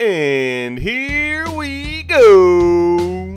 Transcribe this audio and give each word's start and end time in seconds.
And 0.00 0.78
here 0.78 1.50
we 1.50 2.04
go. 2.04 3.34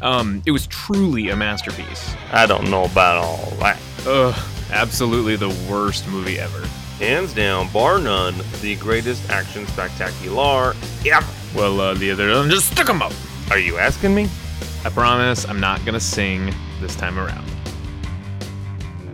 Um, 0.00 0.40
it 0.46 0.52
was 0.52 0.68
truly 0.68 1.30
a 1.30 1.34
masterpiece. 1.36 2.14
I 2.30 2.46
don't 2.46 2.70
know 2.70 2.84
about 2.84 3.16
all 3.16 3.50
that. 3.58 3.76
Ugh, 4.06 4.32
absolutely 4.70 5.34
the 5.34 5.48
worst 5.68 6.06
movie 6.06 6.38
ever. 6.38 6.64
Hands 7.00 7.32
down, 7.34 7.68
bar 7.72 7.98
none, 7.98 8.36
the 8.62 8.76
greatest 8.76 9.28
action 9.28 9.66
spectacular 9.66 10.76
ever. 11.04 11.26
Well, 11.52 11.80
uh, 11.80 11.94
the 11.94 12.12
other 12.12 12.32
one 12.32 12.48
just 12.48 12.70
stuck 12.70 12.88
'em 12.88 13.02
up. 13.02 13.12
Are 13.50 13.58
you 13.58 13.76
asking 13.76 14.14
me? 14.14 14.28
I 14.84 14.90
promise 14.90 15.44
I'm 15.48 15.58
not 15.58 15.84
gonna 15.84 15.98
sing 15.98 16.54
this 16.80 16.94
time 16.94 17.18
around. 17.18 17.44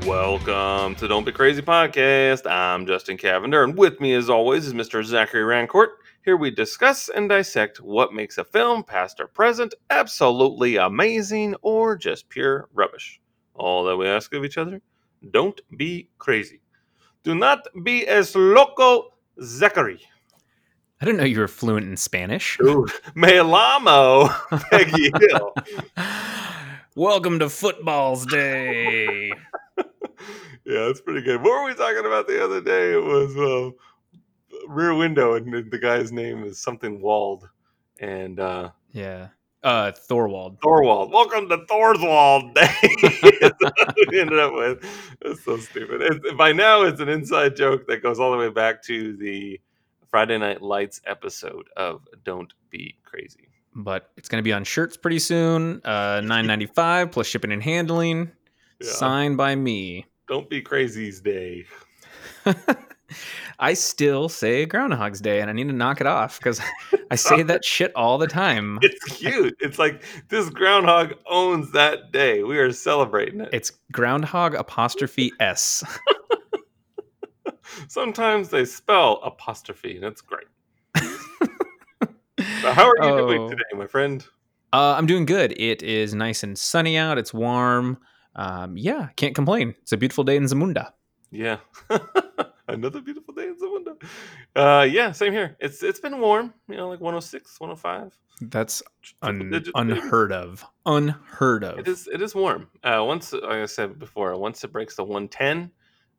Welcome 0.05 0.96
to 0.96 1.09
Don't 1.09 1.25
Be 1.25 1.32
Crazy 1.32 1.62
podcast. 1.62 2.46
I'm 2.46 2.87
Justin 2.87 3.16
Cavender, 3.16 3.64
and 3.64 3.75
with 3.75 4.03
me, 4.03 4.12
as 4.12 4.29
always, 4.29 4.66
is 4.66 4.75
Mr. 4.75 5.03
Zachary 5.03 5.45
Rancourt. 5.45 5.93
Here 6.25 6.36
we 6.36 6.52
discuss 6.52 7.09
and 7.09 7.29
dissect 7.29 7.80
what 7.80 8.15
makes 8.15 8.38
a 8.38 8.45
film, 8.45 8.84
past 8.84 9.19
or 9.19 9.27
present, 9.27 9.74
absolutely 9.91 10.77
amazing 10.77 11.56
or 11.62 11.97
just 11.97 12.28
pure 12.28 12.69
rubbish. 12.73 13.20
All 13.55 13.83
that 13.84 13.97
we 13.97 14.06
ask 14.06 14.33
of 14.33 14.45
each 14.45 14.56
other 14.56 14.80
don't 15.33 15.61
be 15.77 16.11
crazy. 16.19 16.61
Do 17.24 17.34
not 17.34 17.66
be 17.83 18.06
as 18.06 18.37
loco, 18.37 19.14
Zachary. 19.42 20.00
I 21.00 21.06
didn't 21.06 21.19
know 21.19 21.24
you 21.24 21.41
were 21.41 21.48
fluent 21.48 21.88
in 21.88 21.97
Spanish. 21.97 22.56
Ooh, 22.62 22.86
me 23.16 23.41
lamo, 23.41 24.28
Peggy 24.70 25.11
Hill. 25.19 25.55
Welcome 26.95 27.41
to 27.41 27.48
Football's 27.48 28.27
Day. 28.27 29.33
yeah, 29.77 30.86
that's 30.86 31.00
pretty 31.00 31.23
good. 31.23 31.42
What 31.42 31.50
were 31.50 31.64
we 31.64 31.75
talking 31.75 32.06
about 32.06 32.28
the 32.28 32.45
other 32.45 32.61
day? 32.61 32.92
It 32.92 33.02
was 33.02 33.36
uh, 33.36 33.77
Rear 34.69 34.95
Window, 34.95 35.34
and 35.34 35.71
the 35.71 35.79
guy's 35.79 36.12
name 36.12 36.45
is 36.45 36.59
something 36.59 37.01
Wald. 37.01 37.48
And 38.01 38.41
uh, 38.41 38.70
yeah. 38.93 39.29
Uh, 39.62 39.93
Thorwald. 39.93 40.59
Thorwald. 40.59 41.12
Welcome 41.12 41.48
to 41.48 41.59
Thorwald 41.59 42.53
Day. 42.55 43.39
That's 43.41 43.61
what 43.61 43.97
we 44.09 44.20
ended 44.20 44.41
up 44.41 44.55
with. 44.55 44.84
It's 45.20 45.45
so 45.45 45.56
stupid. 45.56 46.20
By 46.36 46.53
now, 46.53 46.83
it's 46.83 47.01
an 47.01 47.09
inside 47.09 47.55
joke 47.55 47.86
that 47.86 48.03
goes 48.03 48.19
all 48.19 48.33
the 48.33 48.39
way 48.39 48.48
back 48.48 48.83
to 48.84 49.17
the 49.17 49.61
Friday 50.11 50.36
Night 50.36 50.62
Lights 50.62 51.01
episode 51.06 51.69
of 51.77 52.03
Don't 52.25 52.53
Be 52.70 52.97
Crazy. 53.05 53.48
But 53.75 54.11
it's 54.17 54.29
gonna 54.29 54.42
be 54.42 54.53
on 54.53 54.64
shirts 54.64 54.97
pretty 54.97 55.20
soon. 55.20 55.81
Uh, 55.84 56.20
nine 56.25 56.47
ninety 56.47 56.67
five 56.67 57.12
plus 57.12 57.27
shipping 57.27 57.53
and 57.53 57.62
handling. 57.62 58.33
Yeah. 58.81 58.91
Signed 58.91 59.36
by 59.36 59.55
me. 59.55 60.06
Don't 60.29 60.51
Be 60.51 60.61
Crazy's 60.61 61.20
Day. 61.20 61.67
I 63.58 63.74
still 63.74 64.28
say 64.28 64.66
Groundhog's 64.66 65.20
Day, 65.20 65.41
and 65.41 65.50
I 65.50 65.52
need 65.52 65.68
to 65.68 65.74
knock 65.74 66.00
it 66.00 66.06
off 66.06 66.38
because 66.38 66.60
I 67.10 67.16
say 67.16 67.42
that 67.42 67.64
shit 67.64 67.92
all 67.94 68.18
the 68.18 68.27
time. 68.27 68.78
It's 68.82 69.05
cute. 69.16 69.56
It's 69.60 69.78
like 69.78 70.02
this 70.28 70.48
groundhog 70.50 71.14
owns 71.30 71.70
that 71.72 72.12
day. 72.12 72.42
We 72.42 72.58
are 72.58 72.72
celebrating 72.72 73.40
it. 73.40 73.50
It's 73.52 73.72
Groundhog 73.92 74.55
apostrophe 74.55 75.33
S. 75.40 75.83
Sometimes 77.88 78.48
they 78.48 78.64
spell 78.64 79.20
apostrophe, 79.22 79.96
and 79.96 80.05
it's 80.05 80.20
great. 80.20 80.46
So 82.60 82.72
how 82.72 82.88
are 82.88 82.96
you 83.02 83.16
doing 83.18 83.40
Oh. 83.42 83.50
today, 83.50 83.62
my 83.77 83.86
friend? 83.86 84.24
Uh, 84.72 84.94
I'm 84.96 85.06
doing 85.06 85.27
good. 85.27 85.52
It 85.58 85.83
is 85.83 86.14
nice 86.14 86.42
and 86.42 86.56
sunny 86.58 86.96
out. 86.96 87.18
It's 87.18 87.34
warm. 87.34 87.98
Um, 88.36 88.77
yeah, 88.77 89.08
can't 89.16 89.34
complain. 89.34 89.74
It's 89.83 89.92
a 89.92 89.96
beautiful 89.96 90.24
day 90.24 90.36
in 90.36 90.44
Zamunda. 90.44 90.92
Yeah. 91.30 91.58
Another 92.68 93.00
beautiful 93.00 93.34
day 93.34 93.48
in 93.48 93.56
the 93.58 93.70
window. 93.70 93.98
Uh, 94.55 94.86
yeah, 94.88 95.12
same 95.12 95.32
here. 95.32 95.56
It's 95.60 95.82
it's 95.82 96.00
been 96.00 96.20
warm, 96.20 96.55
you 96.68 96.77
know, 96.77 96.88
like 96.88 97.00
106, 97.00 97.58
105. 97.58 98.16
That's 98.50 98.82
un- 99.22 99.64
unheard 99.74 100.32
of. 100.32 100.64
Unheard 100.86 101.64
of. 101.64 101.78
It 101.78 101.88
is 101.88 102.08
it 102.12 102.22
is 102.22 102.34
warm. 102.34 102.68
Uh, 102.84 103.02
once 103.05 103.33
like 103.33 103.44
I 103.44 103.66
said 103.66 103.98
before, 103.98 104.36
once 104.36 104.62
it 104.64 104.72
breaks 104.72 104.96
the 104.96 105.05
110, 105.05 105.70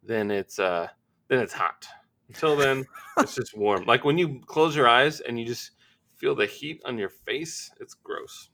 then 0.03 0.31
it's 0.31 0.59
uh 0.59 0.87
then 1.29 1.39
it's 1.39 1.53
hot. 1.53 1.85
Until 2.27 2.55
then, 2.55 2.85
it's 3.19 3.35
just 3.41 3.57
warm. 3.57 3.85
Like 3.85 4.03
when 4.03 4.17
you 4.17 4.41
close 4.45 4.75
your 4.75 4.87
eyes 4.87 5.21
and 5.21 5.39
you 5.39 5.45
just 5.45 5.71
feel 6.17 6.35
the 6.35 6.45
heat 6.45 6.81
on 6.85 6.97
your 6.97 7.09
face, 7.09 7.71
it's 7.79 7.93
gross. 7.93 8.49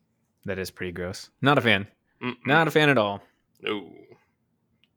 That 0.46 0.60
is 0.60 0.72
pretty 0.72 0.92
gross. 0.92 1.30
Not 1.42 1.58
a 1.58 1.62
fan. 1.62 1.88
Mm-mm. 2.24 2.36
Not 2.46 2.68
a 2.68 2.72
fan 2.72 2.90
at 2.90 2.98
all. 2.98 3.22
No, 3.62 3.94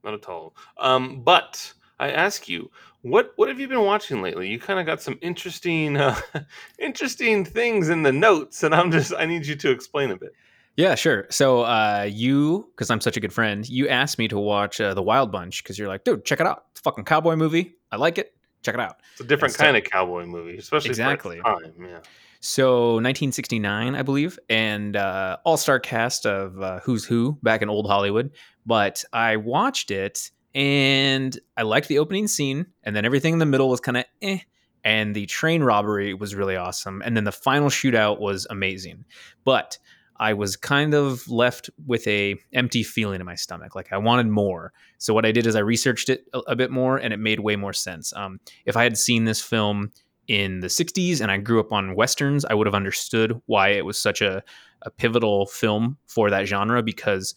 not 0.05 0.15
at 0.15 0.29
all. 0.29 0.55
Um, 0.79 1.23
but 1.23 1.73
I 2.09 2.11
ask 2.11 2.49
you, 2.49 2.71
what 3.03 3.33
what 3.37 3.49
have 3.49 3.59
you 3.61 3.69
been 3.69 3.85
watching 3.85 4.23
lately? 4.23 4.49
You 4.49 4.59
kind 4.59 4.79
of 4.81 4.87
got 4.87 5.01
some 5.03 5.19
interesting, 5.23 5.97
uh, 5.97 6.19
interesting 6.79 7.45
things 7.45 7.89
in 7.89 8.03
the 8.03 8.13
notes, 8.13 8.63
and 8.63 8.75
I'm 8.75 8.91
just 8.91 9.13
I 9.19 9.27
need 9.27 9.47
you 9.47 9.57
to 9.57 9.71
explain 9.71 10.11
a 10.11 10.17
bit. 10.17 10.35
Yeah, 10.77 10.95
sure. 10.95 11.27
So 11.31 11.63
uh, 11.63 12.09
you, 12.11 12.71
because 12.75 12.91
I'm 12.91 13.01
such 13.03 13.17
a 13.17 13.21
good 13.21 13.33
friend, 13.33 13.69
you 13.69 13.89
asked 13.89 14.19
me 14.19 14.27
to 14.29 14.39
watch 14.39 14.81
uh, 14.81 14.95
The 14.95 15.03
Wild 15.03 15.31
Bunch 15.31 15.63
because 15.63 15.79
you're 15.79 15.89
like, 15.89 16.05
dude, 16.05 16.25
check 16.25 16.41
it 16.41 16.47
out. 16.47 16.65
It's 16.71 16.81
a 16.81 16.83
fucking 16.85 17.05
cowboy 17.05 17.37
movie. 17.37 17.75
I 17.91 17.97
like 17.97 18.17
it. 18.17 18.35
Check 18.63 18.75
it 18.75 18.81
out. 18.81 18.97
It's 19.13 19.21
a 19.21 19.25
different 19.25 19.53
so- 19.55 19.65
kind 19.65 19.77
of 19.77 19.85
cowboy 19.85 20.25
movie, 20.25 20.57
especially 20.57 20.89
Exactly. 20.91 21.41
time. 21.45 21.75
Yeah, 21.79 21.99
So 22.41 22.93
1969, 22.95 23.95
I 23.95 24.03
believe, 24.03 24.39
and 24.49 24.97
uh, 24.97 25.37
all-star 25.45 25.79
cast 25.79 26.25
of 26.25 26.59
uh, 26.63 26.81
Who's 26.81 27.05
Who 27.05 27.39
back 27.43 27.61
in 27.61 27.69
old 27.69 27.87
Hollywood. 27.87 28.31
But 28.65 29.05
I 29.13 29.37
watched 29.37 29.91
it 29.91 30.31
and 30.55 31.39
I 31.57 31.63
liked 31.63 31.89
the 31.89 31.99
opening 31.99 32.29
scene, 32.29 32.67
and 32.83 32.95
then 32.95 33.05
everything 33.05 33.35
in 33.35 33.39
the 33.39 33.47
middle 33.47 33.69
was 33.69 33.81
kind 33.81 33.99
of 33.99 34.05
eh. 34.21 34.39
And 34.85 35.15
the 35.15 35.27
train 35.27 35.63
robbery 35.63 36.13
was 36.13 36.35
really 36.35 36.57
awesome, 36.57 37.03
and 37.05 37.17
then 37.17 37.25
the 37.25 37.33
final 37.33 37.69
shootout 37.69 38.21
was 38.21 38.47
amazing. 38.51 39.05
But 39.45 39.79
I 40.17 40.35
was 40.35 40.57
kind 40.57 40.95
of 40.95 41.29
left 41.29 41.71
with 41.87 42.07
a 42.07 42.37
empty 42.53 42.83
feeling 42.83 43.21
in 43.21 43.27
my 43.27 43.35
stomach, 43.35 43.75
like 43.75 43.93
I 43.93 43.99
wanted 43.99 44.27
more. 44.27 44.73
So 44.99 45.15
what 45.15 45.25
I 45.25 45.33
did 45.33 45.47
is 45.47 45.57
I 45.57 45.61
researched 45.61 46.09
it 46.09 46.25
a, 46.35 46.39
a 46.41 46.57
bit 46.57 46.71
more, 46.71 46.97
and 46.97 47.13
it 47.13 47.19
made 47.19 47.41
way 47.41 47.57
more 47.57 47.73
sense. 47.73 48.13
Um, 48.15 48.41
if 48.67 48.77
I 48.77 48.83
had 48.83 48.99
seen 48.99 49.25
this 49.25 49.41
film 49.41 49.93
in 50.29 50.61
the 50.61 50.69
60s 50.69 51.21
and 51.21 51.31
I 51.31 51.39
grew 51.39 51.61
up 51.61 51.73
on 51.73 51.95
westerns, 51.95 52.45
I 52.45 52.55
would 52.55 52.67
have 52.67 52.75
understood 52.75 53.41
why 53.47 53.71
it 53.71 53.85
was 53.85 53.99
such 53.99 54.21
a, 54.21 54.43
a 54.83 54.91
pivotal 54.91 55.47
film 55.47 55.99
for 56.07 56.31
that 56.31 56.47
genre 56.47 56.83
because 56.83 57.35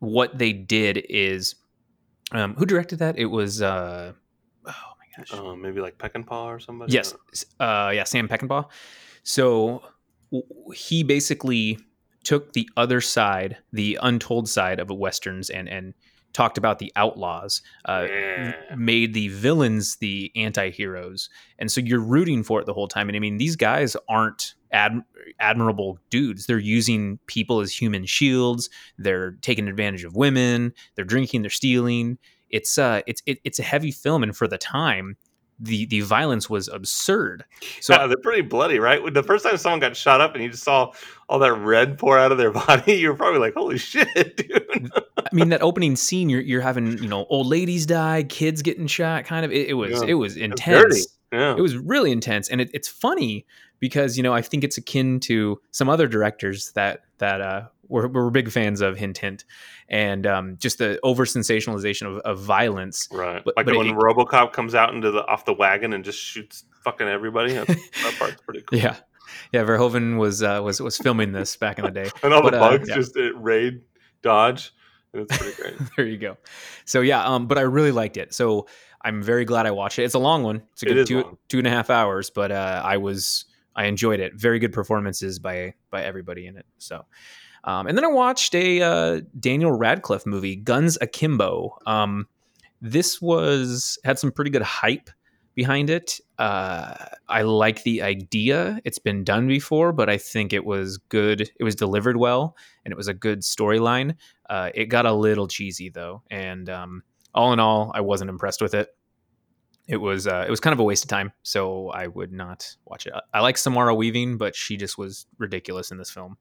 what 0.00 0.38
they 0.38 0.52
did 0.52 1.04
is 1.08 1.54
um, 2.34 2.54
who 2.56 2.66
directed 2.66 2.98
that? 2.98 3.18
It 3.18 3.26
was 3.26 3.62
uh, 3.62 4.12
oh 4.66 4.72
my 5.00 5.06
gosh. 5.16 5.32
uh, 5.32 5.54
maybe 5.56 5.80
like 5.80 5.96
Peckinpah 5.98 6.44
or 6.46 6.60
somebody. 6.60 6.92
Yes, 6.92 7.14
s- 7.32 7.46
uh, 7.60 7.90
yeah, 7.94 8.04
Sam 8.04 8.28
Peckinpah. 8.28 8.66
So 9.22 9.82
w- 10.32 10.70
he 10.74 11.02
basically 11.02 11.78
took 12.24 12.52
the 12.52 12.68
other 12.76 13.00
side, 13.00 13.58
the 13.72 13.98
untold 14.02 14.48
side 14.48 14.80
of 14.80 14.88
westerns, 14.90 15.48
and 15.50 15.68
and 15.68 15.94
talked 16.34 16.58
about 16.58 16.78
the 16.78 16.92
outlaws. 16.96 17.62
Uh, 17.86 18.06
Yeah. 18.10 18.54
made 18.76 19.14
the 19.14 19.28
villains 19.28 19.96
the 19.96 20.30
anti-heroes. 20.36 21.30
And 21.58 21.70
so 21.72 21.80
you're 21.80 22.00
rooting 22.00 22.42
for 22.42 22.60
it 22.60 22.66
the 22.66 22.74
whole 22.74 22.88
time. 22.88 23.08
And 23.08 23.16
i 23.16 23.20
mean 23.20 23.38
these 23.38 23.56
guys 23.56 23.96
aren't 24.08 24.54
ad- 24.72 25.02
admirable 25.40 25.98
dudes. 26.10 26.46
They're 26.46 26.58
using 26.58 27.18
people 27.26 27.60
as 27.60 27.72
human 27.72 28.04
shields. 28.04 28.68
They're 28.98 29.32
taking 29.40 29.68
advantage 29.68 30.04
of 30.04 30.14
women. 30.16 30.74
They're 30.96 31.04
drinking. 31.04 31.42
They're 31.42 31.50
stealing. 31.50 32.18
It's 32.50 32.76
uh 32.78 33.00
it's 33.06 33.22
it, 33.26 33.38
it's 33.44 33.58
a 33.58 33.62
heavy 33.64 33.90
film. 33.90 34.22
And 34.22 34.36
for 34.36 34.46
the 34.46 34.58
time 34.58 35.16
the 35.60 35.86
the 35.86 36.00
violence 36.00 36.50
was 36.50 36.68
absurd 36.68 37.44
so 37.80 37.94
yeah, 37.94 38.06
they're 38.06 38.16
pretty 38.16 38.42
bloody, 38.42 38.78
right? 38.78 39.02
When 39.02 39.12
the 39.14 39.22
first 39.22 39.44
time 39.44 39.56
someone 39.56 39.80
got 39.80 39.96
shot 39.96 40.20
up 40.20 40.34
and 40.34 40.42
you 40.42 40.50
just 40.50 40.64
saw 40.64 40.92
all 41.28 41.38
that 41.38 41.52
red 41.54 41.98
pour 41.98 42.18
out 42.18 42.32
of 42.32 42.38
their 42.38 42.50
body, 42.66 42.94
you 42.94 43.08
were 43.08 43.14
probably 43.14 43.40
like, 43.40 43.54
"Holy 43.54 43.78
shit, 43.78 44.36
dude!" 44.36 44.90
I 45.18 45.28
mean, 45.32 45.48
that 45.50 45.62
opening 45.62 45.96
scene, 45.96 46.28
you're 46.28 46.40
you're 46.40 46.60
having 46.60 46.98
you 47.02 47.08
know 47.08 47.26
old 47.30 47.46
ladies 47.46 47.86
die, 47.86 48.24
kids 48.24 48.62
getting 48.62 48.86
shot. 48.86 49.24
Kind 49.24 49.44
of, 49.44 49.52
it, 49.52 49.68
it 49.68 49.74
was 49.74 49.92
Yeah. 50.02 50.08
it 50.08 50.14
was 50.14 50.36
intense. 50.36 51.06
Yeah, 51.32 51.56
It 51.56 51.60
was 51.60 51.76
really 51.76 52.12
intense, 52.12 52.48
and 52.48 52.60
it, 52.60 52.70
it's 52.72 52.88
funny 52.88 53.46
because 53.80 54.16
you 54.16 54.22
know 54.22 54.32
I 54.32 54.42
think 54.42 54.64
it's 54.64 54.78
akin 54.78 55.20
to 55.20 55.60
some 55.70 55.88
other 55.88 56.06
directors 56.06 56.72
that 56.72 57.00
that 57.18 57.40
uh, 57.40 57.62
we're, 57.88 58.08
we're 58.08 58.30
big 58.30 58.50
fans 58.50 58.80
of. 58.80 58.96
Hint, 58.96 59.18
hint, 59.18 59.44
and 59.88 60.26
um, 60.26 60.56
just 60.58 60.78
the 60.78 60.98
over 61.02 61.24
sensationalization 61.24 62.06
of, 62.06 62.18
of 62.18 62.38
violence. 62.40 63.08
right. 63.12 63.42
but- 63.44 63.56
like 63.56 63.66
but 63.66 63.76
when 63.76 63.88
it- 63.88 63.96
RoboCop 63.96 64.52
comes 64.52 64.74
out 64.74 64.94
into 64.94 65.10
the 65.10 65.24
off 65.26 65.44
the 65.44 65.54
wagon 65.54 65.92
and 65.92 66.04
just 66.04 66.18
shoots 66.18 66.64
fucking 66.84 67.08
everybody. 67.08 67.54
That 67.54 68.14
part's 68.18 68.40
pretty 68.42 68.62
cool. 68.62 68.78
Yeah, 68.78 68.96
yeah. 69.52 69.64
Verhoeven 69.64 70.18
was 70.18 70.42
uh, 70.42 70.60
was 70.62 70.80
was 70.80 70.96
filming 70.98 71.32
this 71.32 71.56
back 71.56 71.78
in 71.78 71.84
the 71.84 71.90
day. 71.90 72.10
and 72.22 72.32
all 72.34 72.42
But, 72.42 72.50
the 72.52 72.60
uh, 72.60 72.70
bugs 72.70 72.88
yeah. 72.88 72.94
just 72.94 73.16
uh, 73.16 73.34
raid, 73.34 73.80
dodge, 74.22 74.72
and 75.12 75.22
it's 75.22 75.36
pretty 75.36 75.60
great. 75.60 75.74
there 75.96 76.06
you 76.06 76.18
go. 76.18 76.36
So 76.84 77.00
yeah, 77.00 77.24
um, 77.24 77.46
but 77.46 77.58
I 77.58 77.62
really 77.62 77.92
liked 77.92 78.16
it. 78.16 78.34
So 78.34 78.66
I'm 79.02 79.22
very 79.22 79.44
glad 79.44 79.66
I 79.66 79.70
watched 79.70 79.98
it. 79.98 80.04
It's 80.04 80.14
a 80.14 80.18
long 80.18 80.42
one. 80.42 80.62
It's 80.72 80.82
a 80.82 80.86
good 80.86 81.06
two 81.06 81.22
long. 81.22 81.38
two 81.48 81.58
and 81.58 81.66
a 81.66 81.70
half 81.70 81.90
hours, 81.90 82.30
but 82.30 82.50
uh, 82.52 82.82
I 82.84 82.98
was 82.98 83.46
I 83.74 83.86
enjoyed 83.86 84.20
it. 84.20 84.34
Very 84.34 84.58
good 84.58 84.72
performances 84.72 85.38
by 85.38 85.74
by 85.90 86.02
everybody 86.02 86.46
in 86.46 86.56
it. 86.56 86.66
So, 86.78 87.04
um, 87.64 87.86
and 87.86 87.96
then 87.96 88.04
I 88.04 88.08
watched 88.08 88.54
a 88.54 88.82
uh, 88.82 89.20
Daniel 89.38 89.72
Radcliffe 89.72 90.26
movie, 90.26 90.56
Guns 90.56 90.98
Akimbo. 91.00 91.78
Um, 91.86 92.28
this 92.80 93.20
was 93.20 93.98
had 94.04 94.18
some 94.18 94.30
pretty 94.30 94.50
good 94.50 94.62
hype 94.62 95.10
behind 95.54 95.88
it. 95.88 96.20
Uh, 96.38 96.94
I 97.28 97.42
like 97.42 97.82
the 97.82 98.02
idea. 98.02 98.80
It's 98.84 98.98
been 98.98 99.24
done 99.24 99.48
before, 99.48 99.92
but 99.92 100.10
I 100.10 100.18
think 100.18 100.52
it 100.52 100.64
was 100.64 100.98
good. 100.98 101.50
It 101.58 101.64
was 101.64 101.74
delivered 101.74 102.18
well, 102.18 102.56
and 102.84 102.92
it 102.92 102.96
was 102.96 103.08
a 103.08 103.14
good 103.14 103.40
storyline. 103.40 104.16
Uh, 104.50 104.70
it 104.74 104.86
got 104.86 105.06
a 105.06 105.12
little 105.12 105.48
cheesy 105.48 105.88
though, 105.88 106.22
and 106.30 106.68
um, 106.68 107.02
all 107.34 107.52
in 107.52 107.60
all, 107.60 107.92
I 107.94 108.02
wasn't 108.02 108.30
impressed 108.30 108.60
with 108.60 108.74
it. 108.74 108.88
It 109.86 109.98
was 109.98 110.26
uh, 110.26 110.44
it 110.46 110.50
was 110.50 110.60
kind 110.60 110.72
of 110.72 110.80
a 110.80 110.84
waste 110.84 111.04
of 111.04 111.08
time, 111.08 111.32
so 111.42 111.88
I 111.90 112.06
would 112.08 112.32
not 112.32 112.76
watch 112.84 113.06
it. 113.06 113.14
I 113.32 113.40
like 113.40 113.56
Samara 113.56 113.94
Weaving, 113.94 114.38
but 114.38 114.54
she 114.54 114.76
just 114.76 114.98
was 114.98 115.26
ridiculous 115.38 115.90
in 115.90 115.98
this 115.98 116.10
film. 116.10 116.36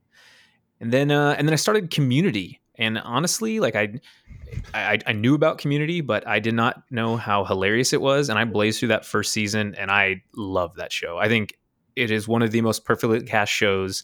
And 0.84 0.92
then 0.92 1.12
uh, 1.12 1.34
and 1.38 1.48
then 1.48 1.54
I 1.54 1.56
started 1.56 1.92
Community, 1.92 2.60
and 2.76 2.98
honestly, 2.98 3.62
like 3.62 3.74
I, 3.74 4.02
I, 4.74 5.00
I 5.08 5.14
knew 5.14 5.34
about 5.34 5.58
Community, 5.58 6.02
but 6.02 6.28
I 6.28 6.40
did 6.40 6.56
not 6.56 6.84
know 6.92 7.16
how 7.16 7.46
hilarious 7.46 7.94
it 7.94 8.02
was. 8.02 8.28
And 8.28 8.38
I 8.38 8.44
blazed 8.44 8.80
through 8.80 8.90
that 8.90 9.06
first 9.06 9.32
season, 9.32 9.76
and 9.76 9.90
I 9.90 10.24
love 10.36 10.76
that 10.76 10.92
show. 10.92 11.18
I 11.18 11.30
think 11.30 11.58
it 11.96 12.12
is 12.12 12.28
one 12.28 12.42
of 12.42 12.52
the 12.52 12.60
most 12.60 12.84
perfectly 12.84 13.22
cast 13.22 13.50
shows 13.50 14.04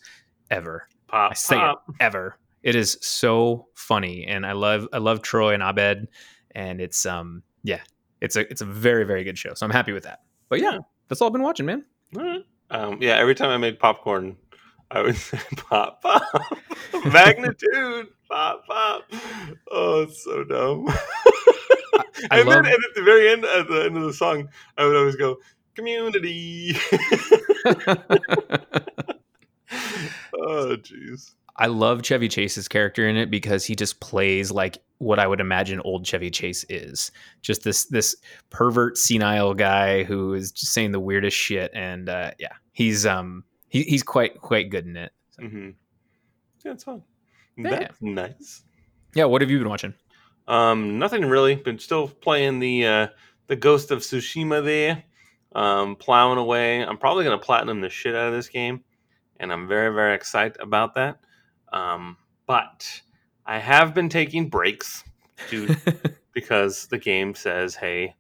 ever. 0.50 0.88
Pop, 1.10 1.32
I 1.32 1.34
say 1.34 1.58
pop. 1.58 1.84
it 1.90 1.96
ever. 2.00 2.38
It 2.64 2.76
is 2.76 2.98
so 3.02 3.68
funny, 3.74 4.26
and 4.26 4.46
I 4.46 4.54
love 4.54 4.88
I 4.94 5.00
love 5.00 5.22
Troy 5.22 5.54
and 5.54 5.62
Abed, 5.62 6.08
and 6.52 6.80
it's 6.80 7.06
um 7.06 7.44
yeah, 7.62 7.82
it's 8.22 8.38
a 8.38 8.50
it's 8.50 8.62
a 8.62 8.66
very 8.66 9.04
very 9.04 9.26
good 9.26 9.38
show. 9.38 9.54
So 9.54 9.66
I'm 9.66 9.74
happy 9.74 9.92
with 9.92 10.04
that. 10.04 10.22
But 10.48 10.62
yeah, 10.62 10.78
that's 11.10 11.20
all 11.22 11.28
I've 11.28 11.34
been 11.34 11.44
watching, 11.44 11.66
man. 11.66 11.84
Um, 12.72 13.00
yeah, 13.02 13.18
every 13.18 13.36
time 13.36 13.50
I 13.50 13.58
made 13.58 13.80
popcorn, 13.80 14.38
I 14.92 15.02
would 15.02 15.16
say 15.16 15.40
pop, 15.56 16.02
pop, 16.02 16.24
magnitude, 17.14 18.08
pop, 18.30 18.66
pop. 18.68 19.04
Oh, 19.72 20.02
it's 20.02 20.24
so 20.24 20.44
dumb. 20.44 20.88
I 22.32 22.40
and 22.40 22.50
love- 22.50 22.64
then 22.64 22.74
and 22.74 22.84
at 22.84 22.96
the 22.96 23.04
very 23.04 23.30
end, 23.30 23.46
at 23.46 23.68
the 23.68 23.84
end 23.86 23.98
of 23.98 24.04
the 24.04 24.14
song, 24.14 24.50
I 24.78 24.86
would 24.86 24.96
always 24.96 25.16
go, 25.16 25.38
community. 25.76 26.76
oh, 30.34 30.76
jeez. 30.78 31.34
I 31.56 31.68
love 31.68 32.04
Chevy 32.04 32.30
Chase's 32.30 32.70
character 32.70 33.08
in 33.08 33.18
it 33.18 33.30
because 33.30 33.66
he 33.66 33.76
just 33.76 34.00
plays 34.00 34.50
like 34.50 34.78
what 35.00 35.20
I 35.20 35.28
would 35.28 35.42
imagine 35.42 35.82
old 35.82 36.06
Chevy 36.06 36.32
Chase 36.32 36.66
is. 36.70 37.12
Just 37.42 37.64
this 37.64 37.86
this 37.86 38.16
pervert 38.50 38.98
senile 38.98 39.54
guy 39.54 40.04
who 40.04 40.34
is 40.34 40.52
just 40.54 40.72
saying 40.74 40.94
the 40.94 41.02
weirdest 41.02 41.36
shit 41.36 41.70
and 41.74 42.08
uh 42.08 42.32
yeah, 42.40 42.54
he's 42.72 43.06
um 43.06 43.44
he, 43.70 43.84
he's 43.84 44.04
quite 44.04 44.40
quite 44.42 44.70
good 44.70 44.86
in 44.86 44.98
it. 44.98 45.12
So, 45.32 45.44
hmm 45.48 45.70
Yeah, 46.66 46.74
it's 46.74 46.84
fun. 46.84 47.04
Yeah. 47.58 47.70
That's 47.72 48.02
nice. 48.02 48.64
yeah, 49.16 49.26
what 49.26 49.42
have 49.42 49.50
you 49.52 49.60
been 49.60 49.70
watching? 49.70 49.94
Um, 50.48 50.98
nothing 50.98 51.26
really. 51.26 51.56
Been 51.56 51.80
still 51.80 52.08
playing 52.08 52.60
the 52.60 52.86
uh, 52.86 53.08
the 53.48 53.56
Ghost 53.56 53.92
of 53.92 54.00
Tsushima 54.00 54.64
there. 54.64 55.04
Um, 55.54 55.96
plowing 55.96 56.38
away. 56.38 56.82
I'm 56.86 56.98
probably 56.98 57.24
gonna 57.24 57.38
platinum 57.38 57.82
the 57.82 57.90
shit 57.90 58.16
out 58.16 58.28
of 58.28 58.34
this 58.34 58.50
game, 58.50 58.84
and 59.40 59.52
I'm 59.52 59.68
very 59.68 59.94
very 59.94 60.16
excited 60.16 60.58
about 60.62 60.96
that. 60.96 61.20
Um, 61.74 62.18
but 62.48 63.02
I 63.46 63.58
have 63.60 63.94
been 63.94 64.10
taking 64.10 64.50
breaks, 64.50 65.04
dude, 65.50 65.78
because 66.34 66.88
the 66.88 66.98
game 66.98 67.34
says, 67.36 67.76
"Hey, 67.76 68.16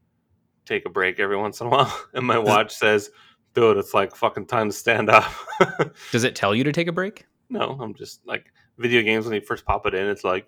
take 0.66 0.86
a 0.86 0.90
break 0.90 1.19
every 1.19 1.38
once 1.38 1.62
in 1.62 1.68
a 1.68 1.69
while," 1.69 2.06
and 2.13 2.25
my 2.25 2.38
watch 2.38 2.75
says, 2.75 3.10
"Dude, 3.54 3.78
it's 3.78 3.94
like 3.94 4.16
fucking 4.16 4.48
time 4.48 4.69
to 4.69 4.75
stand 4.75 5.10
up." 5.10 5.31
Does 6.12 6.24
it 6.24 6.36
tell 6.36 6.56
you 6.56 6.63
to 6.63 6.72
take 6.72 6.88
a 6.88 6.92
break? 6.92 7.25
No, 7.50 7.78
I'm 7.81 7.94
just 7.94 8.25
like 8.25 8.51
video 8.78 9.01
games 9.01 9.25
when 9.25 9.36
you 9.36 9.42
first 9.42 9.66
pop 9.66 9.86
it 9.86 9.94
in. 9.94 10.07
It's 10.07 10.24
like, 10.24 10.48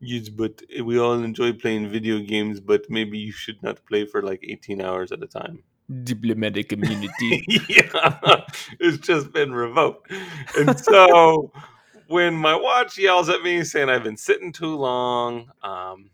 yes, 0.00 0.28
but 0.28 0.62
we 0.82 0.98
all 0.98 1.14
enjoy 1.14 1.52
playing 1.52 1.90
video 1.90 2.18
games, 2.18 2.60
but 2.60 2.88
maybe 2.90 3.18
you 3.18 3.32
should 3.32 3.62
not 3.62 3.84
play 3.86 4.06
for 4.06 4.22
like 4.22 4.44
18 4.46 4.80
hours 4.80 5.12
at 5.12 5.22
a 5.22 5.26
time. 5.26 5.62
Diplomatic 6.04 6.72
immunity. 6.72 7.44
yeah, 7.68 8.44
it's 8.80 8.98
just 8.98 9.32
been 9.32 9.52
revoked. 9.52 10.10
And 10.58 10.78
so 10.78 11.52
when 12.06 12.34
my 12.34 12.54
watch 12.54 12.98
yells 12.98 13.28
at 13.28 13.42
me 13.42 13.64
saying 13.64 13.88
I've 13.88 14.04
been 14.04 14.16
sitting 14.16 14.52
too 14.52 14.76
long, 14.76 15.50
um, 15.62 16.10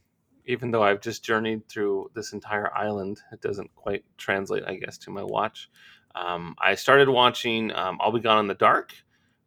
even 0.47 0.71
though 0.71 0.83
I've 0.83 1.01
just 1.01 1.23
journeyed 1.23 1.69
through 1.69 2.11
this 2.15 2.33
entire 2.33 2.75
island, 2.75 3.21
it 3.33 3.43
doesn't 3.43 3.75
quite 3.75 4.05
translate, 4.17 4.65
I 4.67 4.77
guess, 4.77 4.97
to 4.99 5.11
my 5.11 5.23
watch. 5.23 5.69
Um, 6.19 6.55
I 6.59 6.75
started 6.75 7.09
watching 7.09 7.73
um, 7.75 7.99
I'll 8.01 8.13
Be 8.13 8.21
Gone 8.21 8.41
in 8.41 8.47
the 8.49 8.55
Dark, 8.55 8.93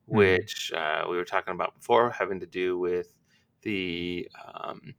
Mhm. 0.09 0.15
which 0.18 0.71
uh, 0.73 1.06
we 1.09 1.18
were 1.18 1.25
talking 1.25 1.53
about 1.53 1.75
before, 1.75 2.09
having 2.12 2.39
to 2.39 2.45
do 2.45 2.77
with 2.79 3.13
the 3.62 4.27
um, 4.53 4.95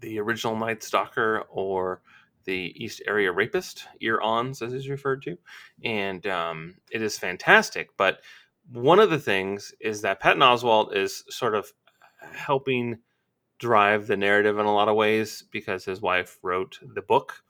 the 0.00 0.18
original 0.18 0.56
Night 0.56 0.82
Stalker 0.82 1.44
or 1.50 2.02
the 2.44 2.72
East 2.82 3.02
Area 3.06 3.30
Rapist, 3.32 3.86
EAR-ONS 4.00 4.62
as 4.62 4.72
is 4.72 4.88
referred 4.88 5.22
to, 5.22 5.36
and 5.84 6.26
um, 6.26 6.74
it 6.90 7.02
is 7.02 7.18
fantastic. 7.18 7.90
But 7.96 8.20
one 8.72 9.00
of 9.00 9.10
the 9.10 9.18
things 9.18 9.74
is 9.80 10.00
that 10.02 10.20
Patton 10.20 10.42
Oswalt 10.42 10.94
is 10.94 11.24
sort 11.30 11.54
of 11.54 11.72
helping 12.32 12.98
drive 13.58 14.06
the 14.06 14.16
narrative 14.16 14.58
in 14.58 14.66
a 14.66 14.74
lot 14.74 14.88
of 14.88 14.96
ways 14.96 15.44
because 15.50 15.84
his 15.84 16.00
wife 16.00 16.38
wrote 16.42 16.78
the 16.94 17.02
book, 17.02 17.42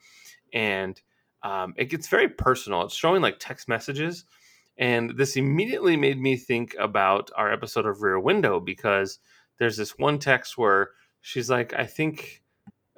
and 0.53 1.01
um, 1.43 1.75
it 1.77 1.87
gets 1.87 2.09
very 2.09 2.29
personal. 2.29 2.83
It's 2.83 2.95
showing 2.95 3.23
like 3.23 3.37
text 3.39 3.69
messages, 3.69 4.25
and 4.79 5.17
this 5.17 5.37
immediately 5.37 5.97
made 5.97 6.21
me 6.21 6.37
think 6.37 6.75
about 6.79 7.31
our 7.37 7.53
episode 7.53 7.87
of 7.87 8.03
Rear 8.03 8.21
Window 8.21 8.61
because 8.61 9.19
there's 9.59 9.77
this 9.77 9.99
one 9.99 10.19
text 10.19 10.57
where 10.57 10.91
she's 11.21 11.51
like, 11.51 11.75
I 11.75 11.85
think 11.85 12.43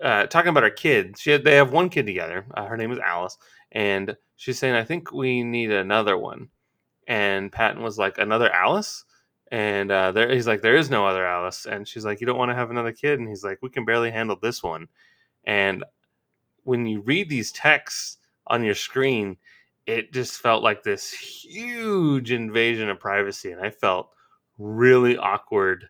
uh, 0.03 0.27
talking 0.27 0.51
about 0.51 0.63
her 0.63 0.71
kid. 0.71 1.19
She 1.19 1.31
had, 1.31 1.45
they 1.45 1.57
have 1.57 1.73
one 1.73 1.89
kid 1.89 2.07
together. 2.07 2.47
Uh, 2.55 2.67
her 2.67 2.77
name 2.77 2.93
is 2.93 2.99
Alice, 2.99 3.37
and 3.73 4.17
she's 4.37 4.59
saying, 4.59 4.75
I 4.75 4.85
think 4.85 5.13
we 5.13 5.43
need 5.43 5.71
another 5.71 6.17
one. 6.17 6.49
And 7.07 7.51
Patton 7.51 7.83
was 7.83 7.99
like, 7.99 8.19
another 8.19 8.51
Alice. 8.53 9.05
And 9.53 9.91
uh, 9.91 10.13
there, 10.13 10.33
he's 10.33 10.47
like, 10.47 10.63
there 10.63 10.77
is 10.77 10.91
no 10.91 11.05
other 11.07 11.27
Alice. 11.27 11.67
And 11.67 11.87
she's 11.87 12.05
like, 12.05 12.21
you 12.21 12.27
don't 12.27 12.39
want 12.39 12.51
to 12.51 12.55
have 12.55 12.71
another 12.71 12.93
kid. 12.93 13.19
And 13.19 13.29
he's 13.29 13.43
like, 13.43 13.59
we 13.63 13.69
can 13.69 13.85
barely 13.85 14.11
handle 14.11 14.39
this 14.41 14.63
one. 14.63 14.87
And 15.45 15.85
when 16.63 16.87
you 16.87 17.01
read 17.01 17.29
these 17.29 17.51
texts 17.51 18.19
on 18.51 18.65
your 18.65 18.75
screen, 18.75 19.37
it 19.87 20.13
just 20.13 20.41
felt 20.41 20.63
like 20.63 20.83
this 20.83 21.11
huge 21.11 22.33
invasion 22.33 22.91
of 22.91 23.01
privacy. 23.01 23.53
And 23.53 23.65
I 23.65 23.71
felt 23.71 24.11
really 24.59 25.17
awkward 25.17 25.89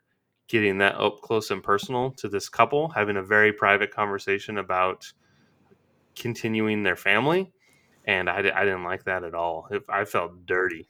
getting 0.49 0.79
that 0.79 0.95
up 0.97 1.21
close 1.23 1.51
and 1.51 1.63
personal 1.63 2.11
to 2.13 2.29
this 2.29 2.49
couple, 2.49 2.89
having 2.89 3.17
a 3.17 3.23
very 3.23 3.53
private 3.53 3.93
conversation 3.93 4.59
about 4.59 5.11
continuing 6.17 6.83
their 6.83 6.97
family. 6.97 7.53
And 8.05 8.29
I, 8.29 8.39
I 8.39 8.65
didn't 8.65 8.85
like 8.85 9.05
that 9.05 9.25
at 9.25 9.35
all. 9.35 9.69
It, 9.71 9.83
I 9.89 10.05
felt 10.05 10.47
dirty, 10.47 10.89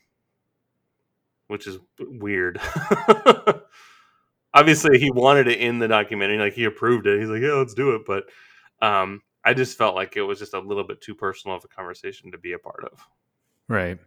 which 1.48 1.66
is 1.66 1.78
weird. 1.98 2.60
Obviously, 4.54 4.98
he 4.98 5.10
wanted 5.10 5.46
it 5.46 5.60
in 5.60 5.78
the 5.78 5.88
documentary, 5.88 6.38
like 6.38 6.54
he 6.54 6.64
approved 6.64 7.06
it. 7.06 7.20
He's 7.20 7.28
like, 7.28 7.42
yeah, 7.42 7.52
let's 7.52 7.74
do 7.74 7.94
it. 7.94 8.02
But 8.06 8.24
um, 8.84 9.22
I 9.44 9.54
just 9.54 9.78
felt 9.78 9.94
like 9.94 10.16
it 10.16 10.22
was 10.22 10.38
just 10.38 10.54
a 10.54 10.60
little 10.60 10.84
bit 10.84 11.00
too 11.00 11.14
personal 11.14 11.56
of 11.56 11.64
a 11.64 11.68
conversation 11.68 12.30
to 12.32 12.38
be 12.38 12.52
a 12.52 12.58
part 12.58 12.84
of. 12.84 13.00
Right. 13.68 13.98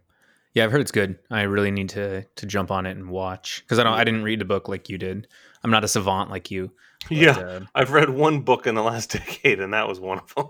Yeah, 0.54 0.64
I've 0.64 0.70
heard 0.70 0.80
it's 0.80 0.92
good. 0.92 1.18
I 1.30 1.42
really 1.42 1.72
need 1.72 1.88
to 1.90 2.22
to 2.22 2.46
jump 2.46 2.70
on 2.70 2.86
it 2.86 2.92
and 2.92 3.10
watch 3.10 3.62
because 3.64 3.80
I 3.80 3.82
don't. 3.82 3.94
I 3.94 4.04
didn't 4.04 4.22
read 4.22 4.40
the 4.40 4.44
book 4.44 4.68
like 4.68 4.88
you 4.88 4.98
did. 4.98 5.26
I'm 5.64 5.70
not 5.70 5.82
a 5.82 5.88
savant 5.88 6.30
like 6.30 6.50
you. 6.50 6.70
but, 7.08 7.16
yeah, 7.16 7.38
uh, 7.38 7.60
I've 7.74 7.90
read 7.90 8.10
one 8.10 8.40
book 8.40 8.66
in 8.66 8.76
the 8.76 8.82
last 8.82 9.10
decade, 9.12 9.60
and 9.60 9.74
that 9.74 9.88
was 9.88 9.98
one 9.98 10.18
of 10.18 10.32
them. 10.34 10.46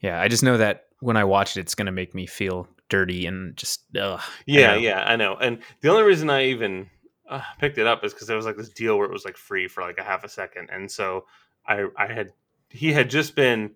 yeah. 0.00 0.20
I 0.20 0.28
just 0.28 0.44
know 0.44 0.56
that 0.56 0.86
when 1.00 1.16
I 1.16 1.24
watch 1.24 1.56
it, 1.56 1.60
it's 1.60 1.74
gonna 1.74 1.92
make 1.92 2.14
me 2.14 2.26
feel 2.26 2.68
dirty 2.88 3.26
and 3.26 3.56
just 3.56 3.82
ugh. 4.00 4.20
Yeah, 4.46 4.74
know. 4.74 4.78
yeah, 4.78 5.02
I 5.04 5.16
know. 5.16 5.34
And 5.34 5.58
the 5.80 5.88
only 5.88 6.04
reason 6.04 6.30
I 6.30 6.44
even 6.44 6.88
uh, 7.28 7.42
picked 7.58 7.78
it 7.78 7.86
up 7.86 8.04
is 8.04 8.14
because 8.14 8.28
there 8.28 8.36
was 8.36 8.46
like 8.46 8.56
this 8.56 8.68
deal 8.68 8.96
where 8.96 9.06
it 9.06 9.12
was 9.12 9.24
like 9.24 9.36
free 9.36 9.66
for 9.66 9.82
like 9.82 9.98
a 9.98 10.04
half 10.04 10.22
a 10.22 10.28
second, 10.28 10.68
and 10.70 10.88
so 10.88 11.24
I 11.66 11.86
I 11.96 12.06
had 12.06 12.32
he 12.70 12.92
had 12.92 13.10
just 13.10 13.34
been 13.34 13.72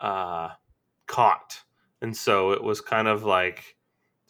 uh, 0.00 0.50
caught, 1.06 1.60
and 2.02 2.16
so 2.16 2.52
it 2.52 2.62
was 2.62 2.80
kind 2.80 3.08
of 3.08 3.24
like 3.24 3.76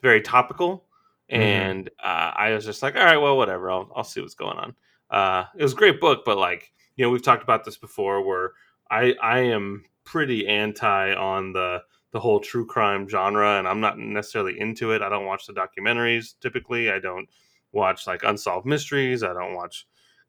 very 0.02 0.20
topical, 0.20 0.86
Mhm. 1.30 1.36
and 1.40 1.90
uh, 2.02 2.32
I 2.36 2.52
was 2.54 2.64
just 2.64 2.82
like, 2.82 2.96
all 2.96 3.04
right, 3.04 3.16
well, 3.16 3.36
whatever, 3.36 3.70
I'll 3.70 3.90
I'll 3.96 4.04
see 4.04 4.20
what's 4.20 4.34
going 4.34 4.58
on. 4.58 4.76
Uh, 5.10 5.44
it 5.56 5.62
was 5.62 5.72
a 5.72 5.76
great 5.76 6.00
book, 6.00 6.24
but 6.24 6.38
like 6.38 6.72
you 6.96 7.04
know, 7.04 7.10
we've 7.10 7.22
talked 7.22 7.42
about 7.42 7.64
this 7.64 7.76
before, 7.78 8.22
where 8.22 8.52
I 8.90 9.14
I 9.22 9.40
am 9.40 9.84
pretty 10.04 10.46
anti 10.46 11.14
on 11.14 11.52
the 11.52 11.82
the 12.12 12.20
whole 12.20 12.38
true 12.40 12.64
crime 12.66 13.08
genre 13.08 13.58
and 13.58 13.66
I'm 13.66 13.80
not 13.80 13.98
necessarily 13.98 14.60
into 14.60 14.92
it. 14.92 15.02
I 15.02 15.08
don't 15.08 15.26
watch 15.26 15.46
the 15.46 15.52
documentaries 15.52 16.34
typically. 16.40 16.88
I 16.90 17.00
don't 17.00 17.28
watch 17.72 18.06
like 18.06 18.22
unsolved 18.22 18.66
mysteries. 18.66 19.24
I 19.24 19.32
don't 19.32 19.54
watch 19.54 19.86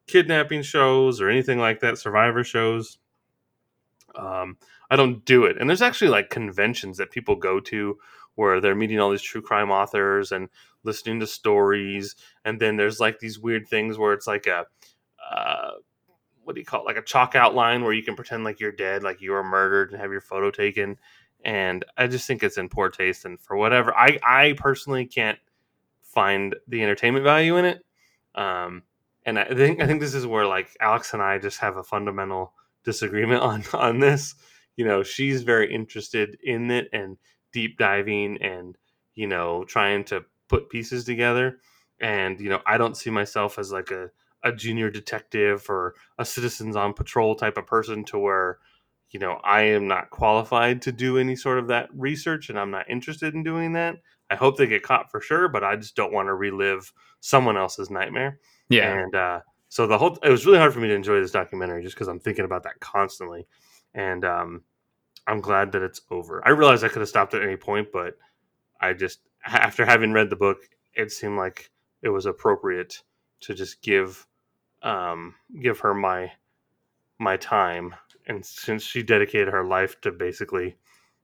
kidnapping 0.08 0.64
shows 0.64 1.22
or 1.22 1.30
anything 1.30 1.60
like 1.60 1.80
that, 1.82 2.00
survivor 2.00 2.44
shows. 2.44 2.98
Um, 4.16 4.58
I 4.96 5.04
don't 5.04 5.24
do 5.26 5.46
it. 5.46 5.58
And 5.60 5.70
there's 5.70 5.82
actually 5.82 6.10
like 6.10 6.30
conventions 6.30 6.98
that 6.98 7.12
people 7.12 7.36
go 7.36 7.60
to 7.62 7.98
where 8.36 8.60
they're 8.60 8.76
meeting 8.76 9.00
all 9.00 9.12
these 9.12 9.22
true 9.22 9.42
crime 9.42 9.72
authors 9.72 10.32
and 10.32 10.50
listening 10.84 11.20
to 11.20 11.28
stories. 11.28 12.16
And 12.44 12.60
then 12.60 12.76
there's 12.76 13.00
like 13.00 13.20
these 13.20 13.40
weird 13.40 13.68
things 13.68 13.98
where 13.98 14.14
it's 14.14 14.28
like 14.28 14.48
a, 14.48 14.66
uh, 15.32 15.72
what 16.44 16.56
do 16.56 16.62
you 16.62 16.66
call 16.66 16.82
it? 16.82 16.86
Like 16.86 16.98
a 16.98 17.02
chalk 17.02 17.36
outline 17.36 17.84
where 17.84 17.94
you 17.94 18.04
can 18.04 18.16
pretend 18.16 18.44
like 18.44 18.60
you're 18.60 18.72
dead, 18.72 19.04
like 19.04 19.22
you 19.22 19.32
were 19.32 19.44
murdered 19.44 19.92
and 19.92 20.02
have 20.02 20.12
your 20.12 20.22
photo 20.22 20.52
taken 20.52 20.98
and 21.46 21.86
I 21.96 22.08
just 22.08 22.26
think 22.26 22.44
it's 22.44 22.58
in 22.58 22.70
poor 22.70 22.90
taste. 22.90 23.24
And 23.24 23.40
for 23.40 23.56
whatever, 23.56 23.96
I 23.96 24.20
I 24.24 24.56
personally 24.58 25.06
can't 25.06 25.38
find 26.02 26.56
the 26.68 26.82
entertainment 26.82 27.24
value 27.24 27.58
in 27.58 27.66
it. 27.66 27.86
Um, 28.34 28.84
and 29.26 29.38
I 29.40 29.46
think 29.46 29.82
I 29.82 29.88
think 29.88 30.02
this 30.02 30.16
is 30.16 30.26
where 30.26 30.48
like 30.48 30.76
Alex 30.82 31.14
and 31.14 31.22
I 31.22 31.38
just 31.38 31.60
have 31.60 31.78
a 31.78 31.84
fundamental 31.84 32.54
disagreement 32.84 33.42
on 33.42 33.64
on 33.74 34.00
this. 34.00 34.36
You 34.76 34.86
know, 34.86 35.04
she's 35.04 35.44
very 35.44 35.74
interested 35.74 36.38
in 36.44 36.70
it 36.72 36.90
and 36.94 37.18
deep 37.52 37.78
diving 37.78 38.42
and 38.42 38.78
you 39.14 39.28
know 39.28 39.64
trying 39.66 40.04
to 40.06 40.26
put 40.50 40.70
pieces 40.70 41.06
together. 41.06 41.60
And 42.02 42.40
you 42.40 42.50
know, 42.50 42.62
I 42.66 42.78
don't 42.78 42.98
see 42.98 43.10
myself 43.10 43.58
as 43.58 43.72
like 43.72 43.92
a 43.92 44.10
a 44.44 44.52
junior 44.52 44.92
detective 44.92 45.66
or 45.70 45.96
a 46.20 46.26
citizens 46.26 46.76
on 46.76 46.94
patrol 46.94 47.36
type 47.36 47.58
of 47.58 47.66
person 47.66 48.06
to 48.06 48.20
where 48.20 48.60
you 49.10 49.20
know 49.20 49.40
I 49.44 49.62
am 49.62 49.88
not 49.88 50.10
qualified 50.12 50.82
to 50.84 50.92
do 50.92 51.18
any 51.18 51.36
sort 51.36 51.60
of 51.60 51.68
that 51.68 51.90
research 51.94 52.50
and 52.50 52.60
I'm 52.60 52.72
not 52.72 52.90
interested 52.90 53.34
in 53.34 53.44
doing 53.44 53.74
that. 53.74 53.96
I 54.30 54.36
hope 54.36 54.58
they 54.58 54.68
get 54.68 54.84
caught 54.84 55.12
for 55.12 55.22
sure, 55.22 55.48
but 55.48 55.64
I 55.64 55.76
just 55.76 55.96
don't 55.96 56.14
want 56.14 56.28
to 56.28 56.34
relive 56.34 56.92
someone 57.20 57.58
else's 57.58 57.90
nightmare. 57.90 58.40
Yeah. 58.70 58.92
And 58.94 59.16
uh, 59.16 59.40
so 59.70 59.88
the 59.88 59.98
whole 59.98 60.18
it 60.24 60.30
was 60.30 60.46
really 60.46 60.58
hard 60.58 60.74
for 60.74 60.80
me 60.80 60.88
to 60.88 60.96
enjoy 60.96 61.20
this 61.20 61.32
documentary 61.32 61.84
just 61.84 61.96
because 61.96 62.08
I'm 62.08 62.20
thinking 62.20 62.46
about 62.46 62.64
that 62.64 62.80
constantly. 62.80 63.48
And 63.96 64.24
um, 64.24 64.62
I'm 65.26 65.42
glad 65.42 65.72
that 65.72 65.82
it's 65.82 66.02
over. 66.12 66.46
I 66.46 66.52
realized 66.52 66.84
I 66.84 66.90
could 66.90 67.00
have 67.00 67.10
stopped 67.10 67.34
at 67.34 67.42
any 67.42 67.58
point, 67.58 67.88
but 67.92 68.18
I 68.80 68.94
just 68.94 69.22
after 69.46 69.86
having 69.86 70.14
read 70.14 70.30
the 70.30 70.36
book, 70.36 70.58
it 70.94 71.12
seemed 71.12 71.38
like 71.38 71.72
it 72.02 72.10
was 72.10 72.26
appropriate 72.26 73.02
to 73.42 73.54
just 73.54 73.82
give 73.82 74.28
um, 74.84 75.34
give 75.62 75.80
her 75.80 75.94
my 75.94 76.32
my 77.20 77.38
time. 77.38 77.96
And 78.28 78.46
since 78.46 78.84
she 78.84 79.04
dedicated 79.04 79.48
her 79.50 79.64
life 79.64 80.00
to 80.02 80.12
basically 80.12 80.76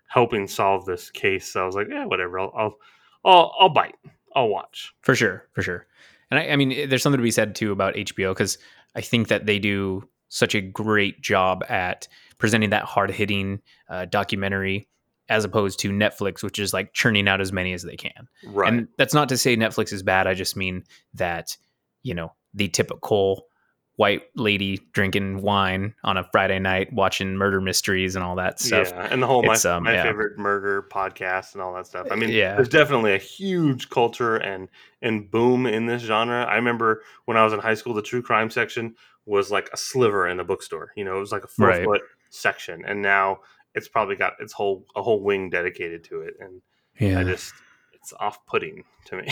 helping 0.08 0.48
solve 0.48 0.86
this 0.86 1.10
case, 1.10 1.56
I 1.56 1.66
was 1.66 1.76
like, 1.76 1.88
yeah, 1.90 2.06
whatever. 2.06 2.40
I'll 2.40 2.54
I'll 2.56 2.78
I'll, 3.24 3.56
I'll 3.60 3.70
bite. 3.70 3.96
I'll 4.34 4.50
watch 4.50 4.94
for 5.02 5.14
sure, 5.14 5.48
for 5.52 5.62
sure. 5.62 5.86
And 6.30 6.40
I, 6.40 6.50
I 6.50 6.56
mean, 6.56 6.90
there's 6.90 7.04
something 7.04 7.20
to 7.20 7.24
be 7.24 7.32
said 7.32 7.54
too 7.54 7.72
about 7.72 7.96
HBO 7.96 8.32
because 8.32 8.58
I 8.96 9.02
think 9.02 9.28
that 9.28 9.46
they 9.46 9.60
do 9.60 10.08
such 10.32 10.56
a 10.56 10.62
great 10.62 11.22
job 11.22 11.64
at 11.68 12.08
presenting 12.38 12.70
that 12.72 12.86
hard 12.86 13.12
hitting 13.12 13.62
uh, 13.90 14.06
documentary 14.06 14.88
as 15.30 15.44
opposed 15.46 15.80
to 15.80 15.92
Netflix, 15.92 16.42
which 16.42 16.58
is 16.58 16.74
like 16.74 16.94
churning 16.94 17.28
out 17.28 17.42
as 17.42 17.52
many 17.52 17.74
as 17.74 17.84
they 17.84 17.98
can. 17.98 18.28
Right. 18.46 18.72
And 18.72 18.88
that's 18.98 19.14
not 19.14 19.30
to 19.30 19.38
say 19.38 19.56
Netflix 19.56 19.94
is 19.94 20.04
bad. 20.04 20.28
I 20.28 20.34
just 20.34 20.56
mean 20.56 20.84
that, 21.14 21.56
you 22.02 22.14
know, 22.14 22.34
the 22.54 22.70
typical 22.70 23.46
white 23.98 24.24
lady 24.36 24.80
drinking 24.94 25.42
wine 25.42 25.94
on 26.04 26.18
a 26.18 26.24
Friday 26.32 26.60
night, 26.60 26.92
watching 26.92 27.36
murder 27.36 27.62
mysteries 27.62 28.16
and 28.16 28.24
all 28.24 28.36
that 28.38 28.60
stuff. 28.60 28.90
Yeah, 28.90 29.08
and 29.12 29.22
the 29.22 29.28
whole 29.28 29.44
my, 29.44 29.54
um, 29.66 29.84
my 29.84 29.94
yeah. 29.94 30.04
favorite 30.04 30.40
murder 30.40 30.88
podcast 30.92 31.54
and 31.54 31.62
all 31.62 31.74
that 31.76 31.86
stuff. 31.86 32.08
I 32.10 32.16
mean, 32.16 32.30
Yeah. 32.30 32.56
there's 32.56 32.70
definitely 32.70 33.14
a 33.14 33.20
huge 33.20 33.90
culture 33.90 34.38
and 34.38 34.70
and 35.02 35.30
boom 35.30 35.68
in 35.68 35.86
this 35.86 36.02
genre. 36.02 36.44
I 36.46 36.56
remember 36.56 37.04
when 37.26 37.38
I 37.38 37.44
was 37.44 37.54
in 37.54 37.60
high 37.60 37.74
school, 37.76 37.94
the 37.94 38.02
true 38.02 38.22
crime 38.22 38.50
section 38.50 38.96
was 39.26 39.52
like 39.52 39.70
a 39.74 39.78
sliver 39.78 40.28
in 40.28 40.40
a 40.40 40.44
bookstore. 40.44 40.92
You 40.96 41.06
know, 41.06 41.18
it 41.18 41.20
was 41.20 41.32
like 41.32 41.44
a 41.44 41.48
four 41.48 41.68
Right. 41.68 41.84
foot 41.84 42.02
section, 42.30 42.84
and 42.86 43.02
now 43.02 43.40
it's 43.76 43.88
probably 43.88 44.16
got 44.16 44.34
its 44.40 44.54
whole 44.54 44.86
a 44.96 45.02
whole 45.02 45.22
wing 45.22 45.50
dedicated 45.50 46.04
to 46.06 46.22
it. 46.22 46.34
And 46.40 46.62
Yeah. 47.00 47.20
I 47.20 47.24
just 47.24 47.54
it's 47.94 48.14
off 48.20 48.44
putting 48.48 48.84
to 49.06 49.18
me. 49.18 49.28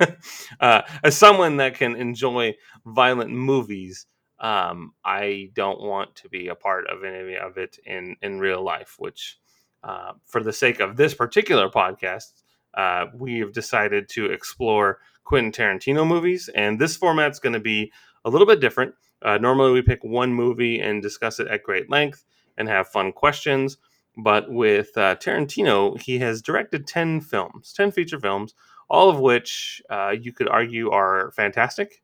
uh, 0.60 0.82
as 1.02 1.16
someone 1.16 1.56
that 1.56 1.74
can 1.74 1.96
enjoy 1.96 2.54
violent 2.84 3.30
movies, 3.30 4.06
um, 4.40 4.92
I 5.04 5.50
don't 5.54 5.80
want 5.80 6.14
to 6.16 6.28
be 6.28 6.48
a 6.48 6.54
part 6.54 6.86
of 6.88 7.02
any 7.04 7.36
of 7.36 7.56
it 7.56 7.78
in 7.84 8.16
in 8.22 8.38
real 8.40 8.62
life. 8.62 8.96
Which, 8.98 9.38
uh, 9.82 10.12
for 10.26 10.42
the 10.42 10.52
sake 10.52 10.80
of 10.80 10.96
this 10.96 11.14
particular 11.14 11.68
podcast, 11.70 12.42
uh, 12.74 13.06
we 13.14 13.38
have 13.38 13.52
decided 13.52 14.08
to 14.10 14.26
explore 14.26 14.98
Quentin 15.24 15.52
Tarantino 15.52 16.06
movies, 16.06 16.48
and 16.54 16.78
this 16.80 16.96
format's 16.96 17.38
going 17.38 17.52
to 17.54 17.60
be 17.60 17.90
a 18.24 18.30
little 18.30 18.46
bit 18.46 18.60
different. 18.60 18.94
Uh, 19.22 19.38
normally, 19.38 19.72
we 19.72 19.82
pick 19.82 20.02
one 20.02 20.32
movie 20.32 20.80
and 20.80 21.02
discuss 21.02 21.40
it 21.40 21.48
at 21.48 21.62
great 21.62 21.90
length 21.90 22.24
and 22.56 22.68
have 22.68 22.88
fun 22.88 23.12
questions. 23.12 23.78
But 24.16 24.50
with 24.50 24.96
uh, 24.96 25.16
Tarantino, 25.16 26.00
he 26.00 26.18
has 26.18 26.42
directed 26.42 26.86
10 26.86 27.20
films, 27.20 27.72
10 27.72 27.92
feature 27.92 28.18
films, 28.18 28.54
all 28.88 29.08
of 29.08 29.20
which 29.20 29.80
uh, 29.88 30.14
you 30.20 30.32
could 30.32 30.48
argue 30.48 30.90
are 30.90 31.32
fantastic. 31.32 32.02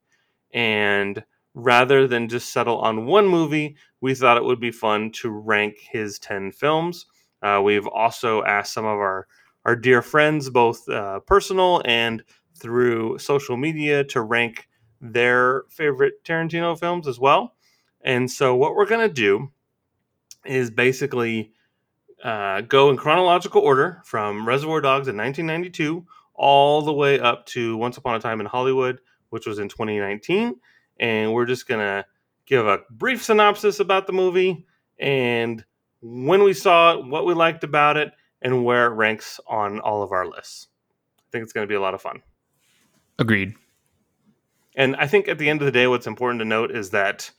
And 0.54 1.24
rather 1.54 2.06
than 2.06 2.28
just 2.28 2.52
settle 2.52 2.78
on 2.78 3.06
one 3.06 3.26
movie, 3.26 3.76
we 4.00 4.14
thought 4.14 4.36
it 4.36 4.44
would 4.44 4.60
be 4.60 4.70
fun 4.70 5.10
to 5.10 5.30
rank 5.30 5.76
his 5.78 6.18
10 6.18 6.52
films. 6.52 7.06
Uh, 7.42 7.60
we've 7.62 7.86
also 7.86 8.44
asked 8.44 8.72
some 8.72 8.84
of 8.84 8.98
our, 8.98 9.26
our 9.64 9.74
dear 9.74 10.02
friends, 10.02 10.48
both 10.48 10.88
uh, 10.88 11.20
personal 11.20 11.82
and 11.84 12.22
through 12.58 13.18
social 13.18 13.56
media, 13.56 14.04
to 14.04 14.22
rank 14.22 14.68
their 15.00 15.64
favorite 15.68 16.24
Tarantino 16.24 16.78
films 16.78 17.06
as 17.06 17.18
well. 17.18 17.54
And 18.02 18.30
so, 18.30 18.54
what 18.54 18.74
we're 18.74 18.86
going 18.86 19.06
to 19.06 19.12
do 19.12 19.50
is 20.44 20.70
basically 20.70 21.52
uh, 22.22 22.62
go 22.62 22.90
in 22.90 22.96
chronological 22.96 23.60
order 23.60 24.00
from 24.04 24.46
Reservoir 24.46 24.80
Dogs 24.80 25.08
in 25.08 25.16
1992 25.16 26.06
all 26.34 26.82
the 26.82 26.92
way 26.92 27.18
up 27.18 27.46
to 27.46 27.76
Once 27.76 27.96
Upon 27.96 28.14
a 28.14 28.20
Time 28.20 28.40
in 28.40 28.46
Hollywood, 28.46 29.00
which 29.30 29.46
was 29.46 29.58
in 29.58 29.68
2019. 29.68 30.54
And 31.00 31.32
we're 31.32 31.46
just 31.46 31.66
going 31.66 31.80
to 31.80 32.06
give 32.46 32.66
a 32.66 32.80
brief 32.90 33.24
synopsis 33.24 33.80
about 33.80 34.06
the 34.06 34.12
movie 34.12 34.66
and 34.98 35.64
when 36.00 36.42
we 36.42 36.52
saw 36.52 36.94
it, 36.94 37.06
what 37.06 37.26
we 37.26 37.34
liked 37.34 37.64
about 37.64 37.96
it, 37.96 38.12
and 38.42 38.64
where 38.64 38.86
it 38.86 38.94
ranks 38.94 39.40
on 39.46 39.80
all 39.80 40.02
of 40.02 40.12
our 40.12 40.26
lists. 40.26 40.68
I 41.18 41.22
think 41.32 41.42
it's 41.42 41.52
going 41.52 41.66
to 41.66 41.68
be 41.68 41.74
a 41.74 41.80
lot 41.80 41.94
of 41.94 42.02
fun. 42.02 42.22
Agreed. 43.18 43.54
And 44.76 44.94
I 44.96 45.06
think 45.06 45.26
at 45.26 45.38
the 45.38 45.48
end 45.48 45.62
of 45.62 45.66
the 45.66 45.72
day, 45.72 45.86
what's 45.86 46.06
important 46.06 46.40
to 46.40 46.44
note 46.44 46.70
is 46.70 46.90
that 46.90 47.30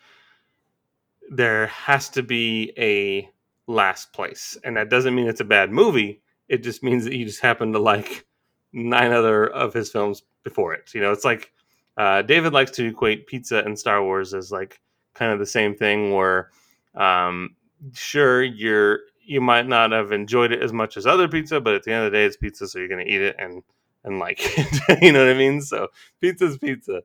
there 1.30 1.68
has 1.68 2.10
to 2.10 2.24
be 2.24 2.74
a 2.78 3.30
last 3.68 4.12
place. 4.12 4.58
And 4.64 4.76
that 4.78 4.90
doesn't 4.90 5.14
mean 5.14 5.28
it's 5.28 5.42
a 5.42 5.46
bad 5.46 5.72
movie. 5.72 6.22
It 6.50 6.64
just 6.64 6.84
means 6.84 7.04
that 7.04 7.16
you 7.16 7.26
just 7.26 7.42
happen 7.42 7.74
to 7.74 7.80
like 7.80 8.26
nine 8.74 9.12
other 9.12 9.46
of 9.46 9.74
his 9.74 9.92
films 9.92 10.24
before 10.44 10.74
it. 10.74 10.94
You 10.94 11.02
know, 11.02 11.12
it's 11.12 11.26
like 11.26 11.52
uh, 11.98 12.22
David 12.24 12.54
likes 12.54 12.72
to 12.72 12.86
equate 12.86 13.28
pizza 13.28 13.60
and 13.60 13.78
Star 13.78 14.04
Wars 14.04 14.34
as 14.34 14.52
like 14.52 14.80
kind 15.14 15.32
of 15.32 15.40
the 15.40 15.46
same 15.46 15.76
thing 15.76 16.14
where 16.14 16.52
um, 16.96 17.56
sure 17.94 18.44
you're 18.44 19.00
you 19.24 19.42
might 19.42 19.68
not 19.68 19.92
have 19.92 20.14
enjoyed 20.14 20.54
it 20.54 20.64
as 20.64 20.72
much 20.72 20.96
as 20.96 21.06
other 21.06 21.28
pizza, 21.28 21.60
but 21.60 21.74
at 21.74 21.84
the 21.84 21.92
end 21.92 22.06
of 22.06 22.12
the 22.12 22.18
day 22.18 22.26
it's 22.26 22.38
pizza, 22.38 22.68
so 22.68 22.80
you're 22.80 22.88
gonna 22.88 23.04
eat 23.04 23.22
it 23.22 23.36
and 23.38 23.62
and 24.08 24.20
like 24.20 24.40
it. 24.42 25.02
you 25.02 25.12
know 25.12 25.26
what 25.26 25.36
I 25.36 25.38
mean? 25.38 25.62
So 25.62 25.90
pizza's 26.22 26.58
pizza. 26.58 27.02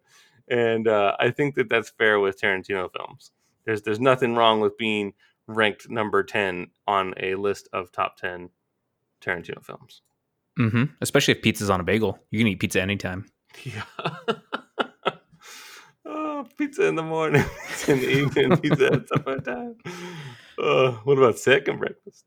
And 0.49 0.89
uh, 0.89 1.17
I 1.19 1.31
think 1.31 1.57
that 1.57 1.69
that's 1.69 1.91
fair 1.91 2.21
with 2.21 2.41
Tarantino 2.41 2.91
films. 2.91 3.33
There's 3.65 3.83
there's 3.83 4.01
nothing 4.01 4.35
wrong 4.35 4.61
with 4.61 4.79
being 4.79 5.13
ranked 5.47 5.91
number 5.91 6.23
10 6.23 6.69
on 6.87 7.15
a 7.21 7.35
list 7.35 7.69
of 7.73 7.93
top 7.93 8.17
10 8.17 8.51
Tarantino 9.21 9.63
films. 9.65 10.03
hmm 10.57 10.85
Especially 11.01 11.35
if 11.35 11.43
pizza's 11.43 11.71
on 11.71 11.81
a 11.81 11.85
bagel. 11.85 12.19
You 12.31 12.39
can 12.39 12.47
eat 12.49 12.61
pizza 12.61 12.81
anytime. 12.81 13.27
Yeah. 13.65 13.83
oh, 16.07 16.47
pizza 16.57 16.87
in 16.87 16.95
the 16.95 17.03
morning, 17.03 17.45
pizza 17.69 17.93
in 17.93 18.01
the 18.01 18.11
evening, 18.11 18.57
pizza 18.59 18.93
at 18.93 19.09
summertime. 19.09 19.77
Uh, 20.59 20.93
what 21.05 21.19
about 21.19 21.39
second 21.39 21.79
breakfast? 21.79 22.25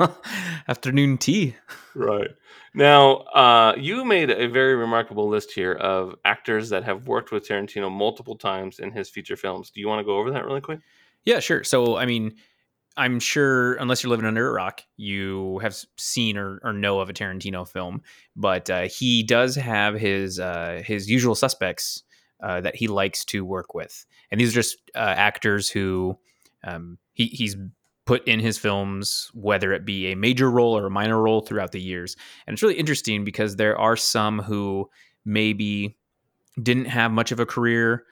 Afternoon 0.68 1.18
tea. 1.18 1.56
Right. 1.94 2.30
Now, 2.74 3.16
uh, 3.34 3.74
you 3.76 4.04
made 4.04 4.30
a 4.30 4.48
very 4.48 4.76
remarkable 4.76 5.28
list 5.28 5.52
here 5.52 5.72
of 5.72 6.14
actors 6.24 6.70
that 6.70 6.84
have 6.84 7.06
worked 7.08 7.32
with 7.32 7.46
Tarantino 7.46 7.90
multiple 7.90 8.36
times 8.36 8.78
in 8.78 8.92
his 8.92 9.10
feature 9.10 9.36
films. 9.36 9.70
Do 9.70 9.80
you 9.80 9.88
want 9.88 10.00
to 10.00 10.04
go 10.04 10.18
over 10.18 10.30
that 10.30 10.44
really 10.44 10.60
quick? 10.60 10.80
Yeah, 11.24 11.40
sure. 11.40 11.64
So, 11.64 11.96
I 11.96 12.06
mean, 12.06 12.36
I'm 12.96 13.20
sure, 13.20 13.74
unless 13.74 14.02
you're 14.02 14.10
living 14.10 14.26
under 14.26 14.48
a 14.48 14.52
rock, 14.52 14.82
you 14.96 15.58
have 15.58 15.76
seen 15.96 16.36
or, 16.36 16.60
or 16.62 16.72
know 16.72 17.00
of 17.00 17.08
a 17.08 17.12
Tarantino 17.12 17.66
film. 17.66 18.02
But 18.36 18.70
uh, 18.70 18.82
he 18.82 19.22
does 19.22 19.56
have 19.56 19.94
his 19.94 20.38
uh, 20.38 20.82
his 20.84 21.10
usual 21.10 21.34
suspects 21.34 22.02
uh, 22.42 22.60
that 22.60 22.76
he 22.76 22.88
likes 22.88 23.24
to 23.26 23.44
work 23.44 23.74
with, 23.74 24.06
and 24.30 24.40
these 24.40 24.50
are 24.50 24.60
just 24.60 24.78
uh, 24.94 24.98
actors 24.98 25.68
who 25.68 26.18
um, 26.64 26.98
he 27.12 27.26
he's 27.26 27.56
put 28.10 28.26
in 28.26 28.40
his 28.40 28.58
films, 28.58 29.30
whether 29.34 29.72
it 29.72 29.84
be 29.84 30.10
a 30.10 30.16
major 30.16 30.50
role 30.50 30.76
or 30.76 30.86
a 30.86 30.90
minor 30.90 31.22
role 31.22 31.42
throughout 31.42 31.70
the 31.70 31.80
years. 31.80 32.16
And 32.44 32.52
it's 32.52 32.60
really 32.60 32.74
interesting 32.74 33.22
because 33.22 33.54
there 33.54 33.78
are 33.78 33.94
some 33.94 34.40
who 34.40 34.90
maybe 35.24 35.96
didn't 36.60 36.86
have 36.86 37.12
much 37.12 37.30
of 37.30 37.38
a 37.38 37.46
career, 37.46 38.02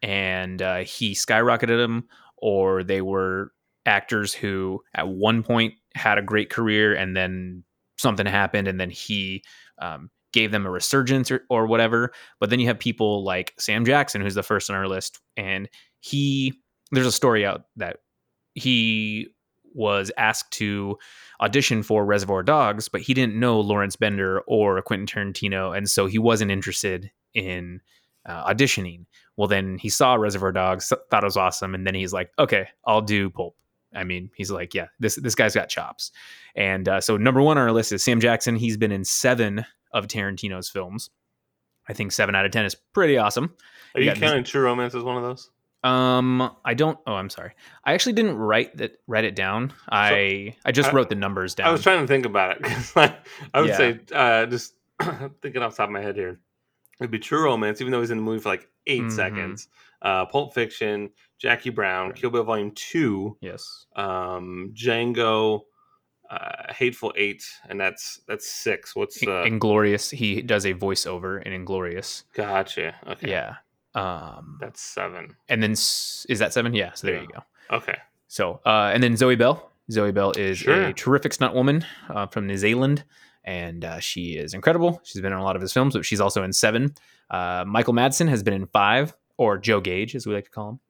and 0.00 0.62
uh, 0.62 0.84
he 0.84 1.12
skyrocketed 1.12 1.76
them 1.76 2.06
or 2.36 2.84
they 2.84 3.00
were 3.00 3.50
actors 3.84 4.32
who 4.32 4.80
at 4.94 5.08
one 5.08 5.42
point 5.42 5.74
had 5.96 6.18
a 6.18 6.22
great 6.22 6.50
career 6.50 6.94
and 6.94 7.16
then 7.16 7.64
something 7.96 8.26
happened 8.26 8.68
and 8.68 8.78
then 8.78 8.90
he 8.90 9.42
um, 9.82 10.08
gave 10.32 10.52
them 10.52 10.66
a 10.66 10.70
resurgence 10.70 11.32
or, 11.32 11.40
or 11.50 11.66
whatever 11.66 12.12
but 12.38 12.48
then 12.48 12.60
you 12.60 12.68
have 12.68 12.78
people 12.78 13.24
like 13.24 13.54
sam 13.58 13.84
jackson 13.84 14.20
who's 14.20 14.36
the 14.36 14.42
first 14.42 14.70
on 14.70 14.76
our 14.76 14.86
list 14.86 15.18
and 15.36 15.68
he 15.98 16.52
there's 16.92 17.06
a 17.06 17.10
story 17.10 17.44
out 17.44 17.62
that 17.76 17.96
he 18.54 19.28
was 19.74 20.10
asked 20.16 20.52
to 20.54 20.98
audition 21.40 21.82
for 21.82 22.04
Reservoir 22.04 22.42
Dogs, 22.42 22.88
but 22.88 23.00
he 23.00 23.14
didn't 23.14 23.38
know 23.38 23.60
Lawrence 23.60 23.96
Bender 23.96 24.40
or 24.46 24.80
Quentin 24.82 25.06
Tarantino, 25.06 25.76
and 25.76 25.88
so 25.88 26.06
he 26.06 26.18
wasn't 26.18 26.50
interested 26.50 27.10
in 27.34 27.80
uh, 28.26 28.52
auditioning. 28.52 29.06
Well, 29.36 29.48
then 29.48 29.78
he 29.78 29.88
saw 29.88 30.14
Reservoir 30.14 30.52
Dogs, 30.52 30.92
thought 31.10 31.22
it 31.22 31.26
was 31.26 31.36
awesome, 31.36 31.74
and 31.74 31.86
then 31.86 31.94
he's 31.94 32.12
like, 32.12 32.30
"Okay, 32.38 32.68
I'll 32.84 33.00
do 33.02 33.30
Pulp." 33.30 33.56
I 33.94 34.04
mean, 34.04 34.30
he's 34.34 34.50
like, 34.50 34.74
"Yeah, 34.74 34.88
this 34.98 35.14
this 35.16 35.34
guy's 35.34 35.54
got 35.54 35.68
chops." 35.68 36.10
And 36.56 36.88
uh, 36.88 37.00
so 37.00 37.16
number 37.16 37.40
one 37.40 37.56
on 37.56 37.64
our 37.64 37.72
list 37.72 37.92
is 37.92 38.02
Sam 38.02 38.20
Jackson. 38.20 38.56
He's 38.56 38.76
been 38.76 38.92
in 38.92 39.04
seven 39.04 39.64
of 39.92 40.08
Tarantino's 40.08 40.68
films. 40.68 41.08
I 41.88 41.94
think 41.94 42.12
seven 42.12 42.34
out 42.34 42.44
of 42.44 42.52
ten 42.52 42.64
is 42.64 42.74
pretty 42.74 43.16
awesome. 43.16 43.54
Are 43.94 44.00
you 44.00 44.10
got- 44.10 44.16
counting 44.18 44.44
True 44.44 44.62
Romance 44.62 44.94
as 44.94 45.02
one 45.04 45.16
of 45.16 45.22
those? 45.22 45.50
Um, 45.84 46.50
I 46.64 46.74
don't. 46.74 46.98
Oh, 47.06 47.14
I'm 47.14 47.30
sorry. 47.30 47.52
I 47.84 47.92
actually 47.94 48.14
didn't 48.14 48.36
write 48.36 48.76
that. 48.78 49.00
Write 49.06 49.24
it 49.24 49.36
down. 49.36 49.72
I 49.88 50.56
I 50.64 50.72
just 50.72 50.90
I- 50.90 50.92
wrote 50.92 51.08
the 51.08 51.14
numbers 51.14 51.54
down. 51.54 51.68
I 51.68 51.70
was 51.70 51.82
trying 51.82 52.00
to 52.00 52.06
think 52.06 52.26
about 52.26 52.56
it 52.56 52.62
because 52.62 52.92
I, 52.96 53.16
I 53.54 53.60
would 53.60 53.70
Yeah. 53.70 53.76
say 53.76 54.00
uh, 54.12 54.46
just 54.46 54.74
thinking 55.42 55.62
off 55.62 55.72
the 55.72 55.76
top 55.76 55.88
of 55.88 55.90
my 55.92 56.00
head 56.00 56.16
here, 56.16 56.40
it'd 57.00 57.10
be 57.10 57.18
True 57.20 57.44
Romance, 57.44 57.80
even 57.80 57.92
though 57.92 58.00
he's 58.00 58.10
in 58.10 58.18
the 58.18 58.22
movie 58.24 58.40
for 58.40 58.48
like 58.48 58.68
8 58.86 59.02
Mhm. 59.02 59.12
seconds. 59.12 59.68
Uh, 60.02 60.26
Pulp 60.26 60.54
Fiction, 60.54 61.10
Jackie 61.38 61.70
Brown, 61.70 62.12
Kill 62.12 62.30
Bill 62.30 62.44
Volume 62.44 62.70
Two, 62.72 63.36
yes. 63.40 63.86
um, 63.96 64.72
Django, 64.72 65.62
uh, 66.30 66.72
Hateful 66.72 67.12
Eight, 67.16 67.44
and 67.68 67.80
that's 67.80 68.20
that's 68.28 68.48
six. 68.48 68.94
What's 68.94 69.20
uh, 69.24 69.44
Inglourious. 69.46 70.10
He 70.16 70.40
does 70.42 70.66
a 70.66 70.74
voiceover 70.74 71.42
in 71.42 71.52
Inglourious. 71.64 72.24
gotcha? 72.34 72.94
Okay, 73.08 73.30
Yeah. 73.30 73.56
Um, 73.94 74.58
that's 74.60 74.80
seven. 74.80 75.36
and 75.48 75.62
then 75.62 75.72
is 75.72 76.26
that 76.38 76.52
seven? 76.52 76.74
Yeah. 76.74 76.92
So 76.94 77.06
there 77.06 77.16
Yeah. 77.16 77.22
you 77.22 77.28
go. 77.28 77.76
Okay, 77.76 77.96
So, 78.28 78.60
uh, 78.64 78.90
and 78.94 79.02
then 79.02 79.16
Zoe 79.16 79.36
Bell. 79.36 79.70
Zoe 79.90 80.12
Bell 80.12 80.32
is 80.36 80.58
Sure. 80.58 80.84
a 80.88 80.92
terrific 80.92 81.32
stunt 81.32 81.54
woman 81.54 81.84
uh, 82.10 82.26
from 82.26 82.46
New 82.46 82.56
Zealand, 82.58 83.04
and 83.44 83.84
uh, 83.84 83.98
she 84.00 84.36
is 84.36 84.52
incredible. 84.54 85.00
She's 85.04 85.20
been 85.22 85.32
in 85.32 85.38
a 85.38 85.42
lot 85.44 85.56
of 85.56 85.62
his 85.62 85.72
films, 85.72 85.94
but 85.94 86.04
she's 86.04 86.20
also 86.20 86.42
in 86.42 86.52
seven. 86.52 86.94
Uh, 87.30 87.64
Michael 87.66 87.94
Madsen 87.94 88.28
has 88.28 88.42
been 88.42 88.54
in 88.54 88.66
five, 88.66 89.14
or 89.38 89.58
Joe 89.58 89.80
Gage, 89.80 90.14
as 90.14 90.26
we 90.26 90.34
like 90.34 90.44
to 90.44 90.50
call 90.50 90.68
him. 90.70 90.80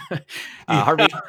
uh, 0.68 0.84
Harvey, 0.84 1.06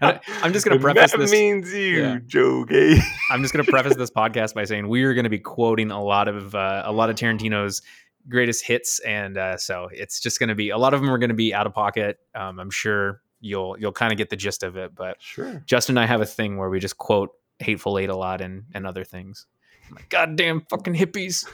I'm 0.00 0.52
just 0.52 0.64
gonna 0.66 0.80
preface 0.80 1.12
that 1.12 1.18
this- 1.18 1.30
means 1.32 1.72
you, 1.72 2.02
Yeah. 2.02 2.18
Joe 2.26 2.64
Gay. 2.64 2.98
I'm 3.30 3.42
just 3.42 3.52
going 3.54 3.64
to 3.64 3.70
preface 3.70 3.96
this 3.96 4.10
podcast 4.10 4.54
by 4.54 4.64
saying 4.64 4.88
we 4.88 5.02
are 5.04 5.14
going 5.14 5.24
to 5.24 5.30
be 5.30 5.38
quoting 5.38 5.90
a 5.90 6.02
lot 6.02 6.28
of 6.28 6.54
uh, 6.54 6.82
a 6.84 6.92
lot 6.92 7.10
of 7.10 7.16
Tarantino's 7.16 7.82
greatest 8.28 8.64
hits, 8.64 8.98
and 9.00 9.36
uh, 9.36 9.56
so 9.56 9.88
it's 9.92 10.20
just 10.20 10.38
going 10.38 10.48
to 10.48 10.54
be 10.54 10.70
a 10.70 10.78
lot 10.78 10.94
of 10.94 11.00
them 11.00 11.10
are 11.10 11.18
going 11.18 11.28
to 11.28 11.34
be 11.34 11.52
out 11.54 11.66
of 11.66 11.74
pocket. 11.74 12.18
Um, 12.34 12.58
I'm 12.58 12.70
sure 12.70 13.20
you'll 13.40 13.76
you'll 13.78 13.92
kind 13.92 14.12
of 14.12 14.18
get 14.18 14.30
the 14.30 14.36
gist 14.36 14.62
of 14.62 14.76
it, 14.76 14.94
but 14.94 15.20
Sure. 15.20 15.62
Justin 15.66 15.98
and 15.98 16.04
I 16.04 16.06
have 16.06 16.20
a 16.20 16.26
thing 16.26 16.56
where 16.56 16.70
we 16.70 16.80
just 16.80 16.96
quote 16.98 17.30
Hateful 17.58 17.98
Eight 17.98 18.08
a 18.10 18.16
lot 18.16 18.40
and 18.40 18.64
and 18.74 18.86
other 18.86 19.04
things. 19.04 19.46
I'm 19.88 19.96
like, 19.96 20.08
goddamn 20.08 20.62
fucking 20.70 20.94
hippies. 20.94 21.46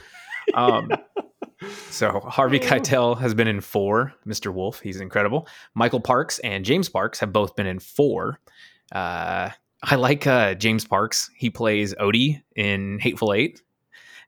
Um, 0.53 0.89
so 1.89 2.21
Harvey 2.21 2.59
Keitel 2.59 3.19
has 3.19 3.33
been 3.33 3.47
in 3.47 3.59
four. 3.61 4.13
Mr. 4.25 4.53
Wolf, 4.53 4.79
he's 4.79 5.01
incredible. 5.01 5.47
Michael 5.73 5.99
Parks 5.99 6.39
and 6.39 6.63
James 6.65 6.89
Parks 6.89 7.19
have 7.19 7.33
both 7.33 7.55
been 7.55 7.67
in 7.67 7.79
four. 7.79 8.39
Uh, 8.91 9.49
I 9.83 9.95
like 9.95 10.25
uh, 10.27 10.53
James 10.55 10.85
Parks. 10.85 11.29
He 11.35 11.49
plays 11.49 11.93
Odie 11.95 12.41
in 12.55 12.99
Hateful 12.99 13.33
Eight, 13.33 13.61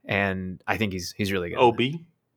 and 0.03 0.61
I 0.67 0.77
think 0.77 0.93
he's 0.93 1.13
he's 1.15 1.31
really 1.31 1.49
good. 1.49 1.59
Ob. 1.59 1.79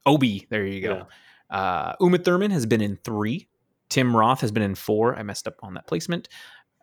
Obi, 0.06 0.46
there 0.48 0.64
you 0.64 0.80
go. 0.80 1.06
Uh, 1.50 1.94
Uma 2.00 2.18
Thurman 2.18 2.50
has 2.50 2.64
been 2.64 2.80
in 2.80 2.96
three. 2.96 3.48
Tim 3.88 4.16
Roth 4.16 4.40
has 4.40 4.50
been 4.52 4.62
in 4.62 4.74
four. 4.74 5.16
I 5.16 5.22
messed 5.22 5.46
up 5.46 5.56
on 5.62 5.74
that 5.74 5.86
placement. 5.86 6.28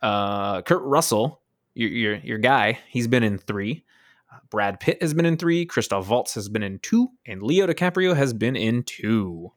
Uh, 0.02 0.62
Kurt 0.62 0.84
Russell, 0.84 1.42
your, 1.74 1.90
your 1.90 2.16
your 2.18 2.38
guy, 2.38 2.80
he's 2.90 3.08
been 3.08 3.24
in 3.24 3.38
three. 3.38 3.84
Uh, 4.32 4.38
Brad 4.50 4.80
Pitt 4.80 5.02
has 5.02 5.14
been 5.14 5.26
in 5.26 5.38
three. 5.38 5.66
Christoph 5.66 6.10
Waltz 6.10 6.36
has 6.36 6.50
been 6.50 6.64
in 6.64 6.80
two, 6.80 7.10
and 7.26 7.42
Leo 7.42 7.68
DiCaprio 7.68 8.16
has 8.16 8.34
been 8.34 8.56
in 8.56 8.84
two. 8.84 9.52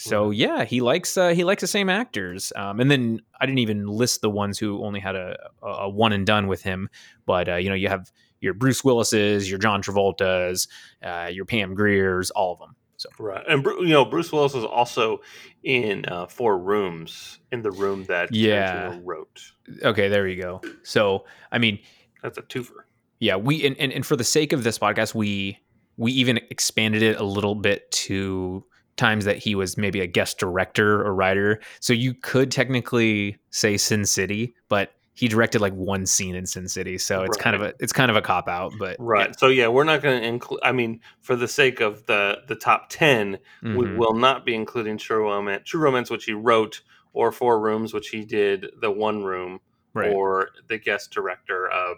So 0.00 0.30
yeah, 0.30 0.64
he 0.64 0.80
likes 0.80 1.16
uh, 1.16 1.30
he 1.30 1.42
likes 1.42 1.60
the 1.60 1.66
same 1.66 1.88
actors. 1.88 2.52
Um, 2.54 2.78
and 2.78 2.88
then 2.88 3.20
I 3.40 3.46
didn't 3.46 3.58
even 3.58 3.88
list 3.88 4.20
the 4.20 4.30
ones 4.30 4.56
who 4.56 4.84
only 4.84 5.00
had 5.00 5.16
a, 5.16 5.36
a, 5.60 5.66
a 5.66 5.88
one 5.88 6.12
and 6.12 6.24
done 6.24 6.46
with 6.46 6.62
him. 6.62 6.88
But 7.26 7.48
uh, 7.48 7.56
you 7.56 7.68
know, 7.68 7.74
you 7.74 7.88
have 7.88 8.12
your 8.40 8.54
Bruce 8.54 8.84
Willis's, 8.84 9.50
your 9.50 9.58
John 9.58 9.82
Travolta's, 9.82 10.68
uh, 11.02 11.28
your 11.32 11.44
Pam 11.44 11.74
Grier's, 11.74 12.30
all 12.30 12.52
of 12.52 12.60
them. 12.60 12.76
So 12.98 13.08
Right, 13.18 13.44
and 13.48 13.64
you 13.64 13.88
know 13.88 14.04
Bruce 14.04 14.30
Willis 14.32 14.52
was 14.54 14.64
also 14.64 15.20
in 15.62 16.04
uh, 16.06 16.26
Four 16.26 16.58
Rooms 16.58 17.38
in 17.52 17.62
the 17.62 17.70
room 17.70 18.04
that 18.04 18.34
Yeah. 18.34 18.90
Tarantino 18.90 19.00
wrote. 19.04 19.42
okay, 19.82 20.08
there 20.08 20.26
you 20.28 20.40
go. 20.42 20.60
So 20.82 21.24
I 21.50 21.58
mean, 21.58 21.78
That's 22.22 22.36
a 22.38 22.42
twofer. 22.42 22.82
yeah, 23.20 23.36
we 23.36 23.64
and, 23.66 23.76
and, 23.78 23.92
and 23.92 24.04
for 24.04 24.16
the 24.16 24.24
sake 24.24 24.52
of 24.52 24.64
this 24.64 24.78
podcast, 24.78 25.14
we 25.14 25.58
we 25.96 26.12
even 26.12 26.38
expanded 26.50 27.02
it 27.02 27.18
a 27.18 27.24
little 27.24 27.54
bit 27.54 27.90
to 27.92 28.64
times 28.96 29.24
that 29.24 29.36
he 29.38 29.54
was 29.54 29.76
maybe 29.78 30.00
a 30.00 30.06
guest 30.08 30.38
director 30.38 31.00
or 31.06 31.14
writer. 31.14 31.60
So 31.80 31.92
you 31.92 32.14
could 32.14 32.50
technically 32.50 33.36
say 33.50 33.76
Sin 33.76 34.04
City, 34.06 34.54
but 34.68 34.92
he 35.18 35.26
directed 35.26 35.60
like 35.60 35.72
one 35.72 36.06
scene 36.06 36.36
in 36.36 36.46
Sin 36.46 36.68
City, 36.68 36.96
so 36.96 37.24
it's 37.24 37.36
kind 37.36 37.56
of 37.56 37.62
a 37.62 37.74
it's 37.80 37.92
kind 37.92 38.08
of 38.08 38.16
a 38.16 38.22
cop 38.22 38.46
out. 38.46 38.72
But 38.78 38.94
Right. 39.00 39.36
So 39.36 39.48
yeah, 39.48 39.66
we're 39.66 39.82
not 39.82 40.00
going 40.00 40.22
to 40.22 40.24
include. 40.24 40.60
I 40.62 40.70
mean, 40.70 41.00
for 41.22 41.34
the 41.34 41.48
sake 41.48 41.80
of 41.80 42.06
the 42.06 42.38
the 42.46 42.54
top 42.54 42.88
ten, 42.88 43.40
yeah. 43.60 43.74
we 43.74 43.86
mm-hmm. 43.86 43.98
will 43.98 44.14
not 44.14 44.46
be 44.46 44.54
including 44.54 44.96
True 44.96 45.24
Romance, 45.24 45.62
True 45.68 45.80
Romance, 45.80 46.08
which 46.08 46.24
he 46.24 46.34
wrote, 46.34 46.82
or 47.14 47.32
Four 47.32 47.58
Rooms, 47.58 47.92
which 47.92 48.10
he 48.10 48.24
did 48.24 48.66
the 48.80 48.92
one 48.92 49.24
room, 49.24 49.58
right. 49.92 50.12
or 50.12 50.50
the 50.68 50.78
guest 50.78 51.10
director 51.10 51.68
of 51.68 51.96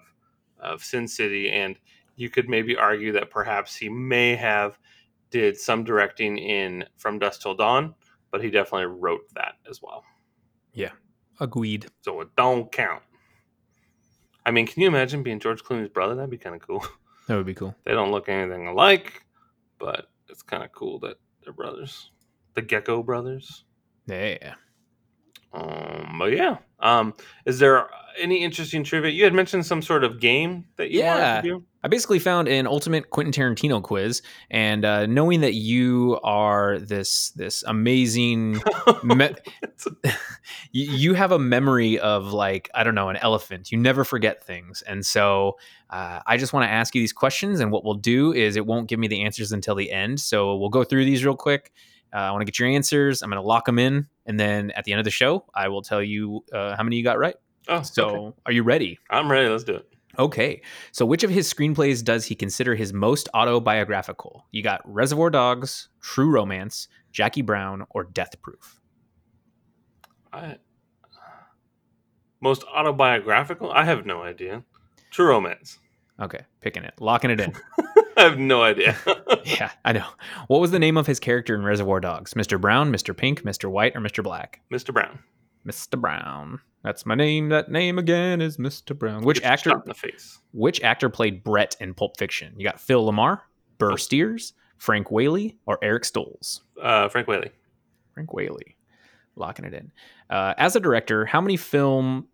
of 0.59 0.83
Sin 0.83 1.06
City, 1.06 1.50
and 1.50 1.78
you 2.16 2.30
could 2.30 2.48
maybe 2.48 2.74
argue 2.74 3.12
that 3.12 3.30
perhaps 3.30 3.76
he 3.76 3.90
may 3.90 4.35
have 4.35 4.78
did 5.30 5.59
some 5.59 5.85
directing 5.85 6.38
in 6.38 6.87
From 6.96 7.18
Dusk 7.18 7.42
Till 7.42 7.54
Dawn, 7.54 7.94
but 8.30 8.42
he 8.42 8.48
definitely 8.48 8.96
wrote 8.98 9.28
that 9.35 9.56
as 9.68 9.83
well. 9.83 10.04
Yeah, 10.72 10.92
agreed. 11.38 11.85
So 12.00 12.22
it 12.22 12.28
don't 12.35 12.72
count. 12.72 13.02
I 14.44 14.50
mean, 14.50 14.66
can 14.66 14.83
you 14.83 14.88
imagine 14.88 15.22
being 15.22 15.40
George 15.40 15.62
Clooney's 15.62 15.88
brother? 15.90 16.14
That'd 16.14 16.31
be 16.31 16.38
kind 16.38 16.57
of 16.57 16.62
cool. 16.66 16.85
That 17.26 17.37
would 17.37 17.46
be 17.46 17.55
cool. 17.55 17.76
They 17.85 17.92
don't 17.92 18.11
look 18.11 18.29
anything 18.29 18.66
alike, 18.66 19.24
but 19.79 20.07
it's 20.29 20.42
kind 20.42 20.64
of 20.64 20.72
cool 20.72 20.98
that 21.00 21.16
they're 21.44 21.53
brothers. 21.53 22.11
The 22.55 22.62
Gecko 22.62 23.05
brothers. 23.05 23.62
Yeah. 24.07 24.55
Um, 25.52 26.16
but 26.18 26.32
yeah. 26.32 26.58
Um, 26.80 27.14
is 27.46 27.58
there 27.58 27.88
any 28.18 28.42
interesting 28.42 28.84
trivia? 28.84 29.10
You 29.10 29.24
had 29.24 29.34
mentioned 29.34 29.66
some 29.66 29.82
sort 29.82 30.04
of 30.04 30.20
game 30.20 30.64
that 30.76 30.90
you 30.90 31.00
Yeah. 31.00 31.36
wanted 31.36 31.42
to 31.42 31.48
do. 31.60 31.64
I 31.82 31.88
basically 31.88 32.18
found 32.18 32.46
an 32.46 32.66
ultimate 32.66 33.08
Quentin 33.08 33.32
Tarantino 33.32 33.82
quiz, 33.82 34.20
and 34.50 34.84
uh, 34.84 35.06
knowing 35.06 35.40
that 35.40 35.54
you 35.54 36.20
are 36.22 36.78
this 36.78 37.30
this 37.30 37.64
amazing 37.66 38.60
Me- 39.02 39.30
you, 40.72 40.84
you 40.92 41.14
have 41.14 41.32
a 41.32 41.38
memory 41.38 41.98
of 41.98 42.32
like 42.32 42.68
i 42.74 42.82
don't 42.84 42.94
know 42.94 43.08
an 43.08 43.16
elephant 43.16 43.72
you 43.72 43.78
never 43.78 44.04
forget 44.04 44.44
things 44.44 44.82
and 44.82 45.04
so 45.06 45.56
uh, 45.90 46.20
i 46.26 46.36
just 46.36 46.52
want 46.52 46.64
to 46.64 46.70
ask 46.70 46.94
you 46.94 47.00
these 47.00 47.12
questions 47.12 47.60
and 47.60 47.70
what 47.72 47.84
we'll 47.84 47.94
do 47.94 48.32
is 48.32 48.56
it 48.56 48.66
won't 48.66 48.88
give 48.88 48.98
me 48.98 49.08
the 49.08 49.22
answers 49.22 49.52
until 49.52 49.74
the 49.74 49.90
end 49.90 50.20
so 50.20 50.54
we'll 50.56 50.68
go 50.68 50.84
through 50.84 51.04
these 51.04 51.24
real 51.24 51.36
quick 51.36 51.72
uh, 52.12 52.18
i 52.18 52.31
want 52.31 52.40
to 52.40 52.44
get 52.44 52.59
your 52.59 52.68
answers 52.68 53.23
i'm 53.23 53.31
going 53.31 53.40
to 53.40 53.46
lock 53.46 53.64
them 53.64 53.79
in 53.79 54.07
and 54.27 54.38
then 54.38 54.70
at 54.73 54.85
the 54.85 54.92
end 54.92 54.99
of 54.99 55.05
the 55.05 55.11
show 55.11 55.44
i 55.55 55.68
will 55.68 55.83
tell 55.83 56.03
you 56.03 56.44
uh, 56.53 56.77
how 56.77 56.83
many 56.83 56.96
you 56.96 57.05
got 57.05 57.18
right 57.18 57.37
oh, 57.68 57.83
so 57.83 58.09
okay. 58.09 58.37
are 58.46 58.53
you 58.53 58.62
ready 58.62 58.99
I'm 59.11 59.31
ready. 59.31 59.49
Let's 59.49 59.64
do 59.64 59.75
it. 59.75 59.87
Okay. 60.18 60.62
So, 60.92 61.05
which 61.07 61.25
of 61.25 61.31
his 61.31 61.53
screenplays 61.53 62.05
does 62.05 62.27
he 62.27 62.35
consider 62.35 62.75
his 62.75 62.92
most 62.92 63.29
autobiographical? 63.35 64.46
You 64.51 64.62
got 64.62 64.81
Reservoir 64.85 65.31
Dogs, 65.31 65.88
True 66.01 66.31
Romance, 66.31 66.88
Jackie 67.12 67.42
Brown, 67.42 67.87
or 67.90 68.05
Death 68.05 68.40
Proof? 68.42 68.81
I, 70.33 70.57
most 72.40 72.64
autobiographical? 72.64 73.70
I 73.70 73.85
have 73.85 74.07
no 74.07 74.23
idea. 74.23 74.64
True 75.11 75.29
Romance. 75.29 75.79
Okay, 76.20 76.40
picking 76.61 76.85
it, 76.85 76.94
locking 77.01 77.31
it 77.31 77.40
in. 77.40 77.53
I 78.20 78.24
have 78.24 78.38
no 78.38 78.62
idea. 78.62 78.96
yeah, 79.44 79.70
I 79.85 79.92
know. 79.92 80.06
What 80.48 80.61
was 80.61 80.70
the 80.72 80.78
name 80.78 80.96
of 80.98 81.06
his 81.06 81.18
character 81.18 81.54
in 81.54 81.62
Reservoir 81.62 82.00
Dogs? 82.00 82.35
Mr. 82.35 82.61
Brown, 82.61 82.92
Mr. 82.92 83.16
Pink, 83.16 83.42
Mr. 83.44 83.70
White, 83.70 83.96
or 83.96 84.00
Mr. 84.00 84.22
Black? 84.22 84.61
Mr. 84.70 84.92
Brown. 84.92 85.18
Mr. 85.66 85.98
Brown. 85.98 86.61
That's 86.85 87.06
my 87.06 87.14
name. 87.14 87.48
That 87.48 87.70
name 87.70 87.98
again 87.98 88.40
is 88.42 88.59
Mr. 88.59 88.98
Brown. 88.98 89.22
Which 89.22 89.38
Gets 89.40 89.66
actor? 89.66 89.70
in 89.72 89.83
the 89.87 89.94
face? 89.94 90.38
Which 90.52 90.83
actor 90.83 91.09
played 91.09 91.42
Brett 91.42 91.76
in 91.80 91.94
Pulp 91.94 92.18
Fiction? 92.18 92.52
You 92.59 92.64
got 92.64 92.78
Phil 92.80 93.04
LaMarr, 93.11 93.40
Burr 93.78 93.96
Steers, 93.96 94.52
Frank 94.76 95.11
Whaley, 95.11 95.56
or 95.66 95.78
Eric 95.83 96.02
Stoltz? 96.02 96.61
Uh, 96.80 97.09
Frank 97.09 97.26
Whaley. 97.26 97.50
Frank 98.12 98.33
Whaley, 98.35 98.76
locking 99.37 99.64
it 99.64 99.72
in. 99.74 99.92
Uh, 100.28 100.52
as 100.59 100.76
a 100.76 100.80
director, 100.80 101.24
how 101.24 101.40
many 101.40 101.56
film? 101.56 102.28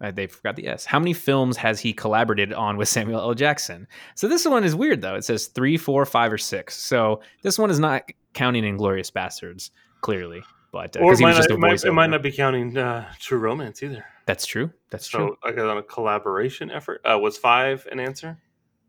Uh, 0.00 0.10
they 0.10 0.26
forgot 0.26 0.56
the 0.56 0.66
S. 0.66 0.84
How 0.84 0.98
many 0.98 1.12
films 1.12 1.56
has 1.56 1.80
he 1.80 1.92
collaborated 1.92 2.52
on 2.52 2.76
with 2.76 2.88
Samuel 2.96 3.20
L. 3.20 3.34
Jackson? 3.34 3.86
So 4.14 4.28
this 4.28 4.44
one 4.44 4.64
is 4.64 4.74
weird 4.74 5.00
though. 5.00 5.14
It 5.14 5.24
says 5.24 5.46
three, 5.46 5.76
four, 5.76 6.04
five, 6.04 6.32
or 6.32 6.38
six. 6.38 6.76
So 6.76 7.20
this 7.42 7.58
one 7.58 7.70
is 7.70 7.78
not 7.78 8.02
counting 8.34 8.64
Inglourious 8.64 9.10
Basterds, 9.12 9.70
clearly. 10.00 10.42
but 10.72 10.96
or 10.96 11.12
it 11.12 11.20
might, 11.20 11.36
not, 11.36 11.50
it, 11.50 11.58
might, 11.58 11.84
it 11.84 11.92
might 11.92 12.10
not 12.10 12.22
be 12.22 12.32
counting 12.32 12.76
uh, 12.76 13.08
True 13.20 13.38
Romance 13.38 13.82
either. 13.82 14.04
That's 14.26 14.46
true. 14.46 14.70
That's 14.90 15.10
So 15.10 15.18
true. 15.18 15.36
I 15.44 15.52
got 15.52 15.68
on 15.68 15.78
a 15.78 15.82
collaboration 15.82 16.70
effort. 16.70 17.00
Uh, 17.04 17.18
was 17.18 17.36
five 17.38 17.86
an 17.92 18.00
answer? 18.00 18.38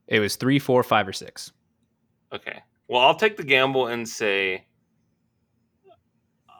It 0.07 0.19
was 0.19 0.35
three, 0.37 0.59
four, 0.59 0.81
five, 0.83 1.07
or 1.07 1.13
six. 1.13 1.51
Okay. 2.33 2.59
Well, 2.87 3.01
I'll 3.01 3.15
take 3.15 3.37
the 3.37 3.43
gamble 3.43 3.87
and 3.87 4.07
say 4.07 4.65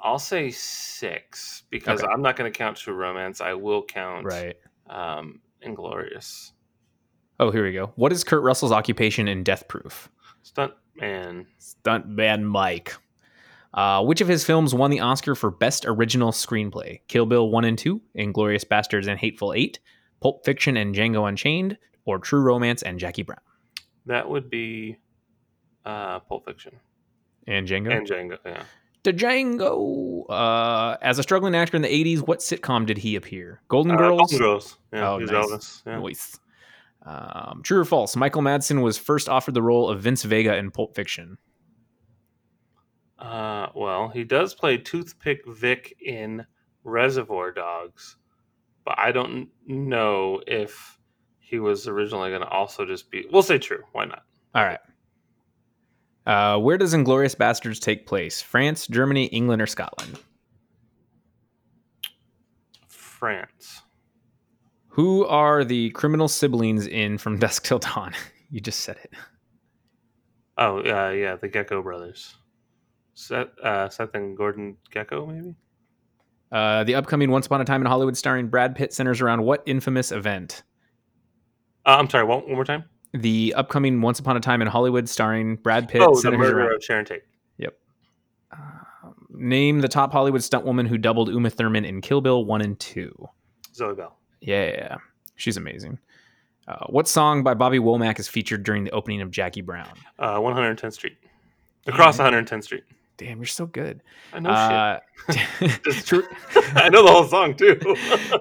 I'll 0.05 0.19
say 0.19 0.51
six 0.51 1.63
because 1.71 2.01
Okay. 2.03 2.11
I'm 2.13 2.21
not 2.21 2.35
going 2.35 2.51
to 2.51 2.55
count 2.57 2.77
True 2.77 2.93
Romance. 2.93 3.41
I 3.41 3.53
will 3.53 3.83
count 3.83 4.25
Right. 4.25 4.55
um, 4.89 5.41
Inglourious 5.65 6.51
Oh, 7.39 7.49
here 7.51 7.63
we 7.65 7.73
go. 7.73 7.91
What 7.95 8.11
is 8.13 8.23
Kurt 8.23 8.43
Russell's 8.43 8.71
occupation 8.71 9.27
in 9.27 9.43
Death 9.43 9.67
Proof? 9.67 10.09
Stunt 10.43 10.73
Man. 10.95 11.47
Stuntman 11.59 12.43
Mike. 12.43 12.93
Uh, 13.73 14.01
which 14.05 14.21
of 14.21 14.27
his 14.29 14.45
films 14.45 14.73
won 14.73 14.89
the 14.91 15.01
Oscar 15.01 15.35
for 15.35 15.51
Best 15.51 15.85
Original 15.85 16.31
Screenplay? 16.31 16.99
Kill 17.09 17.25
Bill 17.25 17.49
1 17.49 17.65
and 17.65 17.77
2, 17.77 17.99
Inglourious 18.17 18.63
Basterds 18.63 19.07
and 19.07 19.19
Hateful 19.19 19.51
Eight, 19.53 19.79
Pulp 20.21 20.45
Fiction 20.45 20.77
and 20.77 20.95
Django 20.95 21.27
Unchained, 21.27 21.77
or 22.05 22.19
True 22.19 22.39
Romance 22.41 22.83
and 22.83 22.97
Jackie 22.99 23.23
Brown? 23.23 23.41
That 24.05 24.29
would 24.29 24.49
be 24.49 24.95
uh, 25.83 26.19
Pulp 26.19 26.45
Fiction 26.45 26.79
And 27.47 27.67
Django? 27.67 27.91
and 27.97 28.07
Django. 28.07 28.37
Yeah. 28.45 28.63
Django. 29.13 30.25
Uh, 30.29 30.97
as 31.01 31.19
a 31.19 31.23
struggling 31.23 31.55
actor 31.55 31.75
in 31.75 31.81
the 31.81 31.87
80s, 31.87 32.19
what 32.27 32.39
sitcom 32.39 32.85
did 32.85 32.97
he 32.97 33.15
appear? 33.15 33.61
Golden 33.67 33.93
Uh, 33.93 33.97
Girls? 33.97 34.19
Golden 34.31 34.37
Girls. 34.39 34.77
Yeah. 34.93 35.11
Oh, 35.11 35.17
nice. 35.19 35.29
Elvis. 35.29 35.81
Yeah. 35.85 35.99
Nice. 35.99 36.39
Um, 37.05 37.61
true 37.63 37.79
or 37.79 37.85
false? 37.85 38.15
Michael 38.15 38.41
Madsen 38.41 38.81
was 38.81 38.97
first 38.97 39.29
offered 39.29 39.53
the 39.53 39.61
role 39.61 39.89
of 39.89 40.01
Vince 40.01 40.23
Vega 40.23 40.55
in 40.57 40.71
Pulp 40.71 40.95
Fiction. 40.95 41.37
Uh, 43.19 43.67
well, 43.75 44.09
he 44.09 44.23
does 44.23 44.53
play 44.53 44.77
Toothpick 44.77 45.41
Vic 45.47 45.95
in 46.05 46.45
Reservoir 46.83 47.51
Dogs, 47.51 48.17
but 48.83 48.95
I 48.99 49.11
don't 49.11 49.49
know 49.67 50.41
if 50.47 50.99
he 51.39 51.59
was 51.59 51.87
originally 51.87 52.29
going 52.29 52.41
to 52.41 52.47
also 52.47 52.85
just 52.85 53.09
be. 53.09 53.25
We'll 53.31 53.43
say 53.43 53.57
true. 53.57 53.83
Why 53.93 54.05
not? 54.05 54.23
All 54.53 54.63
right. 54.65 54.79
Uh, 56.25 56.57
where 56.57 56.77
does 56.77 56.93
Inglourious 56.93 57.35
Basterds 57.35 57.79
take 57.79 58.07
place? 58.07 58.41
France, 58.41 58.87
Germany, 58.87 59.25
England, 59.25 59.61
or 59.61 59.67
Scotland? 59.67 60.17
France. 62.87 63.81
Who 64.89 65.25
are 65.25 65.63
the 65.63 65.89
criminal 65.91 66.27
siblings 66.27 66.87
in 66.87 67.17
From 67.17 67.37
Dusk 67.39 67.63
Till 67.65 67.79
Dawn? 67.79 68.13
you 68.49 68.59
just 68.59 68.81
said 68.81 68.97
it. 69.03 69.13
Oh, 70.57 70.81
yeah, 70.83 71.11
yeah, 71.11 71.35
the 71.35 71.47
Gecko 71.47 71.81
brothers. 71.81 72.35
Seth, 73.13 73.57
uh, 73.63 73.89
Seth 73.89 74.13
and 74.13 74.37
Gordon 74.37 74.77
Gecko, 74.91 75.25
maybe. 75.25 75.55
Uh, 76.51 76.83
the 76.83 76.95
upcoming 76.95 77.29
Once 77.29 77.45
Upon 77.45 77.61
a 77.61 77.65
Time 77.65 77.81
in 77.81 77.87
Hollywood 77.87 78.15
starring 78.15 78.47
Brad 78.47 78.75
Pitt 78.75 78.93
centers 78.93 79.19
around 79.21 79.43
what 79.43 79.63
infamous 79.65 80.11
event? 80.11 80.63
Uh, 81.85 81.97
I'm 81.99 82.09
sorry. 82.09 82.23
One, 82.23 82.41
one 82.43 82.53
more 82.53 82.65
time. 82.65 82.85
The 83.21 83.53
upcoming 83.55 84.01
Once 84.01 84.19
Upon 84.19 84.37
a 84.37 84.39
Time 84.39 84.61
in 84.61 84.67
Hollywood 84.67 85.07
starring 85.09 85.55
Brad 85.57 85.87
Pitt 85.87 86.01
oh, 86.01 86.15
the 86.15 86.21
centers 86.21 86.39
murder 86.39 86.59
around. 86.59 86.75
of 86.75 86.83
Sharon 86.83 87.05
Tate. 87.05 87.23
Uh, 88.51 89.09
name 89.29 89.81
the 89.81 89.87
top 89.87 90.11
Hollywood 90.11 90.43
stunt 90.43 90.65
woman 90.65 90.85
who 90.85 90.97
doubled 90.97 91.29
Uma 91.29 91.49
Thurman 91.49 91.85
in 91.85 92.01
Kill 92.01 92.21
Bill 92.21 92.45
1 92.45 92.61
and 92.61 92.79
2. 92.79 93.29
Zoe 93.73 93.95
Bell. 93.95 94.15
Yeah, 94.41 94.97
she's 95.35 95.57
amazing. 95.57 95.99
Uh, 96.67 96.85
what 96.87 97.07
song 97.07 97.43
by 97.43 97.53
Bobby 97.53 97.79
Womack 97.79 98.19
is 98.19 98.27
featured 98.27 98.63
during 98.63 98.83
the 98.83 98.91
opening 98.91 99.21
of 99.21 99.31
Jackie 99.31 99.61
Brown? 99.61 99.89
Uh, 100.17 100.39
110th 100.39 100.93
Street. 100.93 101.17
Across 101.85 102.17
110th 102.17 102.63
Street. 102.63 102.83
Damn, 103.17 103.37
you're 103.37 103.45
so 103.45 103.65
good. 103.65 104.03
I 104.33 104.39
know 104.39 104.49
uh, 104.49 104.99
true, 106.03 106.23
shit. 106.23 106.25
I 106.75 106.89
know 106.89 107.03
the 107.05 107.11
whole 107.11 107.23
song 107.25 107.55
too. 107.55 107.75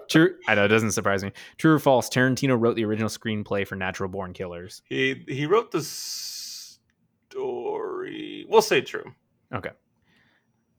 true. 0.10 0.34
I 0.48 0.54
know 0.56 0.64
it 0.64 0.68
doesn't 0.68 0.90
surprise 0.92 1.22
me. 1.22 1.30
True 1.58 1.74
or 1.74 1.78
false? 1.78 2.08
Tarantino 2.08 2.60
wrote 2.60 2.74
the 2.74 2.84
original 2.84 3.08
screenplay 3.08 3.64
for 3.66 3.76
Natural 3.76 4.08
Born 4.08 4.32
Killers. 4.32 4.82
he 4.88 5.24
he 5.28 5.46
wrote 5.46 5.70
the 5.70 5.82
story. 7.30 8.46
We'll 8.48 8.62
say 8.62 8.80
true. 8.80 9.04
Okay. 9.54 9.70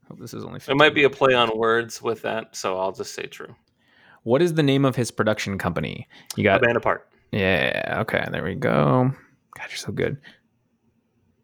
Hope 0.10 0.20
this 0.20 0.34
is 0.34 0.44
only. 0.44 0.60
It 0.68 0.76
might 0.76 0.94
be 0.94 1.06
a 1.06 1.10
play 1.10 1.34
on 1.34 1.58
words 1.58 2.02
with 2.02 2.22
that, 2.24 2.56
so 2.56 2.78
I'll 2.78 2.92
just 2.92 3.14
say 3.14 3.28
true. 3.28 3.56
What 4.24 4.42
is 4.42 4.54
the 4.56 4.64
name 4.64 4.84
of 4.86 4.96
his 4.96 5.10
production 5.12 5.58
company? 5.58 6.08
You 6.36 6.42
A 6.44 6.46
got 6.46 6.62
band 6.62 6.76
apart. 6.78 7.08
Yeah. 7.32 8.00
Okay. 8.02 8.26
There 8.32 8.44
we 8.44 8.56
go. 8.56 9.12
God, 9.58 9.68
you're 9.70 9.78
so 9.78 9.92
good. 9.94 10.18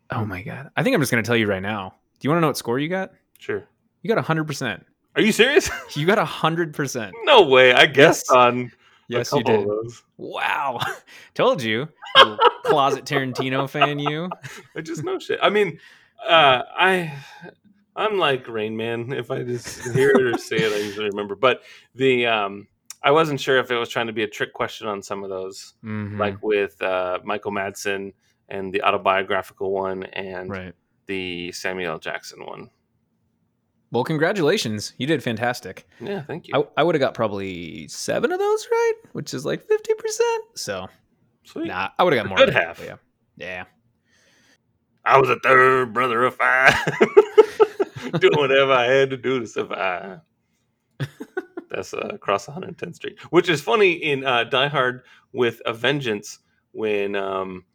Oh 0.10 0.26
my 0.26 0.42
god. 0.42 0.70
I 0.76 0.84
think 0.84 0.94
I'm 0.94 1.02
just 1.02 1.12
gonna 1.12 1.24
tell 1.24 1.38
you 1.38 1.48
right 1.48 1.62
now. 1.62 1.96
Do 2.22 2.28
you 2.28 2.30
want 2.30 2.38
to 2.38 2.42
know 2.42 2.48
what 2.48 2.58
score 2.58 2.80
you 2.80 2.88
got? 2.88 3.12
Sure. 3.40 3.64
You 4.04 4.14
got 4.14 4.24
hundred 4.24 4.46
percent. 4.46 4.86
Are 5.16 5.22
you 5.22 5.32
serious? 5.34 5.70
You 5.98 6.06
got 6.06 6.20
hundred 6.26 6.74
percent. 6.74 7.14
no 7.24 7.42
way. 7.42 7.74
I 7.74 7.86
guessed 7.88 8.28
Yes. 8.30 8.36
on 8.38 8.72
Yes, 9.08 9.34
you 9.34 9.44
did. 9.44 9.68
Wow. 10.18 10.80
Told 11.34 11.62
you. 11.62 11.90
you 12.16 12.38
closet 12.64 13.04
Tarantino 13.04 13.70
fan, 13.70 14.00
you. 14.00 14.30
I 14.78 14.80
just 14.82 15.04
know 15.04 15.20
shit. 15.20 15.38
I 15.42 15.50
mean, 15.50 15.80
uh, 16.26 16.62
I 16.78 17.12
I'm 17.96 18.18
like 18.18 18.48
Rain 18.48 18.78
Man. 18.78 19.12
If 19.12 19.30
I 19.32 19.44
just 19.44 19.82
hear 19.94 20.12
it 20.12 20.22
or 20.22 20.38
say 20.38 20.58
it, 20.58 20.72
I 20.72 20.78
usually 20.78 21.10
remember. 21.10 21.36
But 21.36 21.64
the 21.96 22.28
um, 22.28 22.68
I 23.04 23.12
wasn't 23.12 23.42
sure 23.42 23.58
if 23.58 23.70
it 23.72 23.76
was 23.76 23.90
trying 23.90 24.08
to 24.08 24.14
be 24.14 24.24
a 24.24 24.28
trick 24.28 24.54
question 24.54 24.88
on 24.88 25.02
some 25.02 25.24
of 25.26 25.30
those, 25.30 25.74
Mhm. 25.84 26.18
like 26.18 26.42
with 26.42 26.82
uh, 26.82 27.20
Michael 27.26 27.52
Madsen 27.52 28.14
and 28.48 28.72
the 28.74 28.82
autobiographical 28.84 29.72
one 29.72 30.04
and 30.04 30.50
right. 30.50 30.74
The 31.08 31.52
Samuel 31.52 32.00
Jackson 32.00 32.46
one. 32.46 32.70
Well, 33.92 34.04
congratulations. 34.06 34.94
You 34.98 35.06
did 35.08 35.22
fantastic. 35.22 35.86
Yeah, 36.00 36.22
thank 36.22 36.48
you. 36.48 36.54
I, 36.56 36.82
I 36.82 36.84
would 36.84 36.96
have 36.96 37.02
got 37.02 37.14
probably 37.14 37.88
seven 37.90 38.32
of 38.32 38.40
those 38.40 38.68
right, 38.72 38.94
which 39.12 39.34
is 39.34 39.46
like 39.46 39.64
fifty 39.68 39.94
percent. 39.96 40.44
So 40.56 40.88
Sweet. 41.44 41.68
nah, 41.68 41.90
I 42.00 42.04
would 42.04 42.14
have 42.14 42.24
got 42.24 42.30
more. 42.30 42.38
Good 42.38 42.54
than 42.54 42.56
half. 42.64 42.82
Yeah. 42.84 42.96
Yeah. 43.36 43.66
I 45.04 45.18
was 45.20 45.30
a 45.30 45.40
third 45.40 45.94
brother 45.94 46.24
of 46.24 46.36
five, 46.36 46.74
doing 48.20 48.38
whatever 48.38 48.72
I 48.72 48.86
had 48.86 49.10
to 49.10 49.18
do 49.18 49.40
to 49.40 49.48
survive. 49.48 50.20
That's 51.72 51.94
uh, 51.94 52.10
across 52.14 52.46
110th 52.46 52.96
Street, 52.96 53.18
which 53.32 53.50
is 53.50 53.62
funny 53.62 53.94
in 53.94 54.26
uh, 54.26 54.44
Die 54.44 54.68
Hard 54.68 55.02
with 55.34 55.62
a 55.66 55.74
Vengeance 55.74 56.40
when 56.74 57.16
um, 57.16 57.66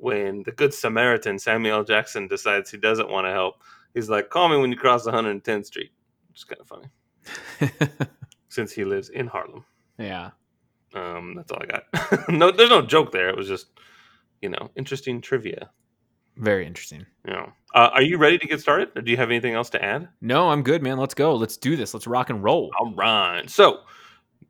when 0.00 0.42
the 0.44 0.52
Good 0.52 0.72
Samaritan 0.74 1.38
Samuel 1.38 1.84
Jackson 1.84 2.28
decides 2.28 2.70
he 2.70 2.78
doesn't 2.78 3.10
want 3.10 3.26
to 3.26 3.32
help. 3.32 3.62
He's 3.94 4.08
like, 4.08 4.30
"Call 4.30 4.48
me 4.48 4.56
when 4.56 4.70
you 4.70 4.76
cross 4.76 5.06
110th 5.06 5.66
Street," 5.66 5.90
which 6.28 6.38
is 6.38 6.44
kind 6.44 6.60
of 6.60 6.68
funny 6.68 8.08
since 8.48 8.72
he 8.72 8.84
lives 8.84 9.08
in 9.08 9.26
Harlem. 9.26 9.64
yeah. 9.98 10.30
Um, 10.94 11.34
that's 11.36 11.52
all 11.52 11.62
I 11.62 11.66
got. 11.66 12.28
no, 12.30 12.50
there's 12.50 12.70
no 12.70 12.80
joke 12.80 13.12
there. 13.12 13.28
It 13.28 13.36
was 13.36 13.46
just, 13.46 13.66
you 14.40 14.48
know, 14.48 14.70
interesting 14.74 15.20
trivia. 15.20 15.70
Very 16.38 16.66
interesting. 16.66 17.04
You 17.26 17.32
know, 17.34 17.52
uh, 17.74 17.90
are 17.92 18.02
you 18.02 18.16
ready 18.16 18.38
to 18.38 18.46
get 18.46 18.60
started, 18.60 18.88
or 18.96 19.02
do 19.02 19.10
you 19.10 19.18
have 19.18 19.28
anything 19.28 19.52
else 19.54 19.68
to 19.70 19.84
add? 19.84 20.08
No, 20.22 20.48
I'm 20.48 20.62
good, 20.62 20.82
man. 20.82 20.96
Let's 20.96 21.12
go. 21.14 21.34
Let's 21.34 21.58
do 21.58 21.76
this. 21.76 21.92
Let's 21.92 22.06
rock 22.06 22.30
and 22.30 22.42
roll. 22.42 22.70
All 22.80 22.94
right. 22.94 23.48
So, 23.50 23.80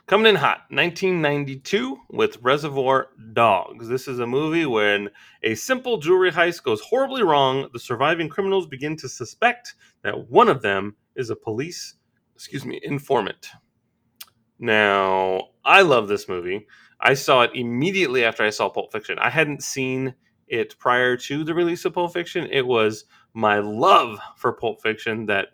coming 0.08 0.26
in 0.26 0.36
hot, 0.36 0.62
1992 0.70 1.98
with 2.08 2.42
Reservoir 2.42 3.08
Dogs. 3.34 3.88
This 3.88 4.08
is 4.08 4.20
a 4.20 4.26
movie 4.26 4.64
when 4.64 5.10
a 5.42 5.54
simple 5.54 5.98
jewelry 5.98 6.32
heist 6.32 6.62
goes 6.62 6.80
horribly 6.80 7.22
wrong. 7.22 7.68
The 7.74 7.78
surviving 7.78 8.30
criminals 8.30 8.66
begin 8.66 8.96
to 8.96 9.08
suspect 9.08 9.74
that 10.02 10.30
one 10.30 10.48
of 10.48 10.62
them 10.62 10.96
is 11.14 11.28
a 11.28 11.36
police, 11.36 11.96
excuse 12.34 12.64
me, 12.64 12.80
informant. 12.82 13.50
Now, 14.58 15.48
I 15.62 15.82
love 15.82 16.08
this 16.08 16.26
movie. 16.26 16.66
I 16.98 17.12
saw 17.12 17.42
it 17.42 17.50
immediately 17.52 18.24
after 18.24 18.42
I 18.42 18.50
saw 18.50 18.70
Pulp 18.70 18.90
Fiction. 18.90 19.18
I 19.18 19.28
hadn't 19.28 19.62
seen 19.62 20.14
it 20.46 20.78
prior 20.78 21.18
to 21.18 21.44
the 21.44 21.52
release 21.52 21.84
of 21.84 21.92
Pulp 21.92 22.14
Fiction. 22.14 22.48
It 22.50 22.66
was 22.66 23.04
my 23.34 23.58
love 23.58 24.18
for 24.38 24.54
Pulp 24.54 24.80
Fiction 24.80 25.26
that 25.26 25.48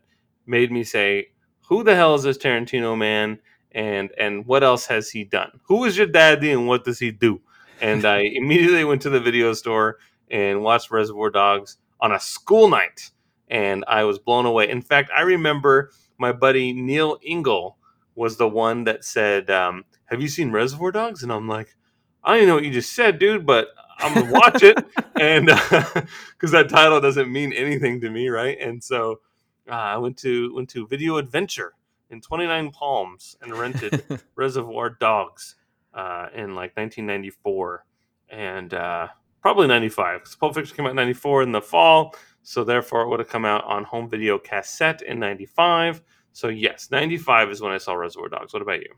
made 0.47 0.71
me 0.71 0.85
say, 0.85 1.33
"Who 1.69 1.83
the 1.83 1.97
hell 1.97 2.15
is 2.15 2.23
this 2.23 2.39
Tarantino 2.39 2.97
man?" 2.97 3.41
And 3.75 4.13
and 4.19 4.47
what 4.47 4.63
else 4.63 4.87
has 4.87 5.11
he 5.11 5.25
done? 5.25 5.61
Who 5.65 5.85
is 5.85 5.97
your 5.99 6.07
daddy 6.07 6.53
and 6.53 6.67
what 6.67 6.85
does 6.85 6.99
he 6.99 7.11
do? 7.11 7.41
And 7.81 8.05
I 8.05 8.19
immediately 8.35 8.85
went 8.85 9.03
to 9.03 9.11
the 9.11 9.21
video 9.21 9.53
store 9.53 9.99
and 10.31 10.63
watched 10.63 10.91
Reservoir 10.91 11.31
Dogs 11.31 11.77
on 12.01 12.13
a 12.13 12.21
school 12.21 12.69
night, 12.69 13.11
and 13.49 13.85
I 13.89 14.05
was 14.05 14.19
blown 14.19 14.47
away. 14.47 14.69
In 14.71 14.81
fact, 14.81 15.11
I 15.15 15.23
remember 15.23 15.91
my 16.19 16.33
buddy 16.33 16.73
Neil 16.73 17.19
Engel 17.25 17.77
was 18.15 18.37
the 18.37 18.49
one 18.49 18.85
that 18.85 19.05
said, 19.05 19.51
um, 19.51 19.85
"Have 20.07 20.23
you 20.23 20.29
seen 20.29 20.53
Reservoir 20.53 20.93
Dogs?" 20.93 21.23
And 21.23 21.33
I'm 21.33 21.49
like, 21.49 21.75
"I 22.23 22.31
don't 22.31 22.37
even 22.39 22.49
know 22.49 22.55
what 22.55 22.65
you 22.65 22.71
just 22.71 22.93
said, 22.93 23.19
dude, 23.19 23.45
but 23.45 23.69
I'm 23.99 24.15
gonna 24.15 24.33
watch 24.33 24.63
it." 24.63 24.79
and 25.21 25.47
because 25.47 26.53
that 26.53 26.69
title 26.69 27.01
doesn't 27.01 27.31
mean 27.31 27.53
anything 27.53 28.01
to 28.03 28.11
me, 28.11 28.29
right? 28.29 28.57
And 28.61 28.83
so 28.83 29.21
uh, 29.69 29.75
I 29.75 29.97
went 29.99 30.17
to 30.19 30.55
went 30.55 30.71
to 30.71 30.87
Video 30.87 31.17
Adventure 31.17 31.75
in 32.15 32.21
29 32.21 32.71
Palms 32.71 33.37
and 33.43 33.53
rented 33.53 34.03
Reservoir 34.37 34.91
Dogs 34.91 35.57
uh, 35.93 36.29
in 36.35 36.55
like 36.55 36.77
1994 36.77 37.85
and 38.31 38.73
uh, 38.73 39.09
probably 39.43 39.67
95 39.67 40.21
because 40.21 40.37
Pulp 40.37 40.55
Fiction 40.55 40.77
came 40.77 40.87
out 40.87 40.91
in 40.91 40.97
94 40.97 41.43
in 41.43 41.53
the 41.53 41.61
fall, 41.61 42.15
so 42.43 42.65
therefore 42.65 43.03
it 43.03 43.09
would 43.09 43.19
have 43.19 43.29
come 43.29 43.45
out 43.45 43.65
on 43.65 43.85
home 43.85 44.09
video 44.09 44.39
cassette 44.39 45.03
in 45.03 45.19
95. 45.19 46.03
So 46.33 46.49
yes, 46.49 46.89
ninety 46.91 47.17
five 47.17 47.49
is 47.49 47.63
when 47.63 47.71
I 47.71 47.79
saw 47.79 47.95
Reservoir 47.95 48.29
Dogs. 48.29 48.53
What 48.53 48.61
about 48.61 48.81
you? 48.81 48.93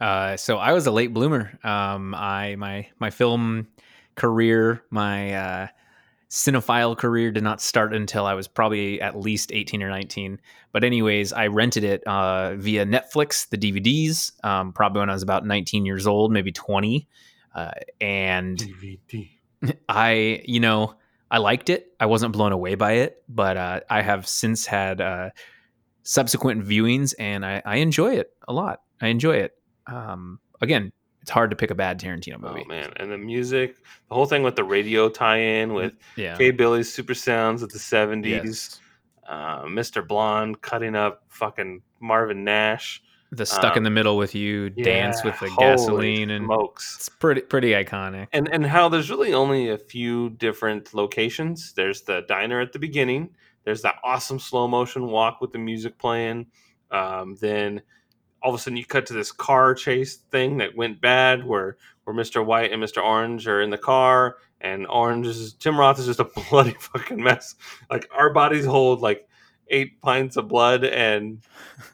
Uh, 0.00 0.36
so 0.36 0.58
I 0.58 0.74
was 0.74 0.86
a 0.86 0.90
late 0.90 1.14
bloomer. 1.14 1.58
Um, 1.64 2.14
I 2.14 2.56
my 2.56 2.86
my 2.98 3.08
film 3.08 3.68
career, 4.16 4.82
my 4.90 5.32
uh, 5.32 5.66
cinephile 6.30 6.96
career 6.96 7.30
did 7.30 7.42
not 7.42 7.60
start 7.60 7.94
until 7.94 8.26
I 8.26 8.34
was 8.34 8.48
probably 8.48 9.00
at 9.00 9.18
least 9.18 9.52
18 9.52 9.82
or 9.82 9.88
19. 9.88 10.40
But 10.72 10.84
anyways, 10.84 11.32
I 11.32 11.46
rented 11.46 11.84
it 11.84 12.04
uh, 12.06 12.54
via 12.56 12.84
Netflix, 12.84 13.48
the 13.48 13.56
DVDs, 13.56 14.32
um, 14.44 14.72
probably 14.72 15.00
when 15.00 15.10
I 15.10 15.14
was 15.14 15.22
about 15.22 15.46
19 15.46 15.86
years 15.86 16.06
old, 16.06 16.32
maybe 16.32 16.52
20. 16.52 17.08
Uh, 17.54 17.70
and 18.00 18.58
DVD. 18.58 19.30
I, 19.88 20.42
you 20.44 20.60
know, 20.60 20.94
I 21.30 21.38
liked 21.38 21.70
it. 21.70 21.92
I 21.98 22.06
wasn't 22.06 22.32
blown 22.32 22.52
away 22.52 22.74
by 22.74 22.92
it, 22.92 23.22
but 23.28 23.56
uh, 23.56 23.80
I 23.88 24.02
have 24.02 24.28
since 24.28 24.66
had 24.66 25.00
uh, 25.00 25.30
subsequent 26.02 26.64
viewings, 26.64 27.14
and 27.18 27.44
I, 27.44 27.62
I 27.64 27.76
enjoy 27.76 28.16
it 28.16 28.30
a 28.46 28.52
lot. 28.52 28.82
I 29.00 29.08
enjoy 29.08 29.36
it. 29.36 29.52
Um, 29.86 30.40
again, 30.60 30.92
it's 31.28 31.34
hard 31.34 31.50
to 31.50 31.56
pick 31.56 31.70
a 31.70 31.74
bad 31.74 32.00
Tarantino 32.00 32.40
movie. 32.40 32.62
Oh 32.64 32.68
man, 32.68 32.90
and 32.96 33.12
the 33.12 33.18
music, 33.18 33.76
the 34.08 34.14
whole 34.14 34.24
thing 34.24 34.42
with 34.42 34.56
the 34.56 34.64
radio 34.64 35.10
tie-in 35.10 35.74
with 35.74 35.92
yeah, 36.16 36.38
K-Billy's 36.38 36.90
super 36.90 37.12
sounds 37.12 37.62
of 37.62 37.68
the 37.68 37.78
seventies, 37.78 38.40
yes. 38.42 38.80
uh, 39.28 39.64
Mr. 39.64 40.06
Blonde 40.06 40.62
cutting 40.62 40.96
up 40.96 41.24
fucking 41.28 41.82
Marvin 42.00 42.44
Nash. 42.44 43.02
the 43.30 43.44
stuck 43.44 43.76
in 43.76 43.80
um, 43.80 43.84
the 43.84 43.90
middle 43.90 44.16
with 44.16 44.34
you 44.34 44.70
dance 44.70 45.22
with 45.22 45.38
the 45.38 45.54
gasoline, 45.58 46.30
and 46.30 46.46
smokes. 46.46 46.96
it's 46.96 47.10
pretty 47.10 47.42
pretty 47.42 47.72
iconic. 47.72 48.28
and 48.32 48.48
and 48.50 48.64
how 48.64 48.88
there's 48.88 49.10
really 49.10 49.34
only 49.34 49.68
a 49.68 49.76
few 49.76 50.30
different 50.30 50.94
locations. 50.94 51.74
There's 51.74 52.00
the 52.00 52.22
diner 52.26 52.58
at 52.58 52.72
the 52.72 52.78
beginning. 52.78 53.28
There's 53.64 53.82
that 53.82 53.96
awesome 54.02 54.38
slow 54.38 54.66
motion 54.66 55.08
walk 55.08 55.42
with 55.42 55.52
the 55.52 55.58
music 55.58 55.98
playing. 55.98 56.46
Um, 56.90 57.36
then 57.38 57.82
all 58.42 58.54
of 58.54 58.60
a 58.60 58.62
sudden 58.62 58.76
you 58.76 58.84
cut 58.84 59.06
to 59.06 59.14
this 59.14 59.32
car 59.32 59.74
chase 59.74 60.16
thing 60.30 60.58
that 60.58 60.76
went 60.76 61.00
bad, 61.00 61.44
where 61.44 61.76
where 62.04 62.16
Mr. 62.16 62.44
White 62.44 62.72
and 62.72 62.82
Mr. 62.82 63.02
Orange 63.04 63.46
are 63.46 63.60
in 63.60 63.70
the 63.70 63.78
car, 63.78 64.36
and 64.60 64.86
Orange 64.86 65.26
is 65.26 65.52
Tim 65.54 65.78
Roth 65.78 65.98
is 65.98 66.06
just 66.06 66.20
a 66.20 66.24
bloody 66.50 66.74
fucking 66.78 67.22
mess. 67.22 67.54
Like 67.90 68.08
our 68.16 68.32
bodies 68.32 68.64
hold 68.64 69.00
like 69.00 69.28
eight 69.68 70.00
pints 70.00 70.36
of 70.36 70.48
blood, 70.48 70.84
and 70.84 71.40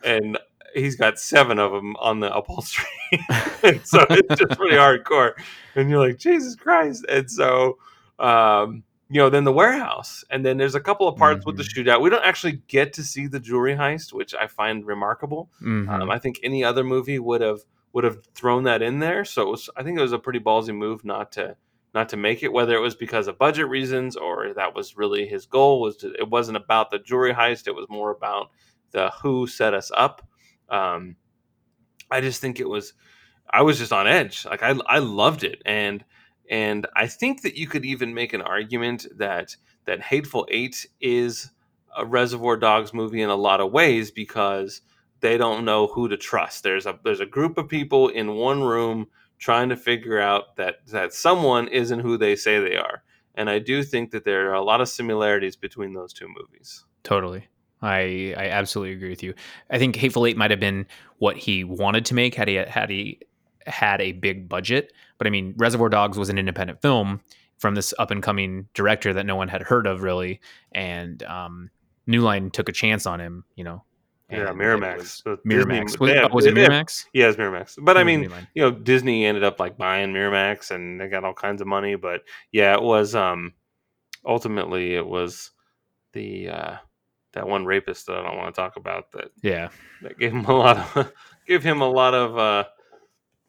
and 0.04 0.38
he's 0.74 0.96
got 0.96 1.18
seven 1.18 1.59
of 1.59 1.72
them 1.72 1.96
on 1.96 2.20
the 2.20 2.35
upholstery, 2.35 2.87
and 3.62 3.85
so 3.87 4.04
it's 4.11 4.40
just 4.40 4.59
pretty 4.59 4.76
hardcore. 4.76 5.33
And 5.74 5.90
you're 5.90 6.07
like, 6.07 6.18
Jesus 6.18 6.54
Christ! 6.54 7.04
And 7.09 7.30
so, 7.30 7.78
um, 8.18 8.85
you 9.11 9.21
know, 9.21 9.29
then 9.31 9.45
the 9.45 9.53
warehouse, 9.53 10.25
and 10.31 10.45
then 10.45 10.57
there's 10.57 10.75
a 10.75 10.81
couple 10.81 11.07
of 11.07 11.17
parts 11.17 11.45
with 11.45 11.57
the 11.57 11.62
shootout. 11.62 12.01
We 12.01 12.11
don't 12.11 12.25
actually 12.25 12.62
get 12.69 12.93
to 12.95 13.03
see 13.03 13.27
the 13.27 13.38
jewelry 13.38 13.75
heist, 13.75 14.12
which 14.12 14.35
I 14.35 14.47
find 14.47 14.87
remarkable. 14.87 15.51
Mhm. 15.62 15.88
Um, 15.88 16.11
I 16.11 16.19
think 16.19 16.40
any 16.43 16.64
other 16.64 16.83
movie 16.85 17.19
would 17.19 17.40
have 17.40 17.61
would 17.93 18.05
have 18.05 18.25
thrown 18.35 18.64
that 18.64 18.83
in 18.83 18.99
there. 18.99 19.25
So 19.25 19.43
it 19.43 19.51
was, 19.51 19.71
I 19.77 19.85
think 19.85 19.97
it 19.97 20.03
was 20.03 20.12
a 20.12 20.19
pretty 20.19 20.40
ballsy 20.40 20.75
move 20.75 21.05
not 21.05 21.31
to 21.33 21.57
not 21.95 22.09
to 22.09 22.17
make 22.17 22.43
it. 22.43 22.53
Whether 22.53 22.75
it 22.75 22.81
was 22.81 22.97
because 22.97 23.29
of 23.29 23.38
budget 23.38 23.69
reasons 23.69 24.17
or 24.17 24.53
that 24.55 24.75
was 24.75 24.97
really 24.97 25.27
his 25.29 25.47
goal 25.47 25.81
was 25.81 25.97
to, 25.99 26.12
it 26.19 26.29
wasn't 26.29 26.57
about 26.57 26.90
the 26.90 26.99
jewelry 26.99 27.33
heist. 27.33 27.69
It 27.69 27.75
was 27.75 27.87
more 27.88 28.11
about 28.11 28.51
the 28.90 29.11
who 29.23 29.47
set 29.47 29.75
us 29.75 29.93
up. 29.97 30.27
Um, 30.69 31.14
I 32.11 32.21
just 32.21 32.40
think 32.40 32.59
it 32.59 32.69
was. 32.69 32.95
I 33.51 33.62
was 33.62 33.79
just 33.79 33.93
on 33.93 34.09
edge. 34.09 34.45
Like 34.45 34.62
I 34.62 34.75
I 34.87 34.99
loved 34.99 35.45
it 35.45 35.62
and 35.67 36.05
and 36.50 36.87
I 36.94 37.07
think 37.07 37.42
that 37.42 37.57
you 37.57 37.66
could 37.66 37.85
even 37.85 38.14
make 38.14 38.33
an 38.33 38.42
argument 38.42 39.07
that 39.16 39.57
that 39.87 40.00
Hateful 40.00 40.46
Eight 40.50 40.87
is 41.00 41.50
a 41.96 42.04
Reservoir 42.04 42.57
Dogs 42.57 42.92
movie 42.92 43.22
in 43.22 43.30
a 43.30 43.37
lot 43.37 43.61
of 43.61 43.72
ways 43.72 44.11
because 44.11 44.80
they 45.20 45.37
don't 45.37 45.64
know 45.64 45.87
who 45.87 46.09
to 46.09 46.16
trust. 46.16 46.62
There's 46.62 46.87
a 46.87 46.98
there's 47.04 47.20
a 47.20 47.26
group 47.26 47.57
of 47.59 47.68
people 47.68 48.09
in 48.09 48.35
one 48.35 48.62
room 48.62 49.07
trying 49.38 49.68
to 49.68 49.76
figure 49.76 50.20
out 50.20 50.57
that 50.57 50.87
that 50.88 51.12
someone 51.12 51.68
isn't 51.68 52.00
who 52.00 52.16
they 52.16 52.37
say 52.37 52.59
they 52.59 52.76
are. 52.76 53.02
And 53.35 53.50
I 53.50 53.59
do 53.59 53.83
think 53.83 54.12
that 54.12 54.24
there 54.24 54.50
are 54.50 54.54
a 54.54 54.62
lot 54.62 54.80
of 54.80 54.88
similarities 54.88 55.57
between 55.57 55.92
those 55.92 56.12
two 56.12 56.28
movies. 56.28 56.85
Totally. 57.02 57.48
I 57.83 58.35
I 58.37 58.48
absolutely 58.48 58.94
agree 58.94 59.11
with 59.11 59.22
you. 59.22 59.35
I 59.70 59.78
think 59.78 59.96
Hateful 59.96 60.26
Eight 60.26 60.37
might 60.37 60.50
have 60.50 60.61
been 60.61 60.87
what 61.18 61.37
he 61.37 61.64
wanted 61.64 62.04
to 62.07 62.14
make 62.14 62.35
had 62.35 62.48
he 62.48 62.54
had 62.54 62.90
he 62.90 63.20
had 63.66 64.00
a 64.00 64.12
big 64.12 64.48
budget. 64.48 64.92
But 65.18 65.27
I 65.27 65.31
mean, 65.31 65.55
Reservoir 65.57 65.88
Dogs 65.88 66.18
was 66.18 66.29
an 66.29 66.38
independent 66.38 66.83
film 66.83 67.20
from 67.59 67.74
this 67.74 67.94
up 67.98 68.11
and 68.11 68.22
coming 68.22 68.68
director 68.74 69.12
that 69.14 69.24
no 69.27 69.37
one 69.37 69.48
had 69.48 69.62
heard 69.62 69.87
of 69.87 70.03
really, 70.03 70.40
and 70.72 71.22
um, 71.24 71.70
New 72.07 72.20
Line 72.20 72.50
took 72.50 72.68
a 72.68 72.72
chance 72.72 73.07
on 73.07 73.20
him. 73.20 73.44
You 73.57 73.64
know. 73.64 73.85
Yeah, 74.31 74.46
Miramax. 74.53 75.24
was 75.27 75.38
Miramax. 75.46 75.87
Disney- 75.92 75.98
Was, 76.00 76.11
have- 76.11 76.33
was 76.33 76.46
it 76.46 76.57
have- 76.57 76.70
Miramax? 76.70 77.05
Yeah, 77.12 77.29
it's 77.29 77.37
Miramax. 77.37 77.79
But 77.81 77.96
I 77.98 78.00
It 78.00 78.05
mean, 78.05 78.22
you 78.55 78.62
know, 78.62 78.70
Disney 78.70 79.27
ended 79.27 79.44
up 79.44 79.61
like 79.61 79.77
buying 79.77 80.12
Miramax 80.12 80.70
and 80.70 80.98
they 81.00 81.09
got 81.09 81.24
all 81.24 81.35
kinds 81.35 81.61
of 81.61 81.68
money. 81.68 81.94
But 81.94 82.22
yeah, 82.50 82.74
it 82.74 82.83
was 82.83 83.14
um 83.14 83.53
ultimately 84.27 84.94
it 84.94 85.07
was 85.07 85.50
the 86.14 86.48
uh 86.48 86.77
that 87.35 87.46
one 87.48 87.64
rapist 87.64 88.07
that 88.07 88.16
I 88.16 88.22
don't 88.22 88.37
want 88.37 88.55
to 88.55 88.61
talk 88.61 88.77
about 88.77 89.12
that 89.12 89.31
yeah, 89.42 89.68
that 90.03 90.18
gave 90.18 90.33
him 90.33 90.44
a 90.46 90.57
lot 90.57 90.96
of 90.96 91.12
gave 91.46 91.62
him 91.62 91.81
a 91.83 91.88
lot 91.88 92.14
of 92.14 92.37
uh 92.38 92.64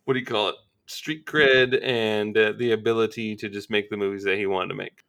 what 0.04 0.14
do 0.14 0.20
you 0.20 0.26
call 0.26 0.50
it 0.50 0.56
street 0.88 1.26
cred 1.26 1.80
and 1.84 2.38
uh, 2.38 2.54
the 2.58 2.72
ability 2.72 3.36
to 3.36 3.50
just 3.50 3.70
make 3.70 3.90
the 3.90 3.98
movies 3.98 4.24
that 4.24 4.38
he 4.38 4.46
wanted 4.46 4.70
to 4.70 4.76
make 4.76 5.04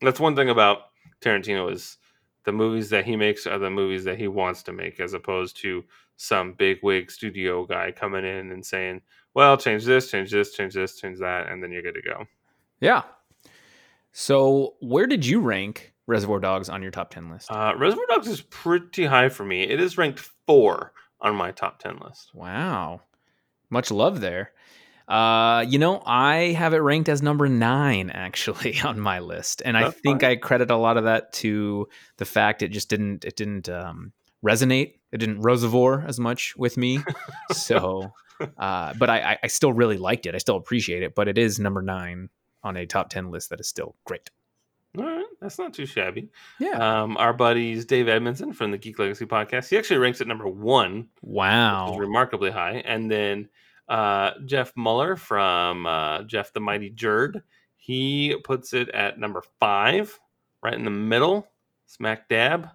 that's 0.00 0.20
one 0.20 0.34
thing 0.36 0.50
about 0.50 0.78
tarantino 1.20 1.70
is 1.72 1.98
the 2.44 2.52
movies 2.52 2.90
that 2.90 3.04
he 3.04 3.16
makes 3.16 3.46
are 3.46 3.58
the 3.58 3.70
movies 3.70 4.04
that 4.04 4.18
he 4.18 4.28
wants 4.28 4.62
to 4.62 4.72
make 4.72 5.00
as 5.00 5.14
opposed 5.14 5.56
to 5.56 5.84
some 6.16 6.52
big 6.54 6.78
wig 6.82 7.10
studio 7.10 7.64
guy 7.64 7.92
coming 7.92 8.24
in 8.24 8.50
and 8.52 8.64
saying 8.64 9.00
well 9.34 9.56
change 9.56 9.84
this 9.84 10.10
change 10.10 10.30
this 10.30 10.52
change 10.52 10.74
this 10.74 10.96
change 10.98 11.18
that 11.18 11.48
and 11.48 11.62
then 11.62 11.70
you're 11.70 11.82
good 11.82 11.94
to 11.94 12.02
go 12.02 12.26
yeah. 12.80 13.02
So, 14.12 14.74
where 14.80 15.06
did 15.06 15.24
you 15.24 15.40
rank 15.40 15.92
Reservoir 16.06 16.40
Dogs 16.40 16.68
on 16.68 16.82
your 16.82 16.90
top 16.90 17.10
ten 17.10 17.30
list? 17.30 17.50
uh, 17.50 17.74
reservoir 17.76 18.06
dogs 18.08 18.28
is 18.28 18.40
pretty 18.42 19.04
high 19.06 19.28
for 19.28 19.44
me 19.44 19.62
it 19.62 19.80
is 19.80 19.98
ranked 19.98 20.20
four 20.46 20.92
on 21.20 21.34
my 21.34 21.50
top 21.50 21.78
10 21.78 21.98
list 22.04 22.34
Wow. 22.34 23.00
Much 23.70 23.90
love 23.90 24.20
there. 24.20 24.52
Uh, 25.08 25.64
you 25.68 25.78
know, 25.78 26.02
I 26.04 26.52
have 26.52 26.74
it 26.74 26.78
ranked 26.78 27.08
as 27.08 27.22
number 27.22 27.48
nine 27.48 28.10
actually 28.10 28.80
on 28.84 28.98
my 28.98 29.20
list. 29.20 29.62
And 29.64 29.76
I 29.76 29.90
think 29.90 30.22
fine. 30.22 30.32
I 30.32 30.36
credit 30.36 30.70
a 30.70 30.76
lot 30.76 30.96
of 30.96 31.04
that 31.04 31.32
to 31.34 31.88
the 32.16 32.24
fact 32.24 32.62
it 32.62 32.68
just 32.68 32.88
didn't 32.88 33.24
it 33.24 33.36
didn't 33.36 33.68
um 33.68 34.12
resonate. 34.44 34.94
It 35.12 35.18
didn't 35.18 35.42
reservoir 35.42 36.04
as 36.06 36.18
much 36.18 36.56
with 36.56 36.76
me. 36.76 37.00
so 37.52 38.12
uh 38.58 38.94
but 38.98 39.08
I, 39.08 39.38
I- 39.42 39.46
still 39.46 39.72
really 39.72 39.96
liked 39.96 40.26
it. 40.26 40.34
I 40.34 40.38
still 40.38 40.56
appreciate 40.56 41.02
it, 41.02 41.14
but 41.14 41.28
it 41.28 41.38
is 41.38 41.58
number 41.60 41.82
nine 41.82 42.28
on 42.64 42.76
a 42.76 42.84
top 42.84 43.08
ten 43.08 43.30
list 43.30 43.50
that 43.50 43.60
is 43.60 43.68
still 43.68 43.94
great. 44.04 44.30
all 44.98 45.04
right 45.04 45.24
that's 45.40 45.58
not 45.58 45.72
too 45.72 45.86
shabby 45.86 46.30
Yeah. 46.58 47.02
Um, 47.02 47.16
our 47.16 47.32
buddies 47.32 47.84
Dave 47.84 48.08
Edmondson 48.08 48.52
from 48.52 48.72
the 48.72 48.78
Geek 48.78 48.98
Legacy 48.98 49.26
podcast. 49.26 49.68
He 49.68 49.78
actually 49.78 49.98
ranks 49.98 50.20
at 50.20 50.26
number 50.26 50.48
one, 50.48 51.08
which 51.20 51.34
wow. 51.36 51.92
is 51.92 51.98
remarkably 51.98 52.50
high. 52.50 52.82
And 52.84 53.08
then 53.10 53.48
uh, 53.88 54.32
Jeff 54.44 54.72
Muller 54.76 55.16
from 55.16 55.86
uh, 55.86 56.22
Jeff 56.22 56.52
the 56.52 56.60
Mighty 56.60 56.90
Jerd, 56.90 57.42
he 57.76 58.36
puts 58.44 58.72
it 58.72 58.88
at 58.90 59.18
number 59.18 59.42
five, 59.60 60.18
right 60.62 60.74
in 60.74 60.84
the 60.84 60.90
middle, 60.90 61.46
smack 61.86 62.28
dab. 62.28 62.68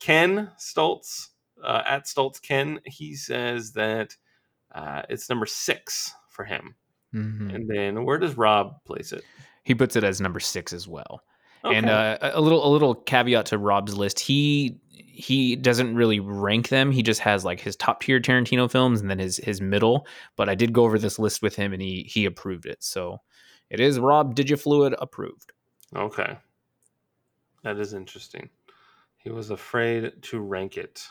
Ken 0.00 0.50
Stoltz 0.58 1.28
uh, 1.62 1.82
at 1.86 2.06
Stoltz 2.06 2.40
Ken, 2.40 2.80
he 2.84 3.14
says 3.14 3.72
that 3.72 4.16
uh, 4.74 5.02
it's 5.08 5.28
number 5.28 5.46
six 5.46 6.12
for 6.28 6.44
him. 6.44 6.74
Mhm. 7.14 7.54
And 7.54 7.68
then 7.68 8.04
where 8.04 8.18
does 8.18 8.36
Rob 8.36 8.84
place 8.84 9.12
it? 9.12 9.24
He 9.64 9.74
puts 9.74 9.96
it 9.96 10.04
as 10.04 10.20
number 10.20 10.40
six 10.40 10.72
as 10.72 10.86
well. 10.86 11.22
Okay. 11.64 11.76
And 11.76 11.88
uh, 11.90 12.18
a 12.20 12.32
a 12.34 12.40
little 12.40 12.66
a 12.66 12.70
little 12.70 12.94
caveat 12.94 13.46
to 13.46 13.58
Rob's 13.58 13.96
list. 13.96 14.20
He 14.20 14.78
he 15.18 15.56
doesn't 15.56 15.96
really 15.96 16.20
rank 16.20 16.68
them. 16.68 16.92
He 16.92 17.02
just 17.02 17.20
has 17.20 17.44
like 17.44 17.58
his 17.58 17.74
top 17.74 18.00
tier 18.02 18.20
Tarantino 18.20 18.70
films 18.70 19.00
and 19.00 19.10
then 19.10 19.18
his 19.18 19.38
his 19.38 19.60
middle. 19.60 20.06
But 20.36 20.48
I 20.48 20.54
did 20.54 20.72
go 20.72 20.84
over 20.84 20.96
this 20.96 21.18
list 21.18 21.42
with 21.42 21.56
him 21.56 21.72
and 21.72 21.82
he 21.82 22.04
he 22.04 22.24
approved 22.24 22.66
it. 22.66 22.84
So 22.84 23.20
it 23.68 23.80
is 23.80 23.98
Rob 23.98 24.36
Digifluid 24.36 24.94
approved. 25.00 25.52
Okay. 25.96 26.38
That 27.64 27.78
is 27.78 27.94
interesting. 27.94 28.48
He 29.16 29.30
was 29.30 29.50
afraid 29.50 30.22
to 30.22 30.38
rank 30.38 30.76
it. 30.76 31.04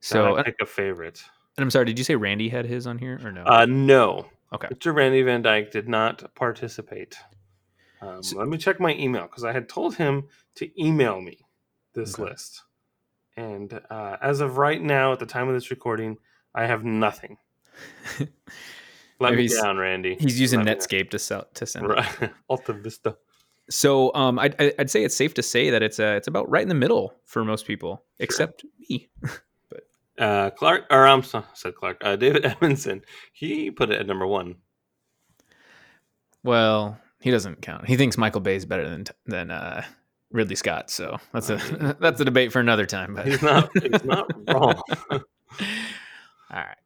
So 0.00 0.40
pick 0.42 0.56
a 0.60 0.66
favorite. 0.66 1.22
And 1.56 1.64
I'm 1.64 1.70
sorry, 1.70 1.86
did 1.86 1.98
you 1.98 2.04
say 2.04 2.16
Randy 2.16 2.50
had 2.50 2.66
his 2.66 2.86
on 2.86 2.98
here 2.98 3.18
or 3.24 3.32
no? 3.32 3.44
Uh, 3.46 3.64
no. 3.66 4.26
Okay. 4.52 4.68
Mr. 4.68 4.94
Randy 4.94 5.22
Van 5.22 5.40
Dyke 5.40 5.70
did 5.70 5.88
not 5.88 6.34
participate. 6.34 7.16
Um, 8.02 8.22
So- 8.22 8.38
let 8.38 8.48
me 8.48 8.58
check 8.58 8.78
my 8.78 8.94
email 8.94 9.22
because 9.22 9.42
I 9.44 9.52
had 9.52 9.70
told 9.70 9.96
him 9.96 10.28
to 10.56 10.68
email 10.80 11.20
me 11.22 11.46
this 11.98 12.14
Okay. 12.18 12.30
list. 12.30 12.62
And 13.36 13.80
uh, 13.90 14.16
as 14.20 14.40
of 14.40 14.56
right 14.58 14.80
now, 14.82 15.12
at 15.12 15.18
the 15.20 15.26
time 15.26 15.48
of 15.48 15.54
this 15.54 15.70
recording, 15.70 16.16
I 16.54 16.66
have 16.66 16.84
nothing. 16.84 17.36
Let 18.18 18.28
Maybe 19.32 19.36
me 19.36 19.42
he's- 19.42 19.60
down, 19.60 19.76
Randy. 19.78 20.16
He's 20.18 20.40
using 20.40 20.64
Let 20.64 20.78
Netscape 20.78 21.10
to 21.10 21.18
sell 21.18 21.46
to 21.54 21.66
send. 21.66 21.86
Right. 21.88 22.30
Alta 22.48 22.72
Vista. 22.72 23.16
So 23.70 24.14
um, 24.14 24.38
I'd, 24.38 24.54
I'd 24.78 24.90
say 24.90 25.04
it's 25.04 25.14
safe 25.14 25.34
to 25.34 25.42
say 25.42 25.70
that 25.70 25.82
it's 25.82 26.00
uh, 26.00 26.14
it's 26.16 26.26
about 26.26 26.48
right 26.48 26.62
in 26.62 26.68
the 26.68 26.74
middle 26.74 27.14
for 27.26 27.44
most 27.44 27.66
people, 27.66 28.02
except 28.18 28.64
me. 28.88 29.08
Uh, 30.18 30.50
Clark, 30.50 30.82
or 30.90 31.06
I'm 31.06 31.22
sorry, 31.22 31.44
said 31.54 31.76
Clark. 31.76 31.98
Uh, 32.02 32.16
David 32.16 32.44
Edmondson. 32.44 33.02
He 33.32 33.70
put 33.70 33.90
it 33.90 34.00
at 34.00 34.06
number 34.08 34.26
one. 34.26 34.56
Well, 36.42 36.98
he 37.20 37.30
doesn't 37.30 37.62
count. 37.62 37.86
He 37.86 37.96
thinks 37.96 38.18
Michael 38.18 38.40
Bay 38.40 38.56
is 38.56 38.64
better 38.64 38.88
than 38.88 39.04
than 39.26 39.50
uh, 39.52 39.84
Ridley 40.30 40.56
Scott. 40.56 40.90
So 40.90 41.18
that's 41.32 41.50
a 41.50 41.96
that's 42.00 42.20
a 42.20 42.24
debate 42.24 42.52
for 42.52 42.60
another 42.60 42.86
time. 42.86 43.14
But 43.14 43.26
He's 43.26 43.42
not. 43.42 43.70
He's 43.82 44.04
not 44.04 44.30
wrong. 44.52 44.80
All 45.10 45.20
right. 46.50 46.76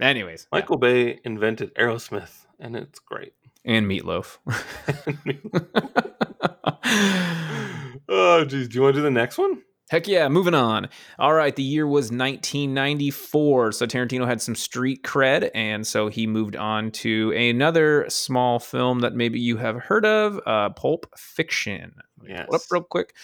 Anyways, 0.00 0.46
yeah. 0.52 0.58
Michael 0.58 0.76
Bay 0.76 1.20
invented 1.24 1.74
Aerosmith, 1.74 2.44
and 2.60 2.76
it's 2.76 2.98
great. 2.98 3.32
and 3.64 3.86
Meatloaf. 3.86 4.38
oh, 8.08 8.44
geez. 8.44 8.68
Do 8.68 8.74
you 8.76 8.82
want 8.82 8.94
to 8.94 9.00
do 9.00 9.02
the 9.02 9.10
next 9.10 9.38
one? 9.38 9.62
Heck 9.88 10.08
yeah, 10.08 10.28
moving 10.28 10.54
on. 10.54 10.88
All 11.16 11.32
right, 11.32 11.54
the 11.54 11.62
year 11.62 11.86
was 11.86 12.06
1994. 12.06 13.70
So 13.72 13.86
Tarantino 13.86 14.26
had 14.26 14.42
some 14.42 14.56
street 14.56 15.04
cred, 15.04 15.50
and 15.54 15.86
so 15.86 16.08
he 16.08 16.26
moved 16.26 16.56
on 16.56 16.90
to 16.92 17.32
another 17.32 18.06
small 18.08 18.58
film 18.58 19.00
that 19.00 19.14
maybe 19.14 19.38
you 19.38 19.58
have 19.58 19.76
heard 19.76 20.04
of 20.04 20.40
uh, 20.44 20.70
Pulp 20.70 21.06
Fiction. 21.16 21.94
Me 22.20 22.34
pull 22.46 22.56
up 22.56 22.62
real 22.70 22.82
quick. 22.82 23.14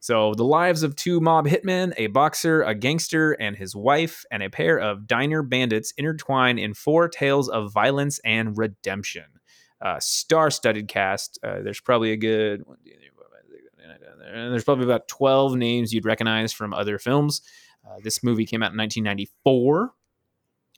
So, 0.00 0.34
the 0.34 0.44
lives 0.44 0.82
of 0.82 0.96
two 0.96 1.20
mob 1.20 1.46
hitmen, 1.46 1.92
a 1.96 2.08
boxer, 2.08 2.64
a 2.64 2.74
gangster, 2.74 3.34
and 3.34 3.56
his 3.56 3.76
wife, 3.76 4.24
and 4.32 4.42
a 4.42 4.50
pair 4.50 4.76
of 4.76 5.06
diner 5.06 5.44
bandits 5.44 5.94
intertwine 5.96 6.58
in 6.58 6.74
four 6.74 7.08
tales 7.08 7.48
of 7.48 7.72
violence 7.72 8.18
and 8.24 8.58
redemption. 8.58 9.26
Uh, 9.80 10.00
star-studded 10.00 10.88
cast. 10.88 11.38
Uh, 11.44 11.62
there's 11.62 11.80
probably 11.80 12.10
a 12.10 12.16
good. 12.16 12.66
one, 12.66 12.78
two, 12.84 12.90
three, 12.98 13.10
four, 13.14 13.26
five, 13.30 13.48
six, 13.48 13.62
seven, 14.22 14.34
eight, 14.34 14.34
nine, 14.34 14.34
ten. 14.34 14.42
And 14.42 14.52
There's 14.52 14.64
probably 14.64 14.84
about 14.84 15.08
12 15.08 15.56
names 15.56 15.92
you'd 15.92 16.04
recognize 16.04 16.52
from 16.52 16.74
other 16.74 16.98
films. 16.98 17.42
Uh, 17.86 17.96
this 18.02 18.22
movie 18.22 18.46
came 18.46 18.62
out 18.62 18.72
in 18.72 18.78
1994. 18.78 19.92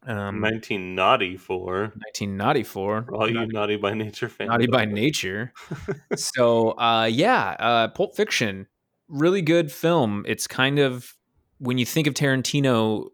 Um, 0.06 0.42
1994. 0.42 1.74
1994. 1.74 3.02
For 3.04 3.14
all 3.14 3.30
you 3.30 3.46
naughty 3.46 3.76
by 3.76 3.94
nature 3.94 4.28
fans. 4.28 4.50
Naughty 4.50 4.66
by 4.66 4.84
nature. 4.84 5.52
so 6.16 6.72
uh 6.72 7.08
yeah, 7.10 7.56
uh 7.58 7.88
Pulp 7.88 8.14
Fiction, 8.14 8.66
really 9.08 9.40
good 9.40 9.72
film. 9.72 10.24
It's 10.28 10.46
kind 10.46 10.78
of 10.78 11.16
when 11.58 11.78
you 11.78 11.86
think 11.86 12.06
of 12.06 12.12
Tarantino, 12.12 13.08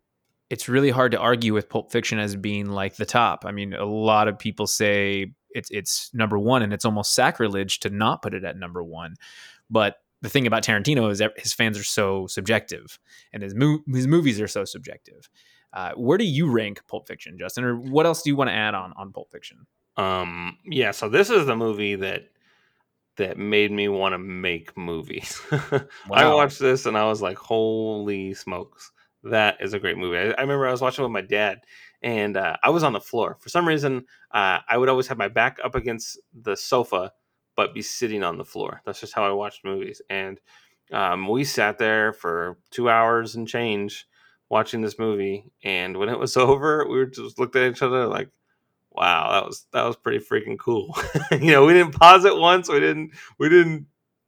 it's 0.48 0.68
really 0.68 0.90
hard 0.90 1.12
to 1.12 1.18
argue 1.18 1.54
with 1.54 1.68
Pulp 1.68 1.92
Fiction 1.92 2.18
as 2.18 2.34
being 2.34 2.66
like 2.66 2.96
the 2.96 3.06
top. 3.06 3.44
I 3.46 3.52
mean, 3.52 3.72
a 3.72 3.84
lot 3.84 4.26
of 4.26 4.36
people 4.36 4.66
say 4.66 5.32
it's 5.50 5.70
it's 5.70 6.10
number 6.12 6.38
1 6.38 6.62
and 6.62 6.72
it's 6.72 6.84
almost 6.84 7.14
sacrilege 7.14 7.80
to 7.80 7.90
not 7.90 8.22
put 8.22 8.34
it 8.34 8.44
at 8.44 8.56
number 8.56 8.82
1. 8.82 9.14
But 9.70 9.96
the 10.22 10.28
thing 10.28 10.46
about 10.46 10.62
Tarantino 10.62 11.10
is 11.10 11.18
that 11.18 11.38
his 11.38 11.52
fans 11.52 11.78
are 11.78 11.84
so 11.84 12.26
subjective 12.26 12.98
and 13.32 13.42
his 13.42 13.54
mo- 13.54 13.80
his 13.86 14.06
movies 14.06 14.40
are 14.40 14.48
so 14.48 14.64
subjective. 14.64 15.28
Uh, 15.72 15.92
where 15.92 16.18
do 16.18 16.24
you 16.24 16.50
rank 16.50 16.82
Pulp 16.88 17.06
Fiction, 17.06 17.38
Justin? 17.38 17.64
Or 17.64 17.76
what 17.76 18.06
else 18.06 18.22
do 18.22 18.30
you 18.30 18.36
want 18.36 18.48
to 18.48 18.54
add 18.54 18.74
on 18.74 18.92
on 18.96 19.12
Pulp 19.12 19.30
Fiction? 19.30 19.66
Um, 19.96 20.58
yeah, 20.64 20.90
so 20.90 21.08
this 21.08 21.30
is 21.30 21.46
the 21.46 21.56
movie 21.56 21.94
that 21.96 22.28
that 23.16 23.38
made 23.38 23.70
me 23.70 23.88
want 23.88 24.14
to 24.14 24.18
make 24.18 24.76
movies. 24.76 25.40
I 26.10 26.32
watched 26.32 26.58
this 26.58 26.86
and 26.86 26.96
I 26.96 27.04
was 27.04 27.22
like, 27.22 27.38
"Holy 27.38 28.34
smokes, 28.34 28.92
that 29.24 29.58
is 29.60 29.74
a 29.74 29.78
great 29.78 29.98
movie!" 29.98 30.16
I, 30.16 30.30
I 30.30 30.40
remember 30.40 30.66
I 30.66 30.72
was 30.72 30.80
watching 30.80 31.02
with 31.02 31.12
my 31.12 31.20
dad, 31.20 31.60
and 32.02 32.36
uh, 32.36 32.56
I 32.62 32.70
was 32.70 32.82
on 32.82 32.92
the 32.92 33.00
floor 33.00 33.36
for 33.40 33.48
some 33.48 33.68
reason. 33.68 34.06
Uh, 34.30 34.60
I 34.68 34.76
would 34.78 34.88
always 34.88 35.06
have 35.08 35.18
my 35.18 35.28
back 35.28 35.58
up 35.62 35.74
against 35.74 36.18
the 36.32 36.56
sofa, 36.56 37.12
but 37.56 37.74
be 37.74 37.82
sitting 37.82 38.22
on 38.22 38.38
the 38.38 38.44
floor. 38.44 38.82
That's 38.84 39.00
just 39.00 39.14
how 39.14 39.24
I 39.24 39.32
watched 39.32 39.64
movies, 39.64 40.02
and 40.10 40.40
um, 40.92 41.28
we 41.28 41.44
sat 41.44 41.78
there 41.78 42.12
for 42.12 42.58
two 42.70 42.90
hours 42.90 43.36
and 43.36 43.46
change 43.46 44.06
watching 44.48 44.80
this 44.80 44.98
movie. 44.98 45.50
And 45.62 45.96
when 45.96 46.08
it 46.08 46.18
was 46.18 46.36
over, 46.36 46.86
we 46.88 46.96
were 46.98 47.06
just 47.06 47.38
looked 47.38 47.56
at 47.56 47.70
each 47.70 47.82
other 47.82 48.06
like 48.06 48.30
wow 48.92 49.30
that 49.30 49.46
was 49.46 49.66
that 49.72 49.84
was 49.84 49.96
pretty 49.96 50.18
freaking 50.18 50.58
cool 50.58 50.94
you 51.32 51.52
know 51.52 51.64
we 51.64 51.72
didn't 51.72 51.94
pause 51.94 52.24
it 52.24 52.36
once 52.36 52.68
we 52.68 52.80
didn't 52.80 53.12
we 53.38 53.48
didn't 53.48 53.86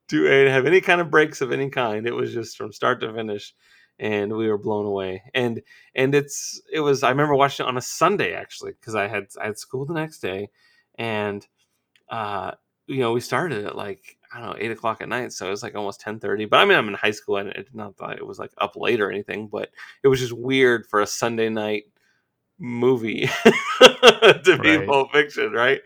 do 0.09 0.27
a, 0.27 0.49
have 0.49 0.67
any 0.67 0.81
kind 0.81 1.01
of 1.01 1.11
breaks 1.11 1.41
of 1.41 1.53
any 1.53 1.69
kind 1.69 2.07
it 2.07 2.15
was 2.15 2.33
just 2.33 2.57
from 2.57 2.73
start 2.73 3.01
to 3.01 3.13
finish 3.13 3.55
and 3.99 4.33
we 4.33 4.49
were 4.49 4.59
blown 4.59 4.87
away 4.87 5.23
and 5.35 5.61
and 5.95 6.15
it's 6.15 6.61
it 6.73 6.81
was 6.81 7.03
i 7.03 7.11
remember 7.11 7.35
watching 7.35 7.67
it 7.67 7.69
on 7.69 7.77
a 7.77 7.83
sunday 7.83 8.35
actually 8.35 8.73
because 8.73 8.95
i 8.95 9.07
had 9.07 9.27
i 9.41 9.47
had 9.47 9.59
school 9.59 9.85
the 9.85 9.95
next 9.95 10.21
day 10.21 10.49
and 10.97 11.47
uh 12.09 12.53
you 12.93 13.01
know 13.01 13.13
we 13.13 13.21
started 13.21 13.65
at 13.65 13.77
like 13.77 14.17
i 14.33 14.41
don't 14.41 14.51
know 14.51 14.57
eight 14.59 14.71
o'clock 14.71 15.01
at 15.01 15.09
night 15.09 15.33
so 15.33 15.47
it 15.47 15.51
was 15.51 15.63
like 15.63 15.75
almost 15.75 16.01
10 16.01 16.21
30 16.21 16.45
but 16.45 16.59
i 16.61 16.65
mean 16.65 16.77
i'm 16.77 16.89
in 16.89 16.95
high 16.95 17.11
school 17.11 17.37
and 17.39 17.51
it's 17.51 17.75
not 17.75 17.97
that 17.99 18.19
it 18.19 18.27
was 18.27 18.39
like 18.39 18.53
up 18.59 18.77
late 18.77 19.01
or 19.01 19.11
anything 19.11 19.49
but 19.49 19.71
it 20.03 20.09
was 20.09 20.21
just 20.21 20.33
weird 20.33 20.87
for 20.87 21.01
a 21.01 21.07
sunday 21.07 21.49
night 21.49 21.85
movie 22.59 23.29
to 23.81 24.59
be 24.63 24.77
Right. 24.77 24.87
Pulp 24.87 25.13
Fiction, 25.13 25.53
right? 25.53 25.81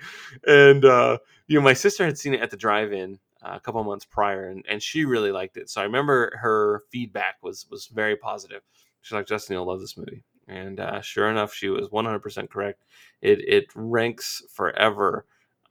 And 0.47 0.85
uh, 0.85 1.19
you 1.47 1.59
know, 1.59 1.65
my 1.65 1.73
sister 1.73 2.05
had 2.05 2.19
seen 2.19 2.35
it 2.35 2.41
at 2.41 2.51
the 2.51 2.57
drive-in 2.57 3.19
uh, 3.43 3.53
a 3.55 3.61
couple 3.61 3.83
months 3.85 4.05
prior, 4.05 4.49
and, 4.49 4.65
and 4.69 4.83
she 4.83 5.05
really 5.05 5.33
liked 5.33 5.57
it. 5.57 5.71
So 5.71 5.81
I 5.81 5.85
remember 5.85 6.37
her 6.37 6.83
feedback 6.91 7.37
was 7.43 7.67
was 7.71 7.87
very 7.87 8.17
positive. 8.17 8.63
She's 9.01 9.15
like, 9.15 9.27
"Justin, 9.27 9.55
you'll 9.55 9.67
love 9.67 9.81
this 9.81 9.97
movie," 9.97 10.23
and 10.49 10.79
uh, 10.79 11.01
sure 11.01 11.31
enough, 11.31 11.55
she 11.55 11.69
was 11.69 11.91
100 11.91 12.21
percent 12.21 12.51
correct. 12.51 12.85
It 13.23 13.41
it 13.47 13.67
ranks 13.75 14.43
forever 14.53 15.27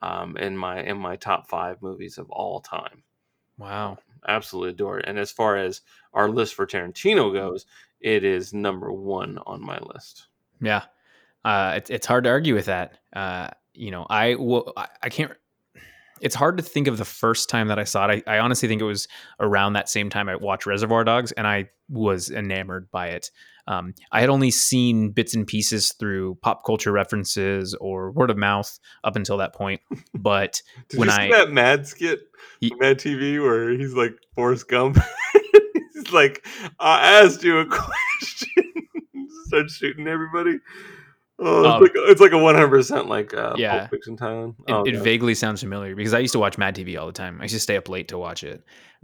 um, 0.06 0.38
in 0.38 0.56
my 0.56 0.82
in 0.84 0.98
my 0.98 1.16
top 1.16 1.48
five 1.48 1.82
movies 1.82 2.18
of 2.18 2.30
all 2.30 2.60
time 2.62 3.04
Wow. 3.58 3.98
absolutely 4.28 4.72
adore 4.72 5.00
it. 5.00 5.06
And 5.08 5.18
as 5.18 5.32
far 5.32 5.58
as 5.58 5.82
our 6.14 6.30
list 6.30 6.56
for 6.56 6.68
Tarantino 6.68 7.34
goes, 7.34 7.66
it 8.02 8.24
is 8.24 8.54
number 8.54 8.92
one 8.92 9.40
on 9.46 9.66
my 9.66 9.80
list. 9.94 10.28
Yeah, 10.62 10.84
uh, 11.44 11.74
it's 11.78 11.90
it's 11.90 12.06
hard 12.06 12.24
to 12.26 12.30
argue 12.30 12.54
with 12.56 12.66
that. 12.66 13.00
Uh, 13.14 13.50
you 13.74 13.92
know, 13.92 14.06
I 14.10 14.36
will. 14.36 14.74
I, 14.78 14.88
I 15.04 15.10
can't. 15.10 15.32
It's 16.22 16.36
hard 16.36 16.58
to 16.58 16.64
think 16.64 16.88
of 16.88 16.98
the 16.98 17.06
first 17.06 17.50
time 17.50 17.68
that 17.68 17.78
I 17.80 17.84
saw 17.84 18.08
it. 18.08 18.24
I, 18.28 18.36
I 18.36 18.40
honestly 18.40 18.70
think 18.70 18.82
it 18.82 18.86
was 18.86 19.08
around 19.40 19.74
that 19.74 19.90
same 19.90 20.10
time 20.10 20.30
I 20.30 20.36
watched 20.36 20.66
Reservoir 20.66 21.04
Dogs, 21.04 21.32
and 21.34 21.46
I 21.46 21.70
was 21.90 22.30
enamored 22.32 22.90
by 22.92 23.08
it. 23.08 23.32
Um, 23.68 23.94
I 24.12 24.20
had 24.22 24.30
only 24.30 24.52
seen 24.52 25.10
bits 25.12 25.34
and 25.36 25.48
pieces 25.48 25.92
through 25.94 26.36
pop 26.42 26.64
culture 26.66 26.92
references 26.92 27.74
or 27.76 28.12
word 28.12 28.30
of 28.30 28.38
mouth 28.38 28.78
up 29.04 29.16
until 29.16 29.38
that 29.38 29.54
point. 29.54 29.82
But 30.14 30.62
Did 30.90 31.00
When 31.00 31.10
you 31.10 31.16
see 31.16 31.22
I- 31.22 31.32
that 31.32 31.52
Mad 31.52 31.88
skit, 31.88 32.20
on 32.64 32.78
Mad 32.80 33.00
TV, 33.00 33.42
where 33.42 33.72
he's 33.72 33.94
like 33.94 34.14
Forrest 34.36 34.68
Gump? 34.68 34.98
he's 35.94 36.12
like, 36.12 36.46
I 36.80 37.22
asked 37.24 37.44
you 37.44 37.60
a 37.60 37.66
question. 37.70 38.74
Start 39.48 39.70
shooting 39.70 40.08
everybody. 40.08 40.60
Oh, 41.38 41.66
Oh. 41.66 41.74
it's, 41.74 41.82
like, 41.82 41.92
it's 42.10 42.22
like 42.22 42.32
a 42.32 42.38
one 42.38 42.56
hundred 42.56 42.70
percent 42.70 43.08
like 43.08 43.34
uh, 43.34 43.56
Yeah. 43.58 43.80
Pulp 43.80 43.92
Fiction 43.92 44.14
it, 44.14 44.72
Oh, 44.72 44.84
it 44.84 44.94
God. 44.94 45.04
vaguely 45.04 45.36
sounds 45.36 45.62
familiar 45.62 45.96
because 45.96 46.14
I 46.14 46.20
used 46.20 46.32
to 46.34 46.40
watch 46.40 46.58
Mad 46.58 46.76
TV 46.76 46.98
all 47.00 47.08
the 47.08 47.12
time. 47.14 47.40
I 47.42 47.44
used 47.46 47.54
to 47.56 47.60
stay 47.60 47.76
up 47.78 47.90
late 47.90 48.08
to 48.10 48.18
watch 48.18 48.44
it. 48.44 48.64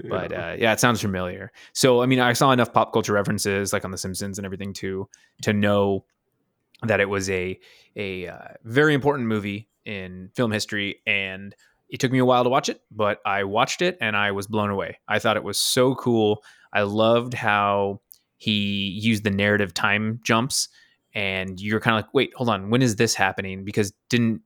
but 0.09 0.31
Yeah. 0.31 0.51
uh, 0.51 0.55
yeah, 0.57 0.73
it 0.73 0.79
sounds 0.79 1.01
familiar. 1.01 1.51
So 1.73 2.01
I 2.01 2.05
mean, 2.05 2.19
I 2.19 2.33
saw 2.33 2.51
enough 2.51 2.71
pop 2.73 2.93
culture 2.93 3.13
references, 3.13 3.73
like 3.73 3.83
on 3.85 3.91
The 3.91 3.97
Simpsons 3.97 4.39
and 4.39 4.45
everything, 4.45 4.73
to 4.75 5.09
to 5.43 5.53
know 5.53 6.05
that 6.83 6.99
it 6.99 7.09
was 7.09 7.29
a 7.29 7.59
a 7.95 8.27
uh, 8.27 8.37
very 8.63 8.93
important 8.93 9.27
movie 9.27 9.67
in 9.85 10.29
film 10.35 10.51
history. 10.51 11.01
And 11.05 11.53
it 11.89 11.99
took 11.99 12.11
me 12.13 12.19
a 12.19 12.25
while 12.25 12.43
to 12.45 12.49
watch 12.49 12.69
it, 12.69 12.81
but 12.91 13.19
I 13.25 13.43
watched 13.43 13.81
it 13.81 13.97
and 13.99 14.15
I 14.15 14.31
was 14.31 14.47
blown 14.47 14.69
away. 14.69 14.99
I 15.09 15.19
thought 15.19 15.35
it 15.35 15.43
was 15.43 15.59
so 15.59 15.95
cool. 15.95 16.41
I 16.71 16.83
loved 16.83 17.33
how 17.33 17.99
he 18.37 18.97
used 19.01 19.25
the 19.25 19.29
narrative 19.29 19.73
time 19.73 20.21
jumps, 20.23 20.69
and 21.13 21.59
you're 21.59 21.79
kind 21.79 21.97
of 21.97 22.05
like, 22.05 22.13
wait, 22.13 22.33
hold 22.35 22.49
on, 22.49 22.69
when 22.69 22.81
is 22.81 22.95
this 22.95 23.13
happening? 23.15 23.63
Because 23.65 23.91
didn't 24.09 24.41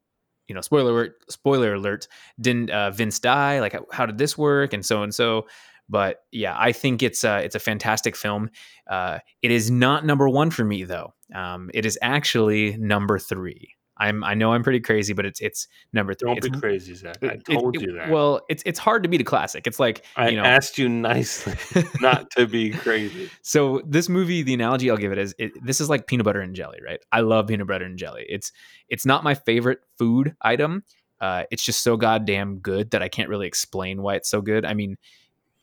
you 0.47 0.55
know? 0.55 0.61
Spoiler 0.61 0.91
alert! 0.91 1.13
Spoiler 1.29 1.73
alert! 1.73 2.07
Didn't 2.39 2.69
uh, 2.69 2.91
Vince 2.91 3.19
die? 3.19 3.59
Like, 3.59 3.73
how- 3.73 3.85
how 3.91 4.05
did 4.05 4.17
this 4.17 4.37
work? 4.37 4.73
And 4.73 4.85
so 4.85 5.03
and 5.03 5.13
so. 5.13 5.47
But 5.87 6.21
yeah, 6.31 6.55
I 6.57 6.71
think 6.71 7.03
it's 7.03 7.23
uh, 7.23 7.41
it's 7.43 7.55
a 7.55 7.59
fantastic 7.59 8.15
film. 8.15 8.49
Uh, 8.89 9.19
it 9.43 9.51
is 9.51 9.69
not 9.69 10.05
number 10.05 10.27
one 10.29 10.49
for 10.51 10.63
me 10.65 10.83
though. 10.83 11.13
Um, 11.33 11.69
it 11.73 11.85
is 11.85 11.97
actually 12.01 12.75
number 12.77 13.19
three. 13.19 13.74
I'm 13.97 14.23
I 14.23 14.33
know 14.33 14.51
I'm 14.53 14.63
pretty 14.63 14.81
crazy, 14.81 15.13
but 15.13 15.25
it's 15.25 15.39
it's 15.39 15.67
number 15.93 16.13
3 16.13 16.27
Don't 16.27 16.37
It's- 16.37 16.51
be 16.53 16.59
crazy, 16.59 16.93
Zach. 16.95 17.17
I 17.23 17.27
it- 17.27 17.45
told 17.45 17.75
it- 17.75 17.81
you 17.81 17.93
that. 17.93 18.09
Well, 18.09 18.41
it's 18.49 18.61
it's 18.65 18.79
hard 18.79 19.03
to 19.03 19.09
beat 19.09 19.21
a 19.21 19.25
classic. 19.25 19.67
It's 19.67 19.79
like 19.79 20.03
I 20.15 20.29
you 20.29 20.37
know, 20.37 20.43
asked 20.43 20.77
you 20.77 20.89
nicely 20.89 21.53
not 22.01 22.29
to 22.31 22.45
be 22.47 22.71
crazy. 22.71 23.29
so 23.41 23.81
this 23.87 24.09
movie, 24.09 24.41
the 24.43 24.53
analogy 24.53 24.89
I'll 24.91 24.97
give 24.97 25.11
it 25.11 25.17
is 25.17 25.33
it, 25.39 25.51
this 25.63 25.79
is 25.79 25.89
like 25.89 26.07
peanut 26.07 26.25
butter 26.25 26.41
and 26.41 26.55
jelly, 26.55 26.79
right? 26.85 26.99
I 27.11 27.21
love 27.21 27.47
peanut 27.47 27.67
butter 27.67 27.85
and 27.85 27.97
jelly. 27.97 28.25
It's 28.27 28.51
it's 28.89 29.05
not 29.05 29.23
my 29.23 29.33
favorite 29.35 29.79
food 29.97 30.35
item. 30.41 30.83
Uh, 31.21 31.43
it's 31.49 31.63
just 31.63 31.81
so 31.81 31.95
goddamn 31.95 32.57
good 32.59 32.91
that 32.91 33.01
I 33.01 33.07
can't 33.07 33.29
really 33.29 33.47
explain 33.47 34.01
why 34.01 34.15
it's 34.15 34.29
so 34.29 34.41
good. 34.41 34.65
I 34.65 34.73
mean, 34.73 34.97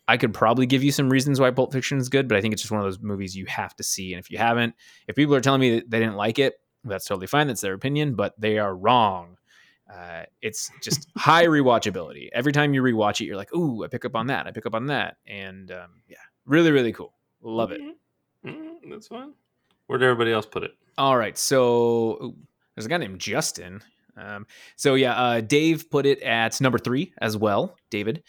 I 0.09 0.17
could 0.17 0.33
probably 0.33 0.65
give 0.65 0.83
you 0.83 0.91
some 0.91 1.11
reasons 1.11 1.39
why 1.39 1.51
Pulp 1.51 1.73
Fiction 1.73 1.99
is 1.99 2.09
good, 2.09 2.27
but 2.27 2.37
I 2.39 2.41
think 2.41 2.53
it's 2.55 2.63
just 2.63 2.73
one 2.73 2.81
of 2.81 2.87
those 2.87 2.99
movies 3.01 3.37
you 3.37 3.45
have 3.47 3.77
to 3.77 3.85
see. 3.85 4.15
And 4.15 4.19
if 4.19 4.31
you 4.31 4.39
haven't, 4.39 4.75
if 5.07 5.15
people 5.15 5.35
are 5.35 5.41
telling 5.43 5.61
me 5.61 5.77
that 5.77 5.91
they 5.91 6.01
didn't 6.01 6.17
like 6.17 6.39
it, 6.39 6.55
that's 6.85 7.07
totally 7.07 7.27
fine. 7.27 7.47
That's 7.47 7.61
their 7.61 7.75
opinion, 7.75 8.15
but 8.15 8.35
they 8.39 8.59
are 8.59 8.75
wrong. 8.75 9.37
Uh, 9.93 10.23
it's 10.41 10.71
just 10.83 11.09
high 11.17 11.47
rewatchability. 11.47 12.29
Every 12.33 12.53
time 12.53 12.75
you 12.75 12.83
rewatch 12.83 13.21
it, 13.21 13.27
you're 13.27 13.37
like, 13.37 13.55
"Ooh, 13.55 13.85
I 13.85 13.89
pick 13.89 14.05
up 14.05 14.17
on 14.17 14.27
that. 14.29 14.47
I 14.47 14.51
pick 14.51 14.67
up 14.67 14.75
on 14.75 14.87
that," 14.87 15.17
and 15.27 15.71
um, 15.71 16.03
yeah, 16.09 16.17
really, 16.47 16.71
really 16.71 16.93
cool. 16.93 17.13
Love 17.43 17.73
it. 17.73 17.81
Mhm. 17.81 17.93
Mhm, 18.45 18.91
that's 18.91 19.09
fine. 19.09 19.33
Where'd 19.87 20.03
everybody 20.03 20.33
else 20.33 20.47
put 20.47 20.63
it? 20.63 20.73
All 20.99 21.17
right, 21.17 21.37
so 21.37 22.19
ooh, 22.23 22.37
there's 22.75 22.87
a 22.87 22.89
guy 22.89 22.99
named 22.99 23.21
Justin. 23.21 23.83
Um, 24.17 24.47
so 24.77 24.95
yeah, 24.95 25.15
uh, 25.15 25.41
Dave 25.41 25.91
put 25.91 26.07
it 26.07 26.21
at 26.23 26.61
number 26.61 26.79
three 26.79 27.13
as 27.19 27.37
well. 27.37 27.77
David, 27.91 28.23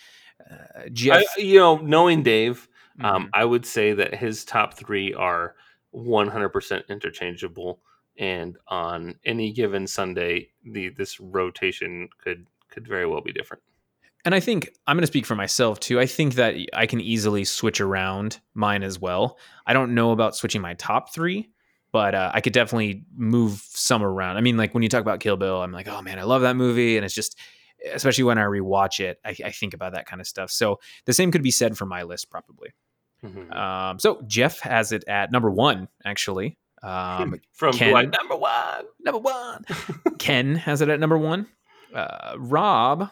uh, 0.50 0.88
Jeff, 0.92 1.24
I, 1.38 1.42
you 1.42 1.60
know, 1.60 1.78
knowing 1.78 2.24
Dave, 2.24 2.68
um, 3.02 3.26
mhm. 3.26 3.30
I 3.34 3.46
would 3.46 3.66
say 3.66 3.94
that 3.94 4.16
his 4.16 4.46
top 4.46 4.76
three 4.76 5.14
are 5.14 5.56
100% 5.94 6.88
interchangeable, 6.90 7.82
and 8.18 8.58
on 8.68 9.16
any 9.26 9.52
given 9.52 9.88
Sunday, 9.88 10.50
the 10.64 10.90
this 10.90 11.20
rotation 11.20 12.10
could 12.24 12.48
could 12.70 12.88
very 12.88 13.06
well 13.06 13.22
be 13.22 13.32
different. 13.32 13.62
and 14.26 14.34
I 14.34 14.40
think 14.40 14.74
I'm 14.88 14.96
going 14.96 15.02
to 15.02 15.08
speak 15.08 15.26
for 15.26 15.36
myself 15.36 15.80
too. 15.80 16.00
I 16.00 16.06
think 16.06 16.36
that 16.36 16.56
I 16.74 16.86
can 16.86 17.02
easily 17.02 17.44
switch 17.44 17.82
around 17.82 18.40
mine 18.54 18.84
as 18.84 19.00
well. 19.00 19.38
I 19.68 19.74
don't 19.74 19.94
know 19.94 20.12
about 20.12 20.36
switching 20.36 20.62
my 20.62 20.74
top 20.76 21.14
three, 21.14 21.50
but 21.92 22.16
uh, 22.16 22.32
I 22.34 22.42
could 22.42 22.54
definitely 22.54 23.04
move 23.16 23.62
some 23.70 24.02
around. 24.04 24.38
I 24.38 24.42
mean, 24.42 24.58
like 24.58 24.74
when 24.74 24.82
you 24.84 24.90
talk 24.90 25.02
about 25.02 25.20
Kill 25.20 25.38
Bill, 25.38 25.62
I'm 25.62 25.72
like, 25.72 25.88
oh 25.88 26.02
man, 26.02 26.18
I 26.20 26.24
love 26.24 26.42
that 26.44 26.56
movie, 26.56 26.96
and 26.98 27.06
it's 27.06 27.14
just, 27.14 27.38
especially 27.94 28.24
when 28.24 28.38
I 28.38 28.44
rewatch 28.44 29.00
it, 29.00 29.20
I, 29.26 29.36
I 29.46 29.52
think 29.52 29.74
about 29.74 29.94
that 29.94 30.06
kind 30.06 30.22
of 30.22 30.28
stuff. 30.28 30.50
So 30.52 30.80
the 31.06 31.14
same 31.14 31.32
could 31.32 31.44
be 31.44 31.52
said 31.52 31.78
for 31.78 31.86
my 31.86 32.04
list, 32.04 32.30
probably. 32.32 32.70
Mhm. 33.24 33.54
Um, 33.56 34.00
so 34.00 34.22
Jeff 34.26 34.60
has 34.62 34.92
it 34.92 35.04
at 35.08 35.32
number 35.32 35.52
one, 35.52 35.88
actually. 36.06 36.58
Um, 36.84 37.40
From 37.54 37.74
Ken- 37.74 38.12
number 38.12 38.36
one. 38.36 38.86
number 39.00 39.20
one. 39.20 39.66
Ken 40.20 40.56
has 40.56 40.82
it 40.82 40.90
at 40.90 41.00
number 41.00 41.18
one. 41.18 41.48
Uh, 41.96 42.36
Rob, 42.38 43.10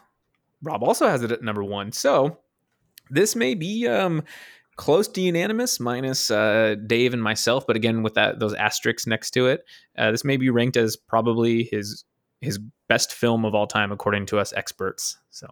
Rob 0.61 0.84
also 0.84 1.07
has 1.07 1.24
it 1.24 1.32
at 1.32 1.41
number 1.41 1.63
one. 1.63 1.91
So 1.91 2.38
this 3.09 3.36
may 3.36 3.55
be 3.55 3.88
um, 3.88 4.24
close 4.76 5.07
to 5.07 5.22
unanimous, 5.22 5.80
minus 5.80 6.30
uh, 6.32 6.76
Dave 6.86 7.13
and 7.13 7.24
myself. 7.24 7.65
But 7.65 7.76
again, 7.76 8.03
with 8.03 8.15
that 8.15 8.39
those 8.39 8.53
asterisks 8.53 9.07
next 9.07 9.32
to 9.32 9.47
it, 9.47 9.63
uh, 9.97 10.11
this 10.11 10.24
may 10.26 10.38
be 10.38 10.49
ranked 10.49 10.78
as 10.78 10.95
probably 10.97 11.63
his 11.63 12.03
his 12.41 12.59
best 12.89 13.13
film 13.13 13.45
of 13.45 13.53
all 13.55 13.67
time, 13.67 13.91
according 13.91 14.26
to 14.28 14.39
us 14.39 14.51
experts. 14.53 15.17
So 15.30 15.47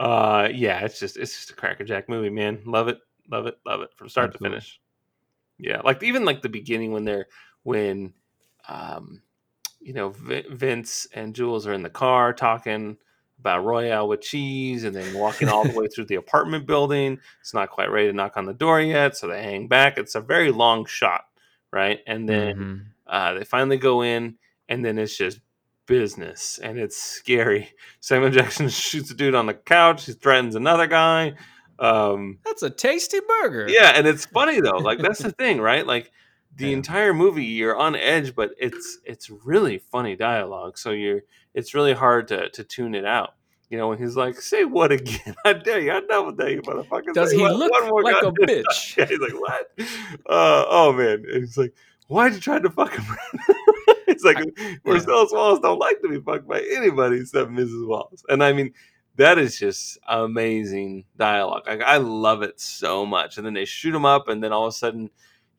Uh, 0.00 0.48
yeah, 0.52 0.80
it's 0.84 0.98
just 1.00 1.16
it's 1.16 1.34
just 1.34 1.50
a 1.50 1.54
crackerjack 1.54 2.08
movie, 2.08 2.30
man. 2.30 2.60
Love 2.66 2.88
it, 2.88 2.98
love 3.30 3.46
it, 3.46 3.58
love 3.64 3.80
it 3.82 3.90
from 3.94 4.08
start 4.08 4.34
Absolutely. 4.34 4.58
to 4.58 4.60
finish. 4.62 4.80
Yeah, 5.58 5.80
like 5.84 6.02
even 6.02 6.24
like 6.24 6.42
the 6.42 6.48
beginning 6.48 6.92
when 6.92 7.04
they're 7.04 7.26
when, 7.64 8.14
um, 8.68 9.22
you 9.80 9.92
know, 9.92 10.10
Vince 10.50 11.06
and 11.14 11.34
Jules 11.34 11.66
are 11.66 11.72
in 11.72 11.82
the 11.82 11.90
car 11.90 12.32
talking 12.32 12.96
about 13.40 13.64
Royale 13.64 14.08
with 14.08 14.20
cheese, 14.20 14.84
and 14.84 14.94
then 14.96 15.14
walking 15.14 15.48
all 15.48 15.64
the 15.64 15.78
way 15.78 15.86
through 15.94 16.06
the 16.06 16.16
apartment 16.16 16.66
building. 16.66 17.18
It's 17.40 17.54
not 17.54 17.70
quite 17.70 17.90
ready 17.90 18.08
to 18.08 18.12
knock 18.12 18.36
on 18.36 18.46
the 18.46 18.54
door 18.54 18.80
yet, 18.80 19.16
so 19.16 19.26
they 19.28 19.42
hang 19.42 19.68
back. 19.68 19.98
It's 19.98 20.14
a 20.14 20.20
very 20.20 20.50
long 20.50 20.86
shot, 20.86 21.24
right? 21.72 22.00
And 22.06 22.28
then 22.28 22.56
Mhm. 22.56 22.84
uh, 23.06 23.34
they 23.34 23.44
finally 23.44 23.78
go 23.78 24.02
in, 24.02 24.36
and 24.68 24.84
then 24.84 24.98
it's 24.98 25.16
just 25.16 25.40
business, 25.86 26.58
and 26.58 26.78
it's 26.78 26.96
scary. 26.96 27.70
Samuel 28.00 28.30
Jackson 28.30 28.68
shoots 28.68 29.10
a 29.10 29.14
dude 29.14 29.34
on 29.34 29.46
the 29.46 29.54
couch. 29.54 30.06
He 30.06 30.12
threatens 30.12 30.54
another 30.54 30.86
guy. 30.86 31.34
Um, 31.78 32.38
that's 32.44 32.62
a 32.62 32.70
tasty 32.70 33.18
burger. 33.26 33.66
yeah, 33.68 33.92
and 33.94 34.06
it's 34.06 34.26
funny 34.26 34.60
though. 34.60 34.78
Like 34.78 34.98
that's 34.98 35.20
the 35.20 35.32
thing, 35.38 35.60
right? 35.60 35.86
Like 35.86 36.10
the 36.56 36.68
Yeah. 36.68 36.76
entire 36.76 37.14
movie, 37.14 37.44
you're 37.44 37.76
on 37.76 37.94
edge, 37.94 38.34
but 38.34 38.50
it's 38.58 38.98
it's 39.04 39.30
really 39.30 39.78
funny 39.78 40.16
dialogue. 40.16 40.76
So 40.78 40.90
you're 40.90 41.20
it's 41.54 41.74
really 41.74 41.92
hard 41.94 42.28
to 42.28 42.48
to 42.50 42.64
tune 42.64 42.94
it 42.94 43.04
out. 43.04 43.34
You 43.70 43.76
know, 43.76 43.88
when 43.88 43.98
he's 43.98 44.16
like, 44.16 44.40
"Say 44.40 44.64
what 44.64 44.90
again? 44.92 45.34
I 45.44 45.52
dare 45.52 45.78
you! 45.80 45.92
I 45.92 46.00
double 46.00 46.32
dare 46.32 46.50
you, 46.50 46.62
motherfucker!" 46.62 47.12
Does 47.12 47.30
he 47.32 47.38
what- 47.40 47.54
look 47.54 47.70
like 48.02 48.22
a 48.22 48.32
bitch? 48.32 48.96
yeah, 48.96 49.04
he's 49.04 49.18
like, 49.20 49.34
what? 49.38 49.70
Uh, 50.26 50.64
oh 50.68 50.92
man, 50.94 51.24
and 51.30 51.42
he's 51.42 51.58
like, 51.58 51.74
why'd 52.08 52.32
you 52.32 52.40
try 52.40 52.58
to 52.58 52.70
fuck 52.70 52.96
him? 52.96 53.04
it's 54.06 54.24
like 54.24 54.38
Marcellus 54.84 55.32
Wallace 55.32 55.60
don't 55.60 55.78
like 55.78 56.00
to 56.00 56.08
be 56.08 56.18
fucked 56.20 56.48
by 56.48 56.60
anybody 56.76 57.18
except 57.20 57.50
Mrs. 57.50 57.86
Wallace, 57.86 58.24
and 58.30 58.42
I 58.42 58.52
mean, 58.54 58.72
that 59.18 59.36
is 59.36 59.58
just 59.58 59.98
amazing 60.08 61.04
dialogue. 61.16 61.64
Like 61.66 61.82
I 61.82 61.98
love 61.98 62.42
it 62.42 62.60
so 62.60 63.04
much. 63.04 63.36
And 63.36 63.44
then 63.44 63.54
they 63.54 63.64
shoot 63.64 63.94
him 63.94 64.04
up, 64.04 64.28
and 64.28 64.42
then 64.42 64.52
all 64.52 64.64
of 64.66 64.70
a 64.70 64.76
sudden 64.76 65.10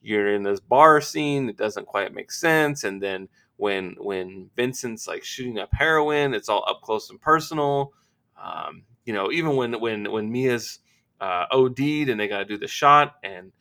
you're 0.01 0.33
in 0.33 0.43
this 0.43 0.59
bar 0.59 1.01
scene. 1.01 1.49
It 1.49 1.57
doesn't 1.57 1.85
quite 1.85 2.13
make 2.13 2.31
sense, 2.31 2.83
and 2.83 3.01
then 3.01 3.27
when 3.57 3.95
when 3.99 4.49
Vincent's 4.55 5.07
like 5.07 5.23
shooting 5.23 5.59
up 5.59 5.69
heroin, 5.73 6.33
it's 6.33 6.49
all 6.49 6.65
up 6.67 6.81
close 6.81 7.09
and 7.09 7.21
personal. 7.21 7.93
Um, 8.41 8.83
you 9.05 9.13
know, 9.13 9.31
even 9.31 9.55
when 9.57 9.79
when 9.79 10.09
when 10.09 10.31
Mia's 10.31 10.79
uh, 11.19 11.45
OD'd 11.51 12.09
and 12.09 12.19
they 12.19 12.29
got 12.29 12.39
to 12.39 12.45
do 12.45 12.57
the 12.57 12.67
shot 12.67 13.15
and 13.23 13.51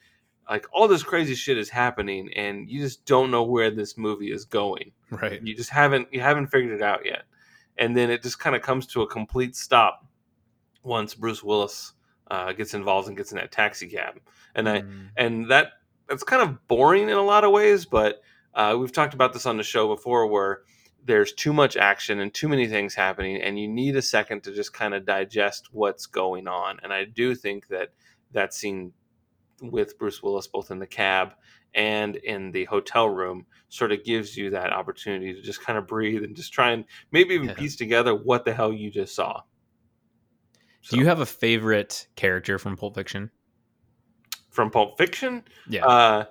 like 0.48 0.66
all 0.72 0.88
this 0.88 1.02
crazy 1.02 1.34
shit 1.34 1.58
is 1.58 1.68
happening 1.68 2.32
and 2.34 2.70
you 2.70 2.80
just 2.80 3.04
don't 3.04 3.30
know 3.30 3.42
where 3.42 3.70
this 3.70 3.98
movie 3.98 4.30
is 4.30 4.44
going. 4.44 4.92
Right. 5.10 5.42
You 5.42 5.54
just 5.54 5.70
haven't 5.70 6.08
you 6.12 6.20
haven't 6.20 6.46
figured 6.48 6.72
it 6.72 6.82
out 6.82 7.04
yet. 7.04 7.24
And 7.78 7.96
then 7.96 8.10
it 8.10 8.22
just 8.22 8.38
kind 8.38 8.56
of 8.56 8.62
comes 8.62 8.86
to 8.88 9.02
a 9.02 9.06
complete 9.06 9.54
stop 9.56 10.04
once 10.82 11.14
Bruce 11.14 11.42
Willis 11.42 11.92
uh, 12.30 12.52
gets 12.52 12.74
involved 12.74 13.08
and 13.08 13.16
gets 13.16 13.32
in 13.32 13.36
that 13.38 13.52
taxi 13.52 13.88
cab. 13.88 14.20
And 14.54 14.68
I 14.68 14.80
Mm. 14.82 15.08
and 15.16 15.50
that 15.50 15.72
that's 16.08 16.24
kind 16.24 16.42
of 16.42 16.66
boring 16.68 17.04
in 17.04 17.16
a 17.16 17.22
lot 17.22 17.44
of 17.44 17.52
ways 17.52 17.84
but 17.84 18.22
uh, 18.54 18.74
we've 18.78 18.92
talked 18.92 19.14
about 19.14 19.32
this 19.32 19.46
on 19.46 19.56
the 19.58 19.62
show 19.62 19.86
before 19.88 20.26
where 20.26 20.62
there's 21.04 21.32
too 21.34 21.52
much 21.52 21.76
action 21.76 22.20
and 22.20 22.32
too 22.34 22.48
many 22.48 22.66
things 22.66 22.94
happening 22.94 23.40
and 23.42 23.58
you 23.58 23.68
need 23.68 23.94
a 23.94 24.02
second 24.02 24.42
to 24.42 24.52
just 24.54 24.72
kind 24.72 24.94
of 24.94 25.04
digest 25.04 25.68
what's 25.72 26.06
going 26.06 26.48
on 26.48 26.78
and 26.82 26.92
i 26.92 27.04
do 27.04 27.34
think 27.34 27.68
that 27.68 27.90
that 28.32 28.54
scene 28.54 28.92
with 29.60 29.98
bruce 29.98 30.22
willis 30.22 30.46
both 30.46 30.70
in 30.70 30.78
the 30.78 30.86
cab 30.86 31.34
and 31.74 32.16
in 32.16 32.50
the 32.52 32.64
hotel 32.64 33.08
room 33.08 33.46
sort 33.68 33.92
of 33.92 34.02
gives 34.04 34.36
you 34.36 34.50
that 34.50 34.72
opportunity 34.72 35.34
to 35.34 35.42
just 35.42 35.60
kind 35.62 35.78
of 35.78 35.86
breathe 35.86 36.24
and 36.24 36.34
just 36.34 36.52
try 36.52 36.70
and 36.70 36.84
maybe 37.12 37.34
even 37.34 37.48
Yeah. 37.48 37.54
piece 37.54 37.76
together 37.76 38.14
what 38.14 38.44
the 38.44 38.52
hell 38.54 38.72
you 38.72 38.90
just 38.90 39.14
saw 39.14 39.42
Do 40.90 40.96
you 40.98 41.06
have 41.06 41.20
a 41.20 41.26
favorite 41.26 42.08
character 42.16 42.58
from 42.58 42.76
Pulp 42.76 42.94
Fiction? 42.94 43.30
from 44.50 44.70
pulp 44.70 44.96
fiction 44.98 45.44
Yeah. 45.68 45.84
Uh, 45.86 46.24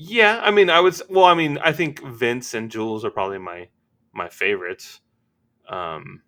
yeah, 0.00 0.40
I 0.44 0.52
mean, 0.52 0.70
I 0.70 0.78
would. 0.78 0.92
s- 0.92 1.02
Well, 1.10 1.24
I 1.24 1.34
mean, 1.34 1.58
I 1.58 1.72
think 1.72 2.00
Vince 2.04 2.54
and 2.54 2.70
Jules 2.70 3.04
are 3.04 3.10
probably 3.10 3.38
my 3.38 3.68
my 4.12 4.28
favorites. 4.28 5.00
Um, 5.68 6.22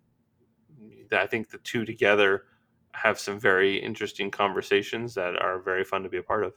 I 1.13 1.25
think 1.27 1.49
the 1.49 1.57
two 1.59 1.85
together 1.85 2.45
have 2.93 3.17
some 3.17 3.39
very 3.39 3.77
interesting 3.77 4.29
conversations 4.29 5.13
that 5.15 5.37
are 5.41 5.59
very 5.61 5.85
fun 5.85 6.03
to 6.03 6.09
be 6.09 6.17
a 6.17 6.23
part 6.23 6.43
of. 6.43 6.53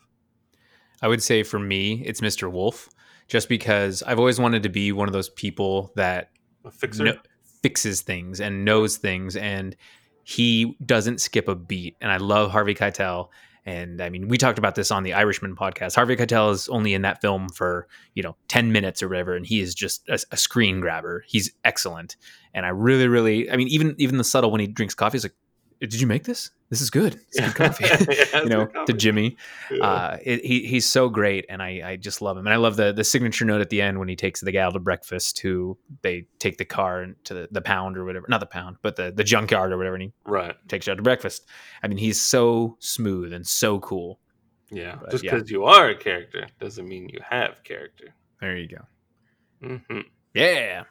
I 1.04 1.08
would 1.08 1.22
say 1.22 1.42
for 1.42 1.58
me, 1.58 2.02
it's 2.06 2.22
Mr. 2.22 2.50
Wolf, 2.50 2.88
just 3.28 3.46
because 3.50 4.02
I've 4.02 4.18
always 4.18 4.40
wanted 4.40 4.62
to 4.62 4.70
be 4.70 4.90
one 4.90 5.06
of 5.06 5.12
those 5.12 5.28
people 5.28 5.92
that 5.96 6.30
A 6.64 6.70
fixer. 6.70 7.04
kno- 7.04 7.18
fixes 7.62 8.00
things 8.00 8.40
and 8.40 8.64
knows 8.64 8.96
things, 8.96 9.36
and 9.36 9.76
he 10.22 10.76
doesn't 10.84 11.20
skip 11.20 11.46
a 11.46 11.54
beat. 11.54 11.96
And 12.00 12.10
I 12.10 12.16
love 12.16 12.50
Harvey 12.50 12.74
Keitel. 12.74 13.28
And 13.66 14.00
I 14.02 14.08
mean, 14.08 14.28
we 14.28 14.38
talked 14.38 14.58
about 14.58 14.76
this 14.76 14.90
on 14.90 15.02
the 15.02 15.12
Irishman 15.12 15.56
podcast. 15.56 15.94
Harvey 15.94 16.16
Keitel 16.16 16.52
is 16.52 16.68
only 16.70 16.94
in 16.94 17.02
that 17.02 17.20
film 17.20 17.48
for 17.50 17.86
you 18.14 18.22
know 18.22 18.34
ten 18.48 18.72
minutes 18.72 19.02
or 19.02 19.08
whatever, 19.08 19.36
and 19.36 19.44
he 19.46 19.60
is 19.60 19.74
just 19.74 20.08
a, 20.08 20.18
a 20.32 20.36
screen 20.38 20.80
grabber. 20.80 21.22
He's 21.26 21.52
excellent, 21.64 22.16
and 22.54 22.64
I 22.64 22.70
really, 22.70 23.08
really, 23.08 23.50
I 23.50 23.56
mean, 23.56 23.68
even 23.68 23.94
even 23.98 24.16
the 24.16 24.24
subtle 24.24 24.50
when 24.50 24.60
he 24.62 24.66
drinks 24.66 24.94
coffee, 24.94 25.16
he's 25.16 25.24
like, 25.24 25.34
"Did 25.80 26.00
you 26.00 26.06
make 26.06 26.24
this? 26.24 26.50
This 26.70 26.80
is 26.80 26.90
good. 26.90 27.20
It's 27.32 27.40
good 27.40 27.54
coffee." 27.54 27.84
Yeah, 28.32 28.42
you 28.42 28.48
know, 28.48 28.66
to 28.86 28.92
Jimmy. 28.92 29.36
Yeah. 29.70 29.86
Uh, 29.86 30.18
it, 30.24 30.44
he 30.44 30.66
he's 30.66 30.86
so 30.86 31.08
great, 31.08 31.46
and 31.48 31.62
I 31.62 31.82
I 31.84 31.96
just 31.96 32.20
love 32.22 32.36
him, 32.36 32.46
and 32.46 32.52
I 32.54 32.56
love 32.56 32.76
the 32.76 32.92
the 32.92 33.04
signature 33.04 33.44
note 33.44 33.60
at 33.60 33.70
the 33.70 33.80
end 33.80 33.98
when 33.98 34.08
he 34.08 34.16
takes 34.16 34.40
the 34.40 34.52
gal 34.52 34.72
to 34.72 34.78
breakfast. 34.80 35.38
Who 35.40 35.78
they 36.02 36.26
take 36.38 36.56
the 36.58 36.64
car 36.64 37.06
to 37.24 37.34
the, 37.34 37.48
the 37.50 37.60
pound 37.60 37.96
or 37.96 38.04
whatever, 38.04 38.26
not 38.28 38.40
the 38.40 38.46
pound, 38.46 38.76
but 38.82 38.96
the 38.96 39.12
the 39.12 39.24
junkyard 39.24 39.72
or 39.72 39.76
whatever, 39.76 39.94
and 39.96 40.02
he 40.04 40.12
right. 40.26 40.54
takes 40.68 40.86
her 40.86 40.92
out 40.92 40.96
to 40.96 41.02
breakfast. 41.02 41.46
I 41.82 41.88
mean, 41.88 41.98
he's 41.98 42.20
so 42.20 42.76
smooth 42.80 43.32
and 43.32 43.46
so 43.46 43.78
cool. 43.80 44.18
Yeah. 44.70 44.96
But, 45.00 45.10
Just 45.10 45.24
yeah. 45.24 45.32
because 45.34 45.50
you 45.50 45.64
are 45.64 45.90
a 45.90 45.96
character 45.96 46.46
doesn't 46.58 46.88
mean 46.88 47.08
you 47.08 47.20
have 47.28 47.62
character. 47.64 48.14
There 48.40 48.56
you 48.56 48.68
go. 48.68 49.76
hmm 49.86 50.00
Yeah, 50.34 50.84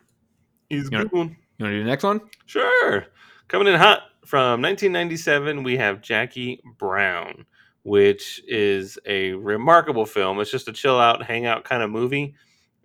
He's 0.70 0.88
a 0.88 0.92
You 0.92 0.98
good 1.00 1.12
one. 1.12 1.36
you 1.58 1.66
want 1.66 1.72
to 1.74 1.78
do 1.78 1.84
the 1.84 1.90
next 1.90 2.04
one? 2.04 2.22
Sure. 2.46 3.06
Coming 3.48 3.68
in 3.68 3.76
hot 3.80 4.04
from 4.26 4.62
1997, 4.62 5.64
we 5.64 5.78
have 5.78 6.02
Jackie 6.02 6.62
Brown, 6.78 7.46
which 7.84 8.42
is 8.48 8.98
a 9.06 9.34
remarkable 9.34 10.06
film. 10.06 10.40
It's 10.40 10.52
just 10.52 10.68
a 10.68 10.74
chill 10.74 11.00
out, 11.00 11.24
hangout 11.24 11.64
kind 11.64 11.84
of 11.84 11.90
movie. 11.90 12.36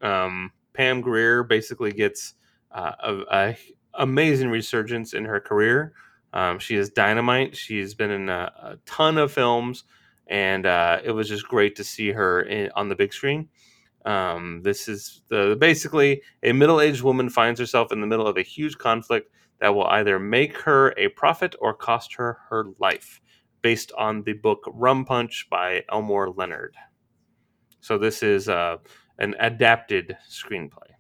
Um, 0.03 0.53
Pam 0.73 1.01
Grier 1.01 1.43
basically 1.43 1.93
gets 1.93 2.35
uh, 2.73 2.93
a, 3.03 3.17
a 3.31 3.57
amazing 3.95 4.51
resurgence 4.51 5.15
in 5.15 5.25
her 5.25 5.41
career. 5.41 5.93
Um, 6.33 6.59
she 6.59 6.77
is 6.77 6.91
dynamite. 6.91 7.57
She's 7.57 7.95
been 7.95 8.11
in 8.11 8.29
a, 8.29 8.53
a 8.63 8.79
ton 8.87 9.19
of 9.19 9.33
films, 9.33 9.85
and 10.27 10.67
uh, 10.67 11.01
it 11.03 11.11
was 11.11 11.29
just 11.29 11.49
great 11.49 11.77
to 11.77 11.85
see 11.85 12.13
her 12.13 12.43
in, 12.43 12.71
on 12.77 12.89
the 12.89 12.97
big 12.97 13.13
screen. 13.13 13.49
Um, 14.05 14.63
this 14.63 14.89
is 14.89 15.23
the 15.29 15.57
basically 15.59 16.23
a 16.43 16.53
middle-aged 16.53 17.03
woman 17.03 17.29
finds 17.29 17.59
herself 17.61 17.93
in 17.93 18.01
the 18.01 18.07
middle 18.07 18.27
of 18.27 18.37
a 18.37 18.43
huge 18.43 18.79
conflict 18.79 19.31
that 19.61 19.75
will 19.75 19.87
either 19.87 20.19
make 20.19 20.59
her 20.63 20.95
a 20.97 21.09
profit 21.09 21.55
or 21.61 21.75
cost 21.75 22.15
her 22.15 22.39
her 22.51 22.67
life, 22.79 23.21
based 23.63 23.93
on 23.97 24.23
the 24.23 24.33
book 24.35 24.63
Rum 24.67 25.05
Punch 25.05 25.47
by 25.51 25.85
Elmore 25.91 26.31
Leonard. 26.31 26.75
So 27.81 27.99
this 27.99 28.23
is 28.23 28.49
uh, 28.49 28.77
an 29.19 29.35
adapted 29.39 30.17
screenplay. 30.31 30.91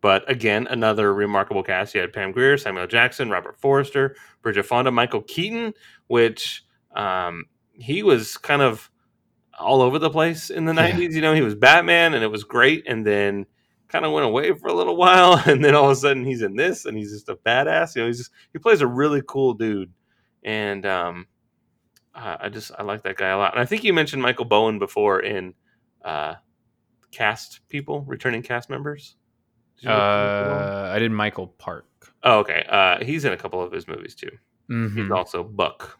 But 0.00 0.30
again, 0.30 0.66
another 0.68 1.12
remarkable 1.12 1.62
cast. 1.64 1.94
You 1.94 2.00
had 2.02 2.12
Pam 2.12 2.30
Grier, 2.32 2.56
Samuel 2.56 2.86
Jackson, 2.86 3.30
Robert 3.30 3.58
Forster, 3.58 4.14
Bridget 4.42 4.62
Fonda, 4.64 4.92
Michael 4.92 5.22
Keaton, 5.22 5.74
which 6.06 6.64
um, 6.94 7.46
he 7.72 8.02
was 8.04 8.36
kind 8.36 8.62
of 8.62 8.90
all 9.58 9.82
over 9.82 9.98
the 9.98 10.10
place 10.10 10.50
in 10.50 10.66
the 10.66 10.72
Yeah. 10.74 10.92
90s. 10.92 11.14
You 11.14 11.20
know, 11.20 11.34
he 11.34 11.42
was 11.42 11.56
Batman 11.56 12.14
and 12.14 12.22
it 12.22 12.30
was 12.30 12.44
great. 12.44 12.84
And 12.86 13.04
then 13.04 13.46
kind 13.88 14.04
of 14.04 14.12
went 14.12 14.26
away 14.26 14.52
for 14.54 14.68
a 14.68 14.74
little 14.74 14.96
while. 14.96 15.42
And 15.46 15.64
then 15.64 15.74
all 15.74 15.86
of 15.86 15.90
a 15.92 15.96
sudden 15.96 16.24
he's 16.24 16.42
in 16.42 16.56
this 16.56 16.84
and 16.84 16.96
he's 16.96 17.12
just 17.12 17.28
a 17.28 17.36
badass. 17.36 17.94
You 17.96 18.02
know, 18.02 18.06
he's 18.08 18.18
just, 18.18 18.30
he 18.52 18.58
plays 18.58 18.80
a 18.80 18.86
really 18.86 19.22
cool 19.26 19.54
dude. 19.54 19.92
And 20.44 20.84
um, 20.86 21.26
I 22.14 22.36
I 22.42 22.48
just, 22.48 22.70
I 22.78 22.82
like 22.82 23.02
that 23.04 23.16
guy 23.16 23.28
a 23.28 23.38
lot. 23.38 23.52
And 23.54 23.60
I 23.60 23.64
think 23.66 23.84
you 23.84 23.92
mentioned 23.92 24.22
Michael 24.22 24.44
Bowen 24.44 24.78
before 24.78 25.20
in 25.20 25.54
uh, 26.04 26.34
cast 27.10 27.60
people, 27.68 28.02
returning 28.06 28.42
cast 28.42 28.70
members. 28.70 29.16
Did 29.76 29.84
you 29.84 29.88
mention 29.90 30.04
Michael 30.06 30.44
Bowen? 30.44 30.62
Uh, 30.62 30.92
I 30.94 30.98
did 30.98 31.10
Michael 31.12 31.46
Park. 31.58 31.86
Oh, 32.24 32.38
okay. 32.40 32.64
Uh, 32.68 33.04
he's 33.04 33.24
in 33.24 33.32
a 33.32 33.36
couple 33.36 33.62
of 33.62 33.72
his 33.72 33.86
movies 33.88 34.14
too. 34.14 34.30
He's 34.68 34.76
Mhm. 34.76 35.10
also 35.16 35.42
Buck. 35.42 35.98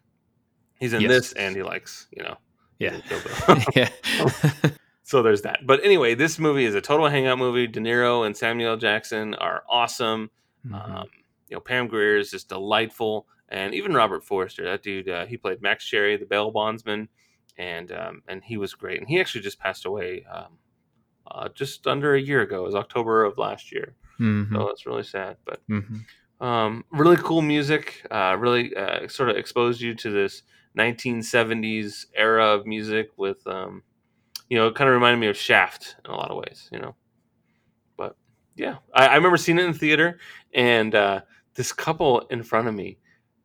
He's 0.78 0.93
in 0.93 1.01
Yes. 1.01 1.11
this, 1.11 1.32
and 1.32 1.57
he 1.57 1.62
likes, 1.62 2.07
you 2.16 2.22
know, 2.22 2.36
Yeah. 2.78 3.01
Yeah. 3.74 3.89
so 5.09 5.22
there's 5.22 5.40
that. 5.42 5.61
But 5.66 5.82
anyway, 5.82 6.14
this 6.14 6.38
movie 6.38 6.66
is 6.66 6.74
a 6.74 6.80
total 6.82 7.09
hangout 7.09 7.38
movie. 7.38 7.66
De 7.66 7.80
Niro 7.80 8.26
and 8.26 8.36
Samuel 8.36 8.76
Jackson 8.76 9.34
are 9.34 9.62
awesome. 9.68 10.30
Mhm. 10.66 10.74
Um, 10.74 11.06
you 11.48 11.56
know, 11.56 11.61
Pam 11.61 11.88
Grier 11.88 12.18
is 12.18 12.30
just 12.30 12.48
delightful, 12.50 13.26
and 13.48 13.74
even 13.74 13.94
Robert 13.94 14.22
Forster, 14.22 14.64
that 14.64 14.82
dude, 14.82 15.09
uh, 15.09 15.24
he 15.24 15.36
played 15.38 15.62
Max 15.62 15.84
Cherry, 15.86 16.16
the 16.18 16.26
bail 16.26 16.50
bondsman, 16.50 17.09
and 17.56 17.90
um, 17.90 18.22
and 18.28 18.44
he 18.44 18.59
was 18.59 18.74
great. 18.74 18.98
And 19.00 19.09
he 19.09 19.18
actually 19.18 19.40
just 19.40 19.59
passed 19.59 19.86
away 19.86 20.24
um, 20.30 20.59
uh, 21.30 21.48
just 21.54 21.86
under 21.86 22.14
a 22.14 22.20
year 22.20 22.42
ago. 22.42 22.61
It 22.61 22.66
was 22.66 22.74
October 22.74 23.24
of 23.24 23.38
last 23.38 23.72
year. 23.72 23.94
Mhm. 24.20 24.52
So 24.52 24.68
it's 24.68 24.84
really 24.84 25.04
sad, 25.04 25.38
but 25.46 25.61
Mhm. 25.68 26.04
um, 26.40 26.84
really 26.90 27.16
cool 27.16 27.40
music. 27.40 28.04
Uh, 28.11 28.36
really 28.38 28.76
uh, 28.76 29.09
sort 29.09 29.30
of 29.30 29.36
exposed 29.36 29.80
you 29.80 29.94
to 29.94 30.11
this 30.11 30.42
1970s 30.76 32.06
era 32.14 32.46
of 32.54 32.66
music 32.66 33.11
with, 33.16 33.46
um, 33.46 33.82
you 34.49 34.57
know, 34.59 34.68
it 34.68 34.74
kind 34.74 34.88
of 34.88 34.94
reminded 34.94 35.18
me 35.20 35.28
of 35.28 35.36
Shaft 35.36 35.96
in 36.05 36.11
a 36.11 36.16
lot 36.16 36.30
of 36.30 36.36
ways, 36.38 36.68
you 36.72 36.78
know. 36.78 36.94
But 37.96 38.16
yeah, 38.57 38.76
I, 38.94 39.09
I 39.09 39.14
remember 39.16 39.36
seeing 39.36 39.59
it 39.59 39.64
in 39.64 39.74
theater, 39.74 40.18
and 40.55 40.94
uh, 40.94 41.20
this 41.55 41.72
couple 41.72 42.20
in 42.30 42.42
front 42.42 42.68
of 42.68 42.74
me 42.74 42.99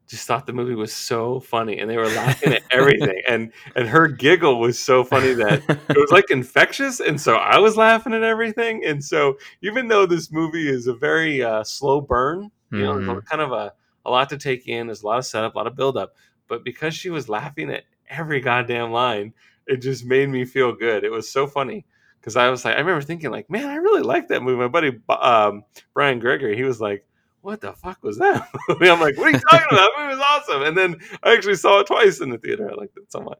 just 0.07 0.27
thought 0.27 0.45
the 0.45 0.53
movie 0.53 0.75
was 0.75 0.93
so 0.93 1.39
funny, 1.39 1.79
and 1.79 1.89
they 1.89 1.97
were 1.97 2.09
laughing 2.09 2.53
at 2.53 2.63
everything, 2.71 3.21
and 3.27 3.51
and 3.75 3.87
her 3.87 4.07
giggle 4.07 4.59
was 4.59 4.77
so 4.79 5.03
funny 5.03 5.33
that 5.33 5.63
it 5.69 5.97
was 5.97 6.11
like 6.11 6.29
infectious 6.31 6.99
and 6.99 7.19
so 7.21 7.35
i 7.35 7.59
was 7.59 7.77
laughing 7.77 8.13
at 8.13 8.23
everything 8.23 8.83
and 8.83 9.03
so 9.03 9.37
even 9.61 9.87
though 9.87 10.05
this 10.07 10.31
movie 10.31 10.67
is 10.67 10.87
a 10.87 10.93
very 10.95 11.43
uh, 11.43 11.63
slow 11.63 12.01
burn 12.01 12.49
you 12.71 12.83
know 12.83 12.93
a- 12.97 13.01
Mhm. 13.01 13.25
kind 13.25 13.41
of 13.43 13.51
a, 13.51 13.71
a 14.05 14.09
lot 14.09 14.27
to 14.29 14.37
take 14.37 14.67
in 14.67 14.87
there's 14.87 15.03
a 15.03 15.05
lot 15.05 15.19
of 15.19 15.25
setup 15.25 15.53
a 15.53 15.57
lot 15.57 15.67
of 15.67 15.75
build 15.75 15.95
up 15.97 16.15
but 16.47 16.63
because 16.63 16.95
she 16.95 17.11
was 17.11 17.29
laughing 17.29 17.69
at 17.71 17.83
every 18.09 18.41
goddamn 18.41 18.91
line 18.91 19.33
it 19.67 19.77
just 19.77 20.05
made 20.05 20.29
me 20.29 20.45
feel 20.45 20.73
good 20.73 21.03
it 21.03 21.11
was 21.11 21.29
so 21.29 21.47
funny 21.47 21.85
because 22.19 22.35
i 22.35 22.49
was 22.49 22.65
like 22.65 22.75
i 22.75 22.79
remember 22.79 23.01
thinking 23.01 23.31
like 23.31 23.49
man 23.49 23.69
i 23.69 23.75
really 23.75 24.01
like 24.01 24.27
that 24.27 24.41
movie 24.41 24.57
my 24.57 24.67
buddy 24.67 24.99
um, 25.09 25.63
brian 25.93 26.19
gregory 26.19 26.55
he 26.55 26.63
was 26.63 26.81
like 26.81 27.05
what 27.43 27.59
the 27.59 27.73
fuck 27.73 28.01
was 28.01 28.17
that? 28.17 28.47
I'm 28.69 28.99
like, 29.01 29.17
what 29.17 29.27
are 29.27 29.31
you 29.31 29.39
talking 29.39 29.67
about? 29.69 29.71
That 29.71 29.91
movie 29.97 30.15
was 30.15 30.25
awesome. 30.25 30.61
And 30.63 30.77
then 30.77 30.95
I 31.23 31.33
actually 31.33 31.55
saw 31.55 31.81
it 31.81 31.87
twice 31.87 32.21
in 32.21 32.29
the 32.29 32.37
theater. 32.37 32.71
I 32.71 32.73
liked 32.73 32.97
it 32.97 33.11
so 33.11 33.19
much. 33.19 33.39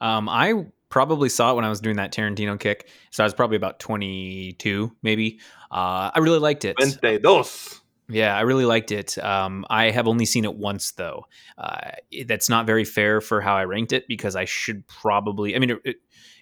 Um, 0.00 0.28
I 0.28 0.66
probably 0.88 1.28
saw 1.28 1.50
it 1.50 1.56
when 1.56 1.64
I 1.64 1.68
was 1.68 1.80
doing 1.80 1.96
that 1.96 2.12
Tarantino 2.12 2.58
kick, 2.58 2.88
so 3.10 3.24
I 3.24 3.26
was 3.26 3.34
probably 3.34 3.56
about 3.56 3.80
22, 3.80 4.92
maybe. 5.02 5.40
Uh, 5.70 6.12
I 6.14 6.20
really 6.20 6.38
liked 6.38 6.64
it. 6.64 6.76
Vente 6.80 7.18
dos. 7.18 7.80
Yeah, 8.10 8.34
I 8.36 8.40
really 8.42 8.64
liked 8.64 8.90
it. 8.90 9.18
Um, 9.18 9.66
I 9.68 9.90
have 9.90 10.08
only 10.08 10.24
seen 10.24 10.44
it 10.44 10.54
once 10.54 10.92
though. 10.92 11.26
Uh, 11.58 11.90
that's 12.26 12.48
not 12.48 12.64
very 12.66 12.84
fair 12.84 13.20
for 13.20 13.40
how 13.40 13.54
I 13.54 13.64
ranked 13.64 13.92
it 13.92 14.08
because 14.08 14.34
I 14.34 14.46
should 14.46 14.86
probably. 14.86 15.54
I 15.54 15.58
mean, 15.58 15.70
it, 15.70 15.78
it, 15.84 15.96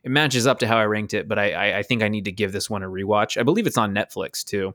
it 0.05 0.11
matches 0.11 0.47
up 0.47 0.61
to 0.61 0.69
how 0.69 0.77
I 0.79 0.85
ranked 0.85 1.13
it, 1.15 1.27
but 1.29 1.39
I, 1.39 1.51
I, 1.53 1.79
I 1.79 1.83
think 1.83 2.03
I 2.05 2.09
need 2.09 2.27
to 2.27 2.33
give 2.33 2.53
this 2.53 2.71
one 2.71 2.83
a 2.85 2.89
rewatch. 2.89 3.37
I 3.39 3.43
believe 3.43 3.67
it's 3.67 3.79
on 3.79 3.93
Netflix 3.95 4.45
too, 4.45 4.75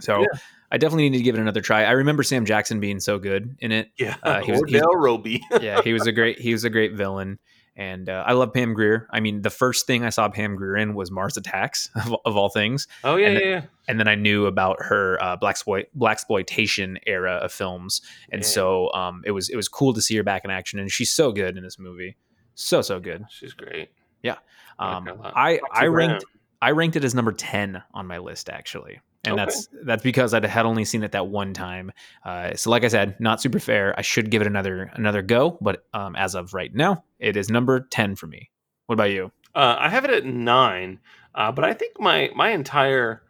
so 0.00 0.20
Yeah. 0.20 0.26
I 0.70 0.78
definitely 0.78 1.10
need 1.10 1.18
to 1.18 1.24
give 1.24 1.34
it 1.34 1.40
another 1.40 1.60
try. 1.60 1.84
I 1.84 1.92
remember 1.92 2.22
Sam 2.22 2.44
Jackson 2.46 2.78
being 2.80 3.00
so 3.00 3.18
good 3.18 3.56
in 3.60 3.72
it. 3.72 3.90
Yeah, 3.98 4.16
Uh, 4.22 4.40
he 4.40 4.52
was- 4.52 4.62
Ordell 4.62 4.94
Robbie. 4.94 5.42
yeah, 5.60 5.82
he 5.82 5.92
was 5.92 6.06
a 6.06 6.12
great 6.12 6.38
he 6.38 6.52
was 6.52 6.62
a 6.64 6.70
great 6.70 6.92
villain, 6.94 7.38
and 7.76 8.08
uh, 8.08 8.22
I 8.26 8.32
love 8.32 8.52
Pam 8.52 8.72
Grier. 8.74 9.08
I 9.10 9.20
mean, 9.20 9.42
the 9.42 9.50
first 9.50 9.86
thing 9.86 10.04
I 10.04 10.10
saw 10.10 10.28
Pam 10.28 10.54
Grier 10.56 10.76
in 10.76 10.94
was 10.94 11.10
Mars 11.10 11.36
Attacks 11.36 11.90
of, 12.06 12.14
of 12.24 12.36
all 12.36 12.48
things, 12.48 12.86
oh 13.02 13.16
yeah, 13.16 13.28
and 13.28 13.40
yeah, 13.40 13.46
yeah. 13.46 13.62
and 13.88 13.98
then 13.98 14.08
I 14.08 14.14
knew 14.14 14.46
about 14.46 14.76
her 14.80 15.22
uh, 15.22 15.36
black 15.36 15.56
blaxploitation 15.56 16.98
era 17.06 17.34
of 17.34 17.52
films, 17.52 18.00
and 18.30 18.42
Yeah. 18.42 18.48
so 18.48 18.92
um, 18.92 19.22
it 19.26 19.32
was 19.32 19.48
it 19.48 19.56
was 19.56 19.68
cool 19.68 19.92
to 19.94 20.02
see 20.02 20.16
her 20.16 20.22
back 20.22 20.44
in 20.44 20.50
action, 20.50 20.78
and 20.78 20.90
she's 20.90 21.10
so 21.10 21.32
good 21.32 21.56
in 21.56 21.62
this 21.62 21.78
movie, 21.78 22.16
so 22.54 22.82
so 22.82 23.00
good. 23.00 23.24
She's 23.30 23.52
great. 23.52 23.90
Yeah, 24.22 24.36
um, 24.78 25.04
like 25.04 25.14
her 25.16 25.20
a 25.20 25.22
lot. 25.22 25.32
I 25.36 25.60
I 25.72 25.86
ranked 25.86 26.24
I 26.62 26.70
ranked 26.70 26.96
it 26.96 27.04
as 27.04 27.14
number 27.14 27.32
ten 27.32 27.82
on 27.92 28.06
my 28.06 28.18
list 28.18 28.48
actually, 28.48 29.00
and 29.24 29.34
Okay. 29.34 29.44
that's 29.44 29.68
that's 29.84 30.02
because 30.02 30.34
I 30.34 30.46
had 30.46 30.66
only 30.66 30.84
seen 30.84 31.02
it 31.02 31.12
that 31.12 31.26
one 31.28 31.52
time. 31.54 31.92
Uh, 32.24 32.54
so 32.54 32.70
like 32.70 32.84
I 32.84 32.88
said, 32.88 33.18
not 33.20 33.40
super 33.40 33.58
fair. 33.58 33.94
I 33.98 34.02
should 34.02 34.30
give 34.30 34.40
it 34.42 34.46
another 34.46 34.90
another 34.94 35.22
go, 35.22 35.58
but 35.60 35.84
um, 35.94 36.16
as 36.16 36.34
of 36.34 36.54
right 36.54 36.74
now, 36.74 37.04
it 37.18 37.36
is 37.36 37.48
number 37.50 37.80
ten 37.80 38.16
for 38.16 38.26
me. 38.26 38.50
What 38.86 38.94
about 38.94 39.10
you? 39.10 39.32
Uh, 39.54 39.76
I 39.78 39.88
have 39.88 40.04
it 40.04 40.10
at 40.10 40.24
nine, 40.24 41.00
uh, 41.34 41.52
but 41.52 41.64
I 41.64 41.72
think 41.72 42.00
my 42.00 42.30
my 42.34 42.50
entire 42.50 43.22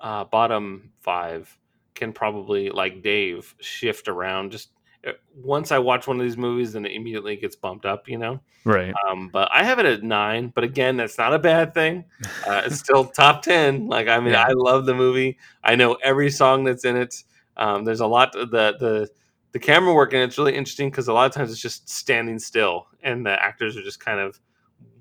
uh, 0.00 0.24
bottom 0.24 0.92
five 1.00 1.56
can 1.94 2.12
probably, 2.12 2.70
like 2.70 3.02
Dave, 3.02 3.54
shift 3.60 4.08
around. 4.08 4.52
Just 4.52 4.70
once 5.34 5.72
I 5.72 5.78
watch 5.78 6.06
one 6.06 6.18
of 6.18 6.22
these 6.22 6.36
movies, 6.36 6.72
then 6.72 6.86
it 6.86 6.92
immediately 6.92 7.36
gets 7.36 7.56
bumped 7.56 7.86
up. 7.86 8.08
You 8.08 8.18
know. 8.18 8.40
Right. 8.64 8.94
Um, 9.08 9.28
but 9.28 9.48
I 9.52 9.64
have 9.64 9.78
it 9.78 9.86
at 9.86 10.02
nine. 10.02 10.52
But 10.54 10.64
again, 10.64 10.96
that's 10.96 11.18
not 11.18 11.34
a 11.34 11.38
bad 11.38 11.74
thing. 11.74 12.04
Uh, 12.46 12.62
it's 12.64 12.78
still 12.78 13.04
top 13.16 13.42
ten. 13.42 13.88
Like 13.88 14.08
I 14.08 14.20
mean, 14.20 14.32
Yeah. 14.32 14.44
I 14.48 14.52
love 14.52 14.86
the 14.86 14.94
movie. 14.94 15.38
I 15.64 15.74
know 15.74 15.94
every 16.02 16.30
song 16.30 16.64
that's 16.64 16.84
in 16.84 16.96
it. 16.96 17.22
Um, 17.56 17.84
there's 17.84 18.00
a 18.00 18.06
lot. 18.06 18.34
Of 18.36 18.50
the 18.50 18.76
the 18.78 19.10
the 19.52 19.58
camera 19.58 19.92
work 19.92 20.14
and 20.14 20.22
it's 20.22 20.38
really 20.38 20.54
interesting 20.54 20.90
because 20.90 21.08
a 21.08 21.12
lot 21.12 21.26
of 21.26 21.32
times 21.32 21.50
it's 21.50 21.60
just 21.60 21.88
standing 21.88 22.38
still, 22.38 22.86
and 23.02 23.26
the 23.26 23.42
actors 23.42 23.76
are 23.76 23.82
just 23.82 24.00
kind 24.00 24.20
of 24.20 24.40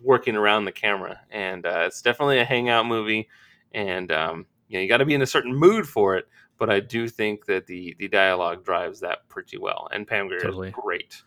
working 0.02 0.36
around 0.36 0.66
the 0.66 0.72
camera. 0.72 1.20
And 1.30 1.66
uh, 1.66 1.84
it's 1.86 2.02
definitely 2.02 2.40
a 2.40 2.46
hangout 2.46 2.86
movie. 2.86 3.30
And 3.74 4.12
um, 4.12 4.46
you 4.68 4.78
know, 4.78 4.82
you 4.82 4.90
got 4.90 4.98
to 4.98 5.06
be 5.06 5.14
in 5.14 5.22
a 5.22 5.28
certain 5.28 5.56
mood 5.56 5.88
for 5.88 6.18
it. 6.18 6.28
But 6.62 6.70
I 6.70 6.80
do 6.80 7.08
think 7.08 7.48
that 7.48 7.66
the 7.66 7.96
the 7.98 8.08
dialogue 8.08 8.64
drives 8.64 9.00
that 9.00 9.28
pretty 9.30 9.58
well. 9.58 9.88
And 9.92 10.06
Pam 10.06 10.28
Grier 10.28 10.42
Totally. 10.42 10.68
is 10.68 10.76
great. 10.76 11.20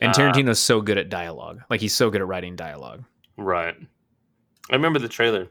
And 0.00 0.12
Uh, 0.12 0.14
Tarantino's 0.14 0.58
so 0.60 0.80
good 0.80 0.96
at 0.96 1.10
dialogue. 1.10 1.60
Like 1.68 1.82
he's 1.82 1.94
so 1.94 2.08
good 2.08 2.22
at 2.22 2.26
writing 2.26 2.56
dialogue. 2.56 3.04
Right. 3.36 3.76
I 4.70 4.74
remember 4.74 4.98
the 4.98 5.06
trailer. 5.06 5.48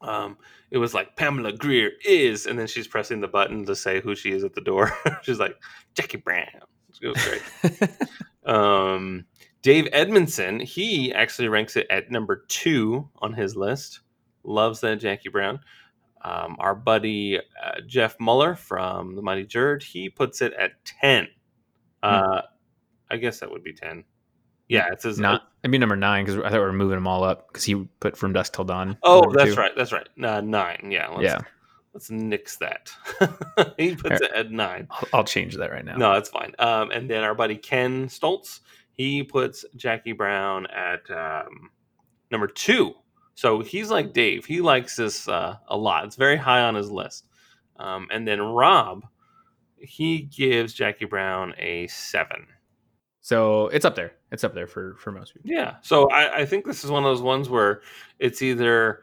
Um, 0.00 0.38
it 0.70 0.78
was 0.78 0.94
like 0.94 1.16
Pamela 1.16 1.52
Grier 1.52 1.90
is, 2.02 2.46
and 2.46 2.58
then 2.58 2.66
she's 2.66 2.86
pressing 2.86 3.20
the 3.20 3.28
button 3.28 3.66
to 3.66 3.76
say 3.76 4.00
who 4.00 4.14
she 4.14 4.32
is 4.32 4.42
at 4.42 4.54
the 4.54 4.62
door. 4.62 4.90
she's 5.22 5.38
like 5.38 5.60
Jackie 5.94 6.16
Brown. 6.16 6.46
It 7.02 7.08
was 7.08 7.22
great. 7.68 7.90
um, 8.46 9.26
Dave 9.60 9.86
Edmondson, 9.92 10.60
he 10.60 11.12
actually 11.12 11.48
ranks 11.48 11.76
it 11.76 11.86
at 11.90 12.10
number 12.10 12.46
two 12.48 13.06
on 13.18 13.34
his 13.34 13.54
list. 13.54 14.00
Loves 14.44 14.80
that 14.80 14.96
Jackie 14.96 15.28
Brown. 15.28 15.60
Um, 16.26 16.56
our 16.58 16.74
buddy 16.74 17.38
uh, 17.38 17.80
Jeff 17.86 18.18
Muller 18.18 18.56
from 18.56 19.14
The 19.14 19.22
Mighty 19.22 19.44
Jerd, 19.44 19.82
he 19.82 20.10
puts 20.10 20.42
it 20.42 20.52
at 20.54 20.72
ten. 20.84 21.28
Uh, 22.02 22.42
I 23.08 23.16
guess 23.16 23.38
that 23.40 23.50
would 23.50 23.62
be 23.62 23.72
ten. 23.72 24.02
Yeah, 24.68 24.90
it 24.90 25.00
says 25.00 25.20
Not. 25.20 25.42
I 25.64 25.68
mean 25.68 25.80
number 25.80 25.94
nine 25.94 26.24
because 26.24 26.40
I 26.40 26.48
thought 26.48 26.54
we 26.54 26.58
were 26.58 26.72
moving 26.72 26.96
them 26.96 27.06
all 27.06 27.22
up 27.22 27.46
because 27.46 27.62
he 27.62 27.76
put 28.00 28.16
From 28.16 28.32
Dusk 28.32 28.54
Till 28.54 28.64
Dawn. 28.64 28.98
Oh, 29.04 29.30
that's 29.32 29.54
two. 29.54 29.60
right. 29.60 29.70
That's 29.76 29.92
right. 29.92 30.08
Uh, 30.20 30.40
nine. 30.40 30.88
Yeah. 30.90 31.08
Let's, 31.10 31.22
Yeah, 31.22 31.38
Let's 31.94 32.10
nix 32.10 32.56
that. 32.56 32.90
he 33.78 33.94
puts 33.94 34.20
it 34.20 34.32
at 34.32 34.50
nine. 34.50 34.88
I'll, 34.90 35.08
I'll 35.12 35.24
change 35.24 35.54
that 35.56 35.70
right 35.70 35.84
now. 35.84 35.96
No, 35.96 36.12
that's 36.12 36.28
fine. 36.28 36.54
Um, 36.58 36.90
and 36.90 37.08
then 37.08 37.22
our 37.22 37.36
buddy 37.36 37.56
Ken 37.56 38.08
Stoltz, 38.08 38.60
he 38.92 39.22
puts 39.22 39.64
Jackie 39.76 40.12
Brown 40.12 40.66
at 40.66 41.08
um, 41.10 41.70
number 42.32 42.48
two. 42.48 42.94
So 43.36 43.60
he's 43.60 43.90
like 43.90 44.14
Dave. 44.14 44.46
He 44.46 44.62
likes 44.62 44.96
this 44.96 45.28
uh, 45.28 45.58
a 45.68 45.76
lot. 45.76 46.06
It's 46.06 46.16
very 46.16 46.38
high 46.38 46.62
on 46.62 46.74
his 46.74 46.90
list. 46.90 47.26
Um, 47.78 48.08
and 48.10 48.26
then 48.26 48.40
Rob, 48.40 49.04
he 49.76 50.22
gives 50.22 50.72
Jackie 50.72 51.04
Brown 51.04 51.52
a 51.58 51.86
seven. 51.88 52.46
So 53.20 53.68
it's 53.68 53.84
up 53.84 53.94
there. 53.94 54.12
It's 54.32 54.42
up 54.42 54.54
there 54.54 54.66
for 54.66 54.96
for 54.98 55.12
most 55.12 55.34
people. 55.34 55.50
Yeah. 55.50 55.76
So 55.82 56.08
I, 56.08 56.38
I 56.38 56.46
think 56.46 56.64
this 56.64 56.82
is 56.82 56.90
one 56.90 57.04
of 57.04 57.10
those 57.10 57.20
ones 57.20 57.50
where 57.50 57.82
it's 58.18 58.40
either 58.40 59.02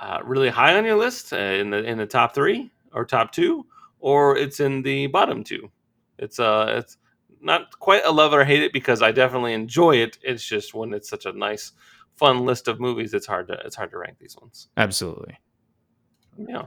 uh, 0.00 0.18
really 0.24 0.48
high 0.48 0.76
on 0.76 0.84
your 0.84 0.96
list 0.96 1.32
uh, 1.32 1.36
in 1.36 1.70
the 1.70 1.84
in 1.84 1.96
the 1.96 2.06
top 2.06 2.34
three 2.34 2.72
or 2.92 3.04
top 3.04 3.30
two, 3.30 3.64
or 4.00 4.36
it's 4.36 4.58
in 4.58 4.82
the 4.82 5.06
bottom 5.06 5.44
two. 5.44 5.70
It's 6.18 6.40
uh 6.40 6.74
it's 6.78 6.96
not 7.40 7.78
quite 7.78 8.04
a 8.04 8.10
love 8.10 8.32
or 8.32 8.44
hate 8.44 8.64
it 8.64 8.72
because 8.72 9.00
I 9.00 9.12
definitely 9.12 9.52
enjoy 9.52 9.96
it. 9.96 10.18
It's 10.22 10.44
just 10.44 10.74
when 10.74 10.92
it's 10.92 11.08
such 11.08 11.26
a 11.26 11.32
nice 11.32 11.70
fun 12.16 12.44
list 12.44 12.68
of 12.68 12.80
movies. 12.80 13.14
It's 13.14 13.26
hard 13.26 13.48
to 13.48 13.54
it's 13.64 13.76
hard 13.76 13.90
to 13.90 13.98
rank 13.98 14.18
these 14.18 14.36
ones. 14.40 14.68
Absolutely. 14.76 15.38
Yeah. 16.36 16.66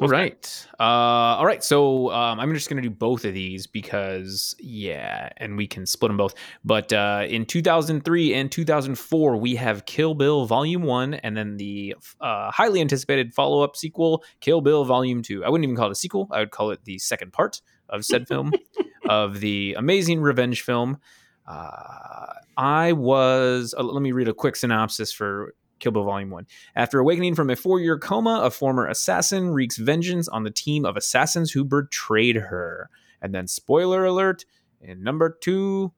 All 0.00 0.08
right. 0.08 0.66
Uh, 0.80 0.82
all 0.82 1.46
right. 1.46 1.62
So 1.62 2.10
um, 2.10 2.40
I'm 2.40 2.52
just 2.52 2.68
going 2.68 2.82
to 2.82 2.88
do 2.88 2.92
both 2.92 3.24
of 3.24 3.32
these 3.32 3.68
because, 3.68 4.56
yeah, 4.58 5.28
and 5.36 5.56
we 5.56 5.68
can 5.68 5.86
split 5.86 6.08
them 6.08 6.16
both. 6.16 6.34
But 6.64 6.92
uh, 6.92 7.26
in 7.28 7.46
2003 7.46 8.34
and 8.34 8.50
2004, 8.50 9.36
we 9.36 9.54
have 9.54 9.86
Kill 9.86 10.14
Bill 10.14 10.46
Volume 10.46 10.82
1 10.82 11.14
and 11.14 11.36
then 11.36 11.58
the 11.58 11.94
uh, 12.20 12.50
highly 12.50 12.80
anticipated 12.80 13.32
follow 13.32 13.62
up 13.62 13.76
sequel, 13.76 14.24
Kill 14.40 14.60
Bill 14.60 14.84
Volume 14.84 15.22
2. 15.22 15.44
I 15.44 15.48
wouldn't 15.48 15.64
even 15.64 15.76
call 15.76 15.86
it 15.86 15.92
a 15.92 15.96
sequel, 15.96 16.26
I 16.32 16.40
would 16.40 16.50
call 16.50 16.72
it 16.72 16.84
the 16.84 16.98
second 16.98 17.32
part 17.32 17.62
of 17.88 18.04
said 18.04 18.26
film, 18.26 18.52
of 19.08 19.38
the 19.38 19.76
amazing 19.78 20.20
revenge 20.20 20.62
film. 20.62 20.98
Uh, 21.46 22.32
I 22.56 22.92
was, 22.92 23.74
uh, 23.76 23.82
let 23.82 24.02
me 24.02 24.12
read 24.12 24.28
a 24.28 24.34
quick 24.34 24.56
synopsis 24.56 25.12
for 25.12 25.54
Kill 25.80 25.92
Bill 25.92 26.04
Volume 26.04 26.30
1. 26.30 26.46
After 26.76 26.98
awakening 26.98 27.34
from 27.34 27.50
a 27.50 27.56
four 27.56 27.80
year 27.80 27.98
coma, 27.98 28.40
a 28.42 28.50
former 28.50 28.86
assassin 28.86 29.50
wreaks 29.50 29.76
vengeance 29.76 30.28
on 30.28 30.44
the 30.44 30.50
team 30.50 30.84
of 30.84 30.96
assassins 30.96 31.50
who 31.52 31.64
betrayed 31.64 32.36
her. 32.36 32.88
And 33.20 33.34
then, 33.34 33.46
spoiler 33.46 34.04
alert, 34.04 34.44
in 34.80 35.02
number 35.02 35.36
two, 35.40 35.92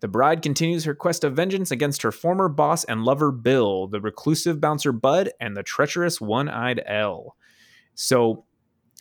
the 0.00 0.08
bride 0.08 0.42
continues 0.42 0.84
her 0.84 0.94
quest 0.94 1.24
of 1.24 1.34
vengeance 1.34 1.70
against 1.70 2.02
her 2.02 2.12
former 2.12 2.48
boss 2.48 2.84
and 2.84 3.04
lover 3.04 3.32
Bill, 3.32 3.88
the 3.88 4.00
reclusive 4.00 4.60
bouncer 4.60 4.92
Bud, 4.92 5.30
and 5.40 5.56
the 5.56 5.62
treacherous 5.62 6.20
one 6.20 6.48
eyed 6.48 6.82
Elle. 6.86 7.36
So, 7.94 8.44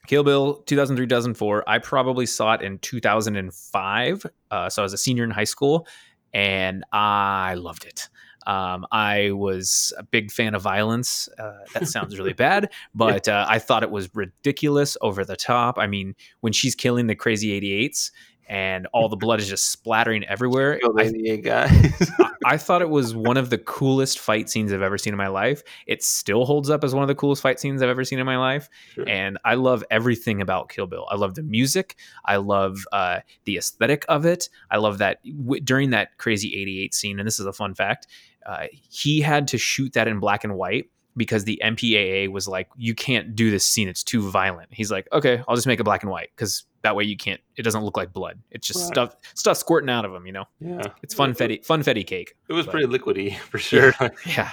Kill 0.07 0.23
Bill 0.23 0.55
2003 0.65 1.05
2004. 1.05 1.63
I 1.67 1.79
probably 1.79 2.25
saw 2.25 2.53
it 2.53 2.61
in 2.61 2.79
2005. 2.79 4.25
Uh, 4.49 4.69
so 4.69 4.81
I 4.81 4.83
was 4.83 4.93
a 4.93 4.97
senior 4.97 5.25
in 5.25 5.29
high 5.29 5.43
school 5.43 5.85
and 6.33 6.83
I 6.93 7.55
loved 7.55 7.85
it. 7.85 8.09
Um, 8.47 8.85
I 8.93 9.31
was 9.31 9.91
a 9.97 10.03
big 10.03 10.31
fan 10.31 10.55
of 10.55 10.61
violence. 10.61 11.27
Uh, 11.37 11.59
that 11.73 11.87
sounds 11.89 12.17
really 12.17 12.31
bad, 12.31 12.71
but 12.95 13.27
uh, 13.27 13.45
I 13.49 13.59
thought 13.59 13.83
it 13.83 13.91
was 13.91 14.09
ridiculous, 14.15 14.95
over 15.01 15.25
the 15.25 15.35
top. 15.35 15.77
I 15.77 15.85
mean, 15.85 16.15
when 16.39 16.53
she's 16.53 16.73
killing 16.73 17.07
the 17.07 17.15
crazy 17.15 17.59
88s 17.59 18.11
and 18.47 18.87
all 18.93 19.09
the 19.09 19.15
blood 19.17 19.39
is 19.39 19.47
just 19.47 19.71
splattering 19.71 20.23
everywhere. 20.25 20.79
Kill 20.79 20.93
I, 20.99 21.03
88 21.03 21.43
guys. 21.43 22.11
I- 22.19 22.31
I 22.45 22.55
thought 22.55 22.81
it 22.81 22.89
was 22.89 23.13
one 23.13 23.35
of 23.35 23.49
the 23.49 23.57
coolest 23.57 24.19
fight 24.19 24.49
scenes 24.49 24.71
I've 24.71 24.81
ever 24.81 24.97
seen 24.97 25.11
in 25.13 25.17
my 25.17 25.27
life. 25.27 25.63
It 25.85 26.01
still 26.01 26.45
holds 26.45 26.69
up 26.69 26.83
as 26.83 26.93
one 26.93 27.03
of 27.03 27.07
the 27.09 27.15
coolest 27.15 27.41
fight 27.41 27.59
scenes 27.59 27.81
I've 27.81 27.89
ever 27.89 28.05
seen 28.05 28.19
in 28.19 28.25
my 28.25 28.37
life. 28.37 28.69
Sure. 28.93 29.09
And 29.09 29.37
I 29.43 29.55
love 29.55 29.83
everything 29.91 30.39
about 30.39 30.69
Kill 30.69 30.87
Bill. 30.87 31.05
I 31.09 31.15
love 31.15 31.35
the 31.35 31.43
music. 31.43 31.97
I 32.23 32.37
love 32.37 32.85
uh, 32.93 33.19
the 33.43 33.57
aesthetic 33.57 34.05
of 34.07 34.25
it. 34.25 34.47
I 34.71 34.77
love 34.77 34.99
that 34.99 35.17
w- 35.25 35.61
during 35.61 35.89
that 35.89 36.17
crazy 36.17 36.55
88 36.55 36.93
scene, 36.93 37.19
and 37.19 37.27
this 37.27 37.39
is 37.39 37.45
a 37.47 37.53
fun 37.53 37.73
fact, 37.73 38.07
uh, 38.45 38.67
he 38.71 39.19
had 39.19 39.49
to 39.49 39.57
shoot 39.57 39.91
that 39.93 40.07
in 40.07 40.19
black 40.19 40.45
and 40.45 40.55
white 40.55 40.89
because 41.18 41.43
the 41.43 41.59
MPAA 41.63 42.30
was 42.32 42.47
like, 42.47 42.70
you 42.78 42.93
can't 42.95 43.36
do 43.36 43.51
this 43.51 43.65
scene. 43.65 43.89
It's 43.89 44.03
too 44.03 44.30
violent. 44.30 44.70
He's 44.72 44.91
like, 44.91 45.07
okay, 45.11 45.43
I'll 45.47 45.55
just 45.55 45.68
make 45.68 45.80
it 45.80 45.84
black 45.84 46.03
and 46.03 46.11
white 46.11 46.30
because 46.36 46.65
that 46.84 46.95
way 46.95 47.03
you 47.03 47.18
can't, 47.18 47.41
it 47.57 47.63
doesn't 47.63 47.84
look 47.84 47.97
like 47.97 48.13
blood. 48.13 48.39
It's 48.51 48.65
just 48.68 48.80
Right. 48.80 48.88
stuff, 48.88 49.15
stuff 49.34 49.57
squirting 49.57 49.89
out 49.89 50.05
of 50.05 50.13
him, 50.13 50.26
you 50.26 50.32
know? 50.32 50.45
yeah. 50.61 50.84
It's 51.03 51.13
funfetti, 51.15 51.65
funfetti 51.65 52.05
cake. 52.07 52.36
It 52.47 52.53
was 52.53 52.65
but- 52.68 52.72
pretty 52.74 52.88
liquidy 52.88 53.36
for 53.51 53.57
sure. 53.57 53.93
Yeah. 54.26 54.51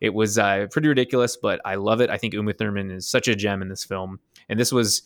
It 0.00 0.12
was 0.14 0.36
uh, 0.36 0.66
pretty 0.70 0.88
ridiculous, 0.88 1.36
but 1.36 1.60
I 1.64 1.76
love 1.76 2.00
it. 2.00 2.10
I 2.10 2.18
think 2.18 2.34
Uma 2.34 2.52
Thurman 2.52 2.90
is 2.90 3.08
such 3.08 3.28
a 3.28 3.36
gem 3.36 3.62
in 3.62 3.68
this 3.68 3.84
film. 3.84 4.18
And 4.48 4.58
this 4.58 4.72
was 4.72 5.02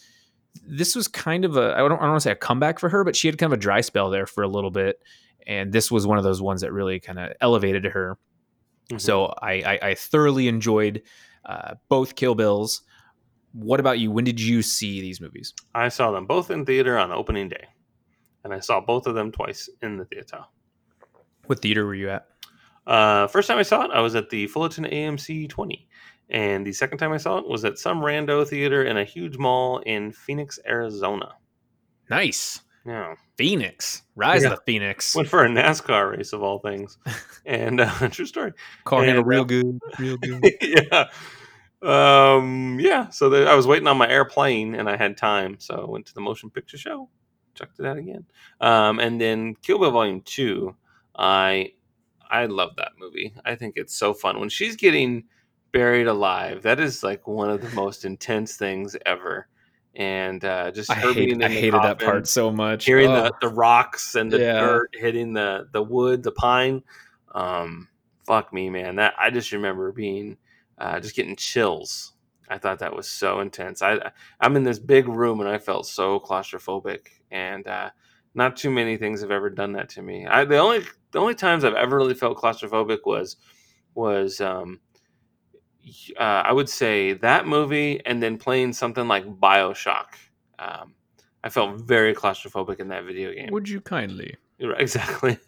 this 0.67 0.97
was 0.97 1.07
kind 1.07 1.45
of 1.45 1.59
a 1.59 1.75
I 1.75 1.79
don't, 1.81 1.93
I 1.93 2.01
don't 2.01 2.09
want 2.09 2.17
to 2.17 2.21
say 2.23 2.31
a 2.31 2.35
comeback 2.35 2.79
for 2.79 2.89
her, 2.89 3.05
but 3.05 3.15
she 3.15 3.29
had 3.29 3.37
kind 3.37 3.53
of 3.53 3.59
a 3.59 3.61
dry 3.61 3.83
spell 3.83 4.09
there 4.09 4.27
for 4.27 4.43
a 4.43 4.49
little 4.49 4.71
bit. 4.71 4.99
And 5.47 5.71
this 5.71 5.91
was 5.91 6.07
one 6.07 6.17
of 6.17 6.25
those 6.25 6.41
ones 6.41 6.63
that 6.63 6.73
really 6.73 6.99
kind 6.99 7.19
of 7.19 7.33
elevated 7.43 7.85
her. 7.85 8.17
Mhm. 8.91 9.01
So 9.01 9.35
I, 9.43 9.53
I, 9.53 9.79
I 9.91 9.95
thoroughly 9.95 10.49
enjoyed 10.49 11.03
uh, 11.45 11.75
both 11.89 12.15
Kill 12.15 12.35
Bills. 12.35 12.83
What 13.53 13.81
about 13.81 13.99
you? 13.99 14.11
When 14.11 14.25
did 14.25 14.41
you 14.41 14.63
see 14.63 15.01
these 15.01 15.21
movies? 15.21 15.55
I 15.75 15.89
saw 15.89 16.11
them 16.11 16.27
both 16.27 16.51
in 16.51 16.67
theater 16.67 16.99
on 16.99 17.11
opening 17.11 17.49
day, 17.49 17.65
and 18.45 18.53
I 18.53 18.61
saw 18.61 18.81
both 18.81 19.07
of 19.07 19.15
them 19.15 19.33
twice 19.33 19.69
in 19.83 19.97
the 19.97 20.05
theater. 20.05 20.45
What 21.47 21.63
theater 21.63 21.87
were 21.87 21.95
you 21.95 22.11
at? 22.11 22.27
Uh, 22.87 23.27
first 23.29 23.49
time 23.49 23.59
I 23.59 23.63
saw 23.63 23.83
it, 23.83 23.91
I 23.93 24.01
was 24.01 24.15
at 24.15 24.31
the 24.31 24.47
Fullerton 24.47 24.85
AMC 24.85 25.49
20. 25.49 25.89
And 26.29 26.67
the 26.67 26.73
second 26.73 26.99
time 26.99 27.13
I 27.13 27.19
saw 27.19 27.39
it 27.39 27.49
was 27.49 27.65
at 27.65 27.79
some 27.79 28.01
rando 28.01 28.47
theater 28.47 28.85
in 28.85 28.97
a 28.97 29.05
huge 29.05 29.39
mall 29.39 29.79
in 29.87 30.13
Phoenix, 30.13 30.59
Arizona. 30.67 31.33
Nice. 32.11 32.61
Yeah. 32.87 33.15
Phoenix. 33.37 34.03
Rise 34.15 34.43
Yeah. 34.43 34.51
of 34.51 34.57
the 34.57 34.63
Phoenix. 34.65 35.15
Went 35.17 35.29
for 35.29 35.45
a 35.45 35.49
NASCAR 35.49 36.17
race 36.17 36.33
of 36.33 36.43
all 36.43 36.59
things. 36.61 36.99
And 37.47 37.81
uh, 37.81 38.09
true 38.11 38.27
story. 38.27 38.53
Car 38.85 39.05
handle 39.05 39.21
and, 39.21 39.29
real 39.29 39.43
uh, 39.43 39.45
good. 39.45 39.79
Real 40.01 40.17
good. 40.17 40.53
yeah. 40.61 41.09
Um, 41.81 42.79
yeah. 42.81 43.09
So 43.11 43.33
I 43.47 43.55
was 43.55 43.69
waiting 43.69 43.87
on 43.87 43.97
my 43.97 44.09
airplane 44.09 44.75
and 44.75 44.91
I 44.91 44.97
had 44.97 45.17
time. 45.17 45.57
So 45.61 45.85
I 45.87 45.89
went 45.89 46.07
to 46.07 46.15
the 46.15 46.21
motion 46.21 46.51
picture 46.51 46.77
show, 46.77 47.09
checked 47.55 47.79
it 47.79 47.87
out 47.87 47.99
again. 47.99 48.25
Um, 48.61 48.99
and 48.99 49.21
then 49.21 49.55
Kill 49.63 49.79
Bill 49.79 49.93
Volume 49.93 50.23
2, 50.23 50.75
I 51.17 51.73
I 52.29 52.47
love 52.47 52.75
that 52.79 52.93
movie. 52.99 53.33
I 53.45 53.55
think 53.55 53.75
it's 53.77 53.95
so 53.97 54.13
fun. 54.13 54.41
When 54.41 54.49
she's 54.49 54.75
getting 54.75 55.23
buried 55.71 56.09
alive, 56.09 56.63
that 56.63 56.81
is 56.81 57.05
like 57.05 57.29
one 57.29 57.51
of 57.51 57.61
the 57.63 57.71
most 57.77 58.05
intense 58.05 58.57
things 58.57 58.97
ever. 59.07 59.47
And 59.97 60.45
uh, 60.45 60.71
just 60.73 60.91
I, 60.91 60.95
hate, 60.95 61.43
I 61.43 61.49
hated 61.49 61.83
that 61.83 61.99
part 61.99 62.29
so 62.29 62.53
much. 62.53 62.85
hearing 62.85 63.09
Oh. 63.11 63.23
the, 63.25 63.33
the 63.41 63.49
rocks 63.49 64.15
and 64.15 64.31
the 64.31 64.39
Yeah. 64.39 64.61
dirt 64.61 64.91
hitting 64.93 65.33
the 65.33 65.69
the 65.73 65.83
wood, 65.83 66.23
the 66.23 66.33
pine. 66.33 66.83
Um, 67.35 67.89
fuck 68.27 68.53
me, 68.53 68.69
man. 68.69 68.97
That 68.97 69.15
I 69.19 69.31
just 69.31 69.53
remember 69.53 69.93
being 69.93 70.37
uh, 70.77 71.01
just 71.01 71.17
getting 71.17 71.35
chills. 71.35 72.13
I 72.49 72.59
thought 72.59 72.79
that 72.81 72.95
was 72.95 73.09
so 73.09 73.41
intense. 73.41 73.81
I 73.81 74.13
I'm 74.39 74.55
in 74.57 74.65
this 74.65 74.79
big 74.79 75.09
room 75.09 75.41
and 75.41 75.49
I 75.49 75.57
felt 75.57 75.87
so 75.87 76.21
claustrophobic, 76.21 77.07
and 77.31 77.67
uh, 77.67 77.89
not 78.35 78.55
too 78.57 78.71
many 78.71 78.99
things 78.99 79.23
have 79.23 79.31
ever 79.31 79.49
done 79.49 79.73
that 79.73 79.89
to 79.91 80.03
me. 80.03 80.27
I 80.27 80.45
the 80.45 80.59
only 80.59 80.85
the 81.13 81.21
only 81.21 81.35
times 81.35 81.65
I've 81.65 81.73
ever 81.75 81.97
really 81.97 82.15
felt 82.15 82.37
claustrophobic 82.37 82.99
was 83.07 83.37
was 83.95 84.43
um, 84.43 84.79
uh, 86.19 86.23
I 86.23 86.53
would 86.53 86.69
say 86.69 87.15
that 87.15 87.47
movie 87.47 88.01
and 88.05 88.23
then 88.23 88.39
playing 88.39 88.73
something 88.73 89.07
like 89.07 89.25
Bioshock. 89.27 90.07
Um, 90.59 90.95
I 91.45 91.49
felt 91.49 91.81
very 91.81 92.15
claustrophobic 92.15 92.81
in 92.81 92.89
that 92.89 93.05
video 93.05 93.33
game. 93.33 93.51
Would 93.53 93.69
you 93.69 93.81
kindly? 93.81 94.37
Exactly. 94.59 95.39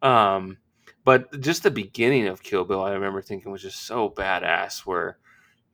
um, 0.00 0.58
but 1.04 1.40
just 1.40 1.64
the 1.64 1.72
beginning 1.72 2.28
of 2.28 2.42
Kill 2.42 2.64
Bill, 2.64 2.84
I 2.84 2.92
remember 2.92 3.20
thinking 3.20 3.50
was 3.50 3.62
just 3.62 3.84
so 3.84 4.10
badass, 4.10 4.86
where 4.86 5.18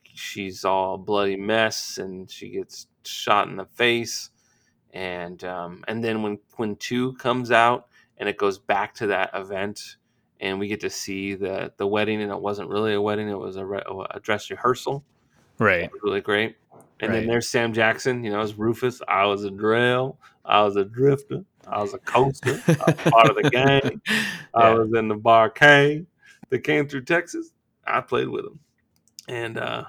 she's 0.03 0.64
all 0.64 0.97
bloody 0.97 1.36
mess 1.36 1.99
and 1.99 2.30
she 2.30 2.49
gets 2.49 2.86
shot 3.05 3.49
in 3.49 3.57
the 3.57 3.66
face, 3.66 4.30
and 4.92 5.45
um, 5.45 5.84
and 5.88 6.03
then 6.03 6.22
when 6.22 6.38
when 6.57 6.76
two 6.76 7.12
comes 7.14 7.51
out 7.51 7.88
and 8.16 8.28
it 8.28 8.38
goes 8.38 8.59
back 8.59 8.95
to 8.95 9.09
that 9.09 9.30
event, 9.34 9.97
and 10.41 10.59
we 10.59 10.68
get 10.68 10.80
to 10.80 10.91
see 10.91 11.35
the 11.35 11.72
the 11.76 11.87
wedding, 11.87 12.22
and 12.22 12.30
it 12.30 12.41
wasn't 12.41 12.68
really 12.68 12.95
a 12.95 13.01
wedding; 13.01 13.28
it 13.28 13.39
was 13.39 13.57
a, 13.57 13.64
re- 13.64 13.82
a 14.11 14.20
dress 14.20 14.51
rehearsal. 14.51 15.05
Right. 15.59 15.91
Was 15.93 16.01
really 16.03 16.20
great. 16.20 16.57
And 17.01 17.12
then 17.12 17.26
there's 17.26 17.49
Sam 17.49 17.72
Jackson. 17.72 18.24
You 18.24 18.32
know, 18.32 18.41
as 18.41 18.55
Rufus. 18.55 19.01
I 19.07 19.26
was 19.26 19.45
a 19.45 19.51
drill. 19.51 20.18
I 20.45 20.62
was 20.62 20.76
a 20.76 20.85
drifter. 20.85 21.45
I 21.66 21.80
was 21.80 21.95
a 21.95 21.99
coaster. 21.99 22.61
I 22.66 22.85
was 22.87 23.12
part 23.12 23.30
of 23.30 23.37
the 23.37 23.51
gang. 23.51 24.01
I 24.55 24.70
was 24.74 24.93
in 24.95 25.09
the 25.09 25.14
Bar-Kays 25.14 26.05
that 26.51 26.59
came 26.61 26.89
through 26.89 27.05
Texas. 27.05 27.53
I 27.87 28.01
played 28.01 28.28
with 28.28 28.45
them, 28.45 28.61
and 29.28 29.59
uh, 29.59 29.85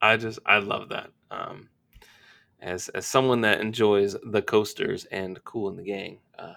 I 0.00 0.16
just 0.16 0.38
I 0.46 0.58
love 0.58 0.90
that. 0.90 1.10
Um, 1.30 1.68
as 2.60 2.88
as 2.90 3.06
someone 3.06 3.42
that 3.42 3.60
enjoys 3.60 4.16
the 4.24 4.42
coasters 4.42 5.04
and 5.06 5.42
Kool 5.44 5.68
and 5.68 5.78
the 5.78 5.82
Gang, 5.82 6.18
uh, 6.38 6.54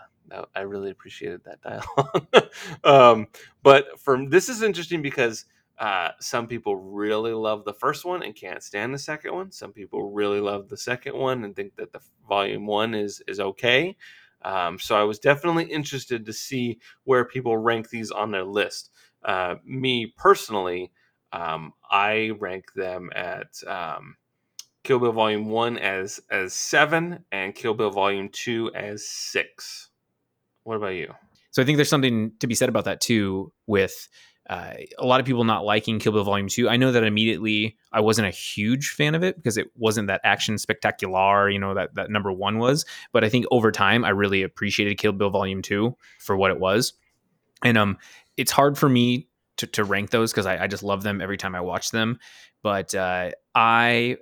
I 0.55 0.61
really 0.61 0.91
appreciated 0.91 1.41
that 1.45 1.61
dialogue. 1.61 2.51
um, 2.83 3.27
but 3.63 3.99
from 3.99 4.29
this 4.29 4.49
is 4.49 4.61
interesting 4.61 5.01
because 5.01 5.45
uh, 5.79 6.09
some 6.19 6.47
people 6.47 6.75
really 6.75 7.33
love 7.33 7.63
the 7.63 7.73
first 7.73 8.03
one 8.03 8.23
and 8.23 8.35
can't 8.35 8.63
stand 8.63 8.93
the 8.93 8.99
second 8.99 9.33
one. 9.33 9.51
Some 9.51 9.71
people 9.71 10.11
really 10.11 10.39
love 10.39 10.69
the 10.69 10.77
second 10.77 11.15
one 11.15 11.43
and 11.43 11.55
think 11.55 11.75
that 11.75 11.91
the 11.91 11.99
volume 12.27 12.65
one 12.65 12.95
is 12.95 13.21
is 13.27 13.39
okay. 13.39 13.95
Um, 14.43 14.79
so 14.79 14.95
I 14.95 15.03
was 15.03 15.19
definitely 15.19 15.65
interested 15.65 16.25
to 16.25 16.33
see 16.33 16.79
where 17.03 17.25
people 17.25 17.57
rank 17.57 17.89
these 17.89 18.11
on 18.11 18.31
their 18.31 18.43
list. 18.43 18.91
Uh, 19.23 19.55
me 19.65 20.13
personally, 20.17 20.91
um, 21.31 21.73
I 21.89 22.31
rank 22.39 22.73
them 22.73 23.09
at 23.15 23.61
um, 23.67 24.15
Kill 24.83 24.99
Bill 24.99 25.11
Volume 25.11 25.49
One 25.49 25.77
as 25.77 26.19
as 26.31 26.53
seven, 26.53 27.25
and 27.31 27.53
Kill 27.53 27.73
Bill 27.73 27.91
Volume 27.91 28.29
Two 28.29 28.71
as 28.73 29.07
six. 29.07 29.86
What 30.67 30.75
about 30.75 30.95
you? 30.95 31.13
So 31.51 31.61
I 31.61 31.65
think 31.65 31.77
there's 31.77 31.87
something 31.87 32.33
to 32.41 32.47
be 32.47 32.53
said 32.53 32.67
about 32.67 32.83
that 32.85 32.99
too, 32.99 33.53
with 33.67 34.09
uh, 34.49 34.73
a 34.99 35.05
lot 35.05 35.21
of 35.21 35.25
people 35.25 35.45
not 35.45 35.63
liking 35.63 35.97
Kill 35.97 36.11
Bill 36.11 36.25
Volume 36.25 36.49
Two. 36.49 36.67
I 36.67 36.75
know 36.75 36.91
that 36.91 37.05
immediately 37.05 37.77
I 37.93 38.01
wasn't 38.01 38.27
a 38.27 38.31
huge 38.31 38.89
fan 38.89 39.15
of 39.15 39.23
it 39.23 39.37
because 39.37 39.57
it 39.57 39.67
wasn't 39.77 40.09
that 40.09 40.19
action 40.25 40.57
spectacular, 40.57 41.49
you 41.49 41.57
know, 41.57 41.73
that 41.73 41.95
that 41.95 42.11
number 42.11 42.33
one 42.33 42.59
was. 42.59 42.85
But 43.13 43.23
I 43.23 43.29
think 43.29 43.45
over 43.49 43.71
time, 43.71 44.03
I 44.03 44.09
really 44.09 44.43
appreciated 44.43 44.97
Kill 44.97 45.13
Bill 45.13 45.29
Volume 45.29 45.61
Two 45.61 45.95
for 46.19 46.35
what 46.35 46.51
it 46.51 46.59
was, 46.59 46.91
and 47.63 47.77
um, 47.77 47.97
it's 48.35 48.51
hard 48.51 48.77
for 48.77 48.89
me 48.89 49.29
to, 49.55 49.67
to 49.67 49.85
rank 49.85 50.09
those 50.09 50.33
because 50.33 50.45
I, 50.45 50.63
I 50.63 50.67
just 50.67 50.83
love 50.83 51.01
them 51.01 51.21
every 51.21 51.37
time 51.37 51.55
I 51.55 51.61
watch 51.61 51.91
them. 51.91 52.19
But 52.61 52.93
uh, 52.93 53.31
I 53.55 54.17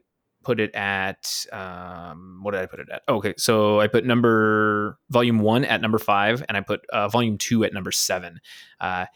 put 0.46 0.60
it 0.60 0.74
at 0.76 1.46
um, 1.52 2.40
what 2.44 2.52
did 2.52 2.62
I 2.62 2.68
put 2.68 2.80
it 2.80 2.88
at? 2.94 3.02
Oh, 3.08 3.16
okay, 3.16 3.34
so 3.38 3.82
I 3.82 3.88
put 3.88 4.06
number 4.06 4.98
volume 5.10 5.40
one 5.40 5.66
at 5.66 5.82
number 5.82 5.98
five, 5.98 6.46
and 6.48 6.56
I 6.56 6.62
put 6.62 6.86
uh, 6.94 7.10
volume 7.10 7.38
two 7.38 7.66
at 7.66 7.74
number 7.74 7.92
seven. 7.92 8.40
Uh, 8.80 9.08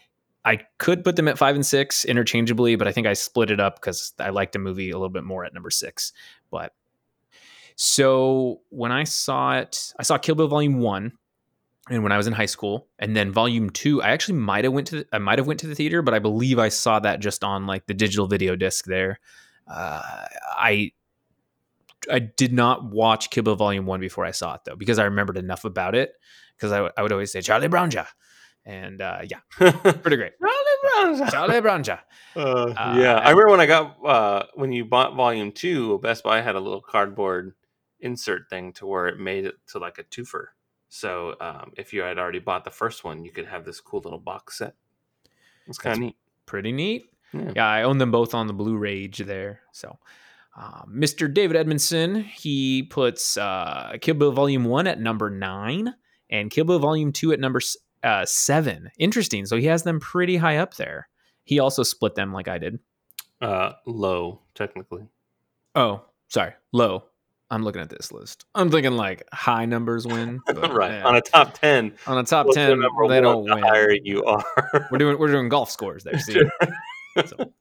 I 0.44 0.60
could 0.78 1.04
put 1.04 1.16
them 1.16 1.28
at 1.28 1.38
five 1.38 1.54
and 1.54 1.64
six 1.64 2.04
interchangeably, 2.04 2.76
but 2.76 2.88
I 2.88 2.92
think 2.92 3.06
I 3.06 3.12
split 3.12 3.50
it 3.50 3.60
up 3.60 3.76
because 3.76 4.12
I 4.18 4.30
liked 4.30 4.52
the 4.52 4.58
movie 4.58 4.90
a 4.90 4.94
little 4.94 5.08
bit 5.08 5.24
more 5.24 5.44
at 5.44 5.54
number 5.54 5.70
six. 5.70 6.12
But 6.50 6.74
so 7.76 8.60
when 8.70 8.90
I 8.90 9.04
saw 9.04 9.58
it, 9.58 9.94
I 9.98 10.02
saw 10.02 10.18
Kill 10.18 10.34
Bill 10.34 10.48
Volume 10.48 10.80
One, 10.80 11.12
and 11.88 12.02
when 12.02 12.12
I 12.12 12.16
was 12.16 12.26
in 12.26 12.32
high 12.32 12.46
school, 12.46 12.88
and 12.98 13.16
then 13.16 13.30
Volume 13.30 13.70
Two, 13.70 14.02
I 14.02 14.10
actually 14.10 14.38
might 14.38 14.64
have 14.64 14.72
went 14.72 14.88
to 14.88 14.96
the, 14.96 15.06
I 15.12 15.18
might 15.18 15.38
have 15.38 15.46
went 15.46 15.60
to 15.60 15.66
the 15.68 15.74
theater, 15.74 16.02
but 16.02 16.12
I 16.12 16.18
believe 16.18 16.58
I 16.58 16.70
saw 16.70 16.98
that 16.98 17.20
just 17.20 17.44
on 17.44 17.66
like 17.66 17.86
the 17.86 17.94
digital 17.94 18.26
video 18.26 18.56
disc 18.56 18.86
there. 18.86 19.20
Uh, 19.70 20.02
I 20.56 20.92
I 22.10 22.18
did 22.20 22.52
not 22.52 22.84
watch 22.84 23.30
Kill 23.30 23.42
Bill 23.42 23.56
Volume 23.56 23.86
One 23.86 24.00
before 24.00 24.24
I 24.24 24.30
saw 24.30 24.54
it 24.54 24.62
though, 24.64 24.76
because 24.76 24.98
I 24.98 25.04
remembered 25.04 25.36
enough 25.36 25.64
about 25.64 25.94
it. 25.94 26.12
Because 26.56 26.72
I, 26.72 26.76
w- 26.76 26.92
I 26.96 27.02
would 27.02 27.12
always 27.12 27.32
say 27.32 27.40
Charlie 27.40 27.68
Brownja, 27.68 28.06
and 28.66 29.00
uh, 29.00 29.20
yeah, 29.28 29.38
pretty 29.58 30.16
great. 30.16 30.32
Charlie 30.40 31.16
Brown. 31.18 31.30
Charlie 31.30 31.60
Brownja. 31.60 32.00
Uh, 32.36 32.40
Uh, 32.76 32.96
yeah, 32.98 33.14
I 33.16 33.30
remember 33.30 33.50
when 33.50 33.60
I 33.60 33.66
got 33.66 33.96
uh, 34.04 34.42
when 34.54 34.70
you 34.72 34.84
bought 34.84 35.14
Volume 35.16 35.52
Two, 35.52 35.98
Best 36.00 36.22
Buy 36.22 36.40
had 36.42 36.54
a 36.56 36.60
little 36.60 36.82
cardboard 36.82 37.54
insert 38.00 38.48
thing 38.50 38.72
to 38.74 38.86
where 38.86 39.08
it 39.08 39.18
made 39.18 39.44
it 39.46 39.54
to 39.68 39.78
like 39.78 39.98
a 39.98 40.04
twofer. 40.04 40.46
So 40.88 41.34
um, 41.40 41.72
if 41.76 41.92
you 41.92 42.02
had 42.02 42.18
already 42.18 42.38
bought 42.40 42.64
the 42.64 42.70
first 42.70 43.04
one, 43.04 43.24
you 43.24 43.30
could 43.30 43.46
have 43.46 43.64
this 43.64 43.80
cool 43.80 44.00
little 44.00 44.18
box 44.18 44.58
set. 44.58 44.74
It's 45.66 45.78
kind 45.78 45.94
of 45.94 46.00
neat. 46.00 46.16
Pretty 46.46 46.72
neat. 46.72 47.04
Yeah. 47.32 47.52
Yeah, 47.54 47.66
I 47.66 47.82
own 47.84 47.98
them 47.98 48.10
both 48.10 48.34
on 48.34 48.48
the 48.48 48.52
Blu-ray 48.52 49.06
there. 49.06 49.60
So, 49.70 49.98
uh, 50.56 50.82
Mr. 50.86 51.32
David 51.32 51.56
Edmondson, 51.56 52.22
he 52.22 52.82
puts 52.82 53.36
uh, 53.36 53.96
Kill 54.00 54.14
Bill 54.14 54.32
Volume 54.32 54.64
One 54.64 54.86
at 54.86 55.00
number 55.00 55.30
nine, 55.30 55.94
and 56.28 56.50
Kill 56.50 56.64
Bill 56.64 56.78
Volume 56.78 57.12
Two 57.12 57.32
at 57.32 57.40
number 57.40 57.60
uh, 58.02 58.24
seven. 58.26 58.90
Interesting. 58.98 59.46
So 59.46 59.56
he 59.56 59.66
has 59.66 59.82
them 59.82 60.00
pretty 60.00 60.36
high 60.36 60.58
up 60.58 60.74
there. 60.74 61.08
He 61.44 61.58
also 61.58 61.82
split 61.82 62.14
them 62.14 62.32
like 62.32 62.48
I 62.48 62.58
did. 62.58 62.78
Uh, 63.40 63.72
low, 63.86 64.40
technically. 64.54 65.06
Oh, 65.74 66.02
sorry, 66.28 66.52
low. 66.72 67.04
I'm 67.52 67.64
looking 67.64 67.82
at 67.82 67.90
this 67.90 68.12
list. 68.12 68.44
I'm 68.54 68.70
thinking 68.70 68.92
like 68.92 69.24
high 69.32 69.64
numbers 69.64 70.06
win. 70.06 70.40
right 70.48 70.92
yeah. 70.92 71.04
on 71.04 71.16
a 71.16 71.20
top 71.20 71.54
ten. 71.54 71.92
on 72.06 72.18
a 72.18 72.22
top 72.22 72.46
ten, 72.52 72.80
they 73.08 73.20
don't 73.20 73.44
win. 73.44 73.60
the 73.60 73.66
higher 73.66 73.92
you 73.92 74.22
are. 74.24 74.44
We're 74.90 74.98
doing 74.98 75.18
we're 75.18 75.32
doing 75.32 75.48
golf 75.48 75.70
scores 75.70 76.04
there. 76.04 76.18
See, 76.18 76.40
So, 77.26 77.52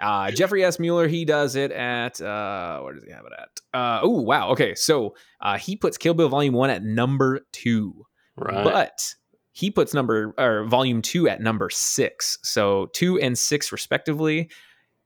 uh, 0.00 0.30
Jeffrey 0.30 0.64
S. 0.64 0.78
Mueller, 0.78 1.08
he 1.08 1.24
does 1.24 1.56
it 1.56 1.72
at 1.72 2.20
uh, 2.20 2.80
where 2.80 2.94
does 2.94 3.04
he 3.04 3.10
have 3.10 3.24
it 3.24 3.32
at? 3.38 3.78
Uh, 3.78 4.00
oh 4.02 4.20
wow, 4.20 4.50
okay. 4.50 4.74
So 4.74 5.14
uh, 5.40 5.58
he 5.58 5.76
puts 5.76 5.96
Kill 5.96 6.14
Bill 6.14 6.28
Volume 6.28 6.54
One 6.54 6.70
at 6.70 6.82
number 6.82 7.46
two, 7.52 8.06
right. 8.36 8.64
but 8.64 9.14
he 9.52 9.70
puts 9.70 9.94
number 9.94 10.34
or 10.38 10.64
Volume 10.64 11.02
Two 11.02 11.28
at 11.28 11.40
number 11.40 11.70
six. 11.70 12.38
So 12.42 12.86
two 12.92 13.18
and 13.18 13.38
six 13.38 13.72
respectively. 13.72 14.50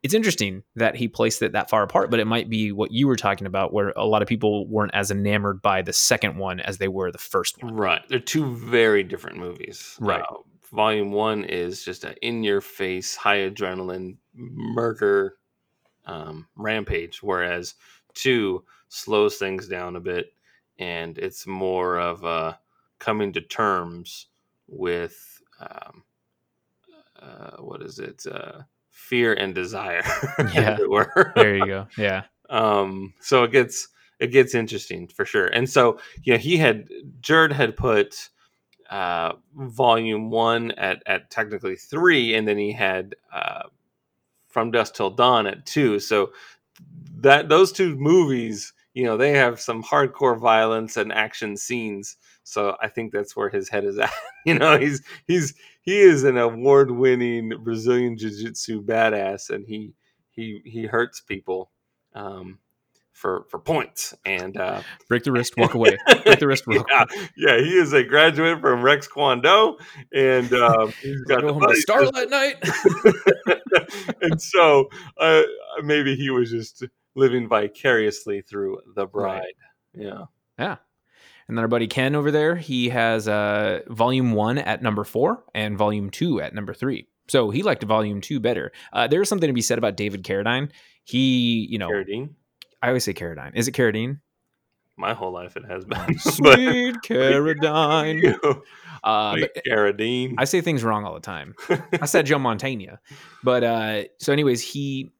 It's 0.02 0.14
interesting 0.14 0.64
that 0.74 0.96
he 0.96 1.06
placed 1.06 1.42
it 1.42 1.52
that 1.52 1.70
far 1.70 1.84
apart, 1.84 2.10
but 2.10 2.18
it 2.18 2.26
might 2.26 2.50
be 2.50 2.72
what 2.72 2.90
you 2.90 3.06
were 3.06 3.14
talking 3.14 3.46
about, 3.46 3.72
where 3.72 3.90
a 3.90 4.04
lot 4.04 4.20
of 4.20 4.26
people 4.26 4.66
weren't 4.66 4.90
as 4.94 5.12
enamored 5.12 5.62
by 5.62 5.80
the 5.80 5.92
second 5.92 6.38
one 6.38 6.58
as 6.58 6.78
they 6.78 6.88
were 6.88 7.12
the 7.12 7.18
first 7.18 7.62
one. 7.62 7.76
Right. 7.76 8.02
They're 8.08 8.18
two 8.18 8.52
very 8.56 9.04
different 9.04 9.38
movies. 9.38 9.96
Right. 10.00 10.20
Uh, 10.20 10.38
volume 10.72 11.12
one 11.12 11.44
is 11.44 11.84
just 11.84 12.04
an 12.04 12.14
in 12.22 12.42
your 12.42 12.60
face, 12.60 13.14
high 13.16 13.38
adrenaline 13.50 14.16
murder 14.34 15.36
um, 16.06 16.46
rampage, 16.56 17.22
whereas 17.22 17.74
two 18.14 18.64
slows 18.88 19.36
things 19.36 19.68
down 19.68 19.96
a 19.96 20.00
bit 20.00 20.32
and 20.78 21.18
it's 21.18 21.46
more 21.46 21.98
of 21.98 22.24
a 22.24 22.58
coming 22.98 23.32
to 23.32 23.40
terms 23.40 24.26
with 24.68 25.40
um, 25.60 26.02
uh, 27.20 27.56
what 27.58 27.82
is 27.82 27.98
it? 27.98 28.24
Uh, 28.26 28.62
fear 28.90 29.32
and 29.34 29.54
desire. 29.54 30.02
Yeah. 30.54 30.76
There 31.34 31.56
you 31.56 31.66
go. 31.66 31.86
Yeah. 31.96 32.24
um 32.50 33.14
so 33.20 33.44
it 33.44 33.52
gets 33.52 33.88
it 34.18 34.28
gets 34.28 34.54
interesting 34.54 35.08
for 35.08 35.24
sure 35.24 35.46
and 35.46 35.68
so 35.68 35.98
you 36.22 36.32
know 36.34 36.38
he 36.38 36.56
had 36.56 36.88
Jerd 37.20 37.52
had 37.52 37.76
put 37.76 38.28
uh 38.92 39.34
volume 39.56 40.30
one 40.30 40.72
at 40.72 41.02
at 41.06 41.30
technically 41.32 41.76
three 41.76 42.34
and 42.36 42.46
then 42.48 42.58
he 42.58 42.72
had 42.72 43.16
uh 43.34 43.64
from 44.48 44.70
dusk 44.70 44.94
till 44.94 45.10
dawn 45.10 45.46
at 45.46 45.66
two. 45.66 45.98
So 46.00 46.32
that 47.18 47.48
those 47.48 47.72
two 47.72 47.96
movies 47.96 48.72
you 48.94 49.04
know 49.04 49.16
they 49.16 49.32
have 49.32 49.60
some 49.60 49.82
hardcore 49.82 50.38
violence 50.38 50.96
and 50.98 51.12
action 51.12 51.56
scenes. 51.56 52.16
So 52.44 52.76
i 52.82 52.88
think 52.88 53.12
that's 53.12 53.36
where 53.36 53.50
his 53.50 53.68
head 53.70 53.84
is 53.84 53.98
at. 53.98 54.12
You 54.46 54.58
know 54.58 54.78
he's 54.78 55.02
he's 55.28 55.54
he 55.82 56.00
is 56.00 56.24
an 56.24 56.38
award-winning 56.38 57.52
brazilian 57.64 58.16
jiu-jitsu 58.18 58.82
badass 58.84 59.50
and 59.50 59.66
he 59.66 59.94
he 60.32 60.62
he 60.64 60.86
hurts 60.86 61.20
people. 61.20 61.70
Um 62.14 62.58
for 63.12 63.44
for 63.50 63.58
points 63.60 64.14
and 64.24 64.56
uh 64.56 64.82
Break 65.08 65.22
the 65.24 65.32
wrist, 65.32 65.54
walk 65.56 65.74
away. 65.74 65.96
Break 66.24 66.38
the 66.40 66.46
wrist, 66.46 66.66
walk 66.66 66.86
yeah, 66.90 67.04
away. 67.10 67.28
yeah, 67.36 67.58
he 67.58 67.74
is 67.76 67.92
a 67.92 68.02
graduate 68.02 68.60
from 68.60 68.82
Rex 68.82 69.06
Kwon 69.08 69.42
Do, 69.42 69.76
and 70.12 70.52
um, 70.62 70.92
he's 71.02 71.20
got 71.22 71.42
Go 71.42 71.48
the 71.48 71.52
home 71.52 71.62
to 71.68 71.76
Starlight 71.76 72.30
Night. 72.30 72.56
and 74.22 74.40
so 74.40 74.88
uh, 75.18 75.42
maybe 75.82 76.14
he 76.16 76.30
was 76.30 76.50
just 76.50 76.84
living 77.14 77.48
vicariously 77.48 78.40
through 78.40 78.78
the 78.94 79.06
bride. 79.06 79.40
Right. 79.40 79.54
Yeah, 79.94 80.24
Yeah. 80.58 80.76
And 81.48 81.58
then 81.58 81.62
our 81.64 81.68
buddy 81.68 81.86
Ken 81.88 82.14
over 82.14 82.30
there, 82.30 82.56
he 82.56 82.88
has 82.88 83.28
uh, 83.28 83.80
volume 83.88 84.32
one 84.32 84.58
at 84.58 84.80
number 84.82 85.04
four 85.04 85.44
and 85.54 85.76
volume 85.76 86.08
two 86.08 86.40
at 86.40 86.54
number 86.54 86.72
three. 86.72 87.08
So 87.28 87.50
he 87.50 87.62
liked 87.62 87.82
volume 87.82 88.20
two 88.20 88.40
better. 88.40 88.72
Uh, 88.92 89.06
there's 89.08 89.28
something 89.28 89.48
to 89.48 89.52
be 89.52 89.60
said 89.60 89.76
about 89.76 89.96
David 89.96 90.22
Carradine. 90.22 90.70
He, 91.04 91.66
you 91.68 91.78
know, 91.78 91.88
Carradine. 91.88 92.30
I 92.82 92.88
always 92.88 93.04
say 93.04 93.14
Carradine. 93.14 93.54
Is 93.54 93.68
it 93.68 93.72
Carradine? 93.72 94.18
My 94.96 95.14
whole 95.14 95.32
life 95.32 95.56
it 95.56 95.64
has 95.64 95.84
been. 95.84 96.18
Sweet 96.18 96.96
Carradine. 97.04 98.34
Uh, 99.02 99.36
Wait, 99.36 99.50
but 99.64 100.40
I 100.40 100.44
say 100.44 100.60
things 100.60 100.84
wrong 100.84 101.04
all 101.04 101.14
the 101.14 101.20
time. 101.20 101.54
I 102.00 102.06
said 102.06 102.26
Joe 102.26 102.38
Montana, 102.38 103.00
but 103.42 103.64
uh, 103.64 104.02
so 104.18 104.32
anyways, 104.32 104.60
he 104.60 105.12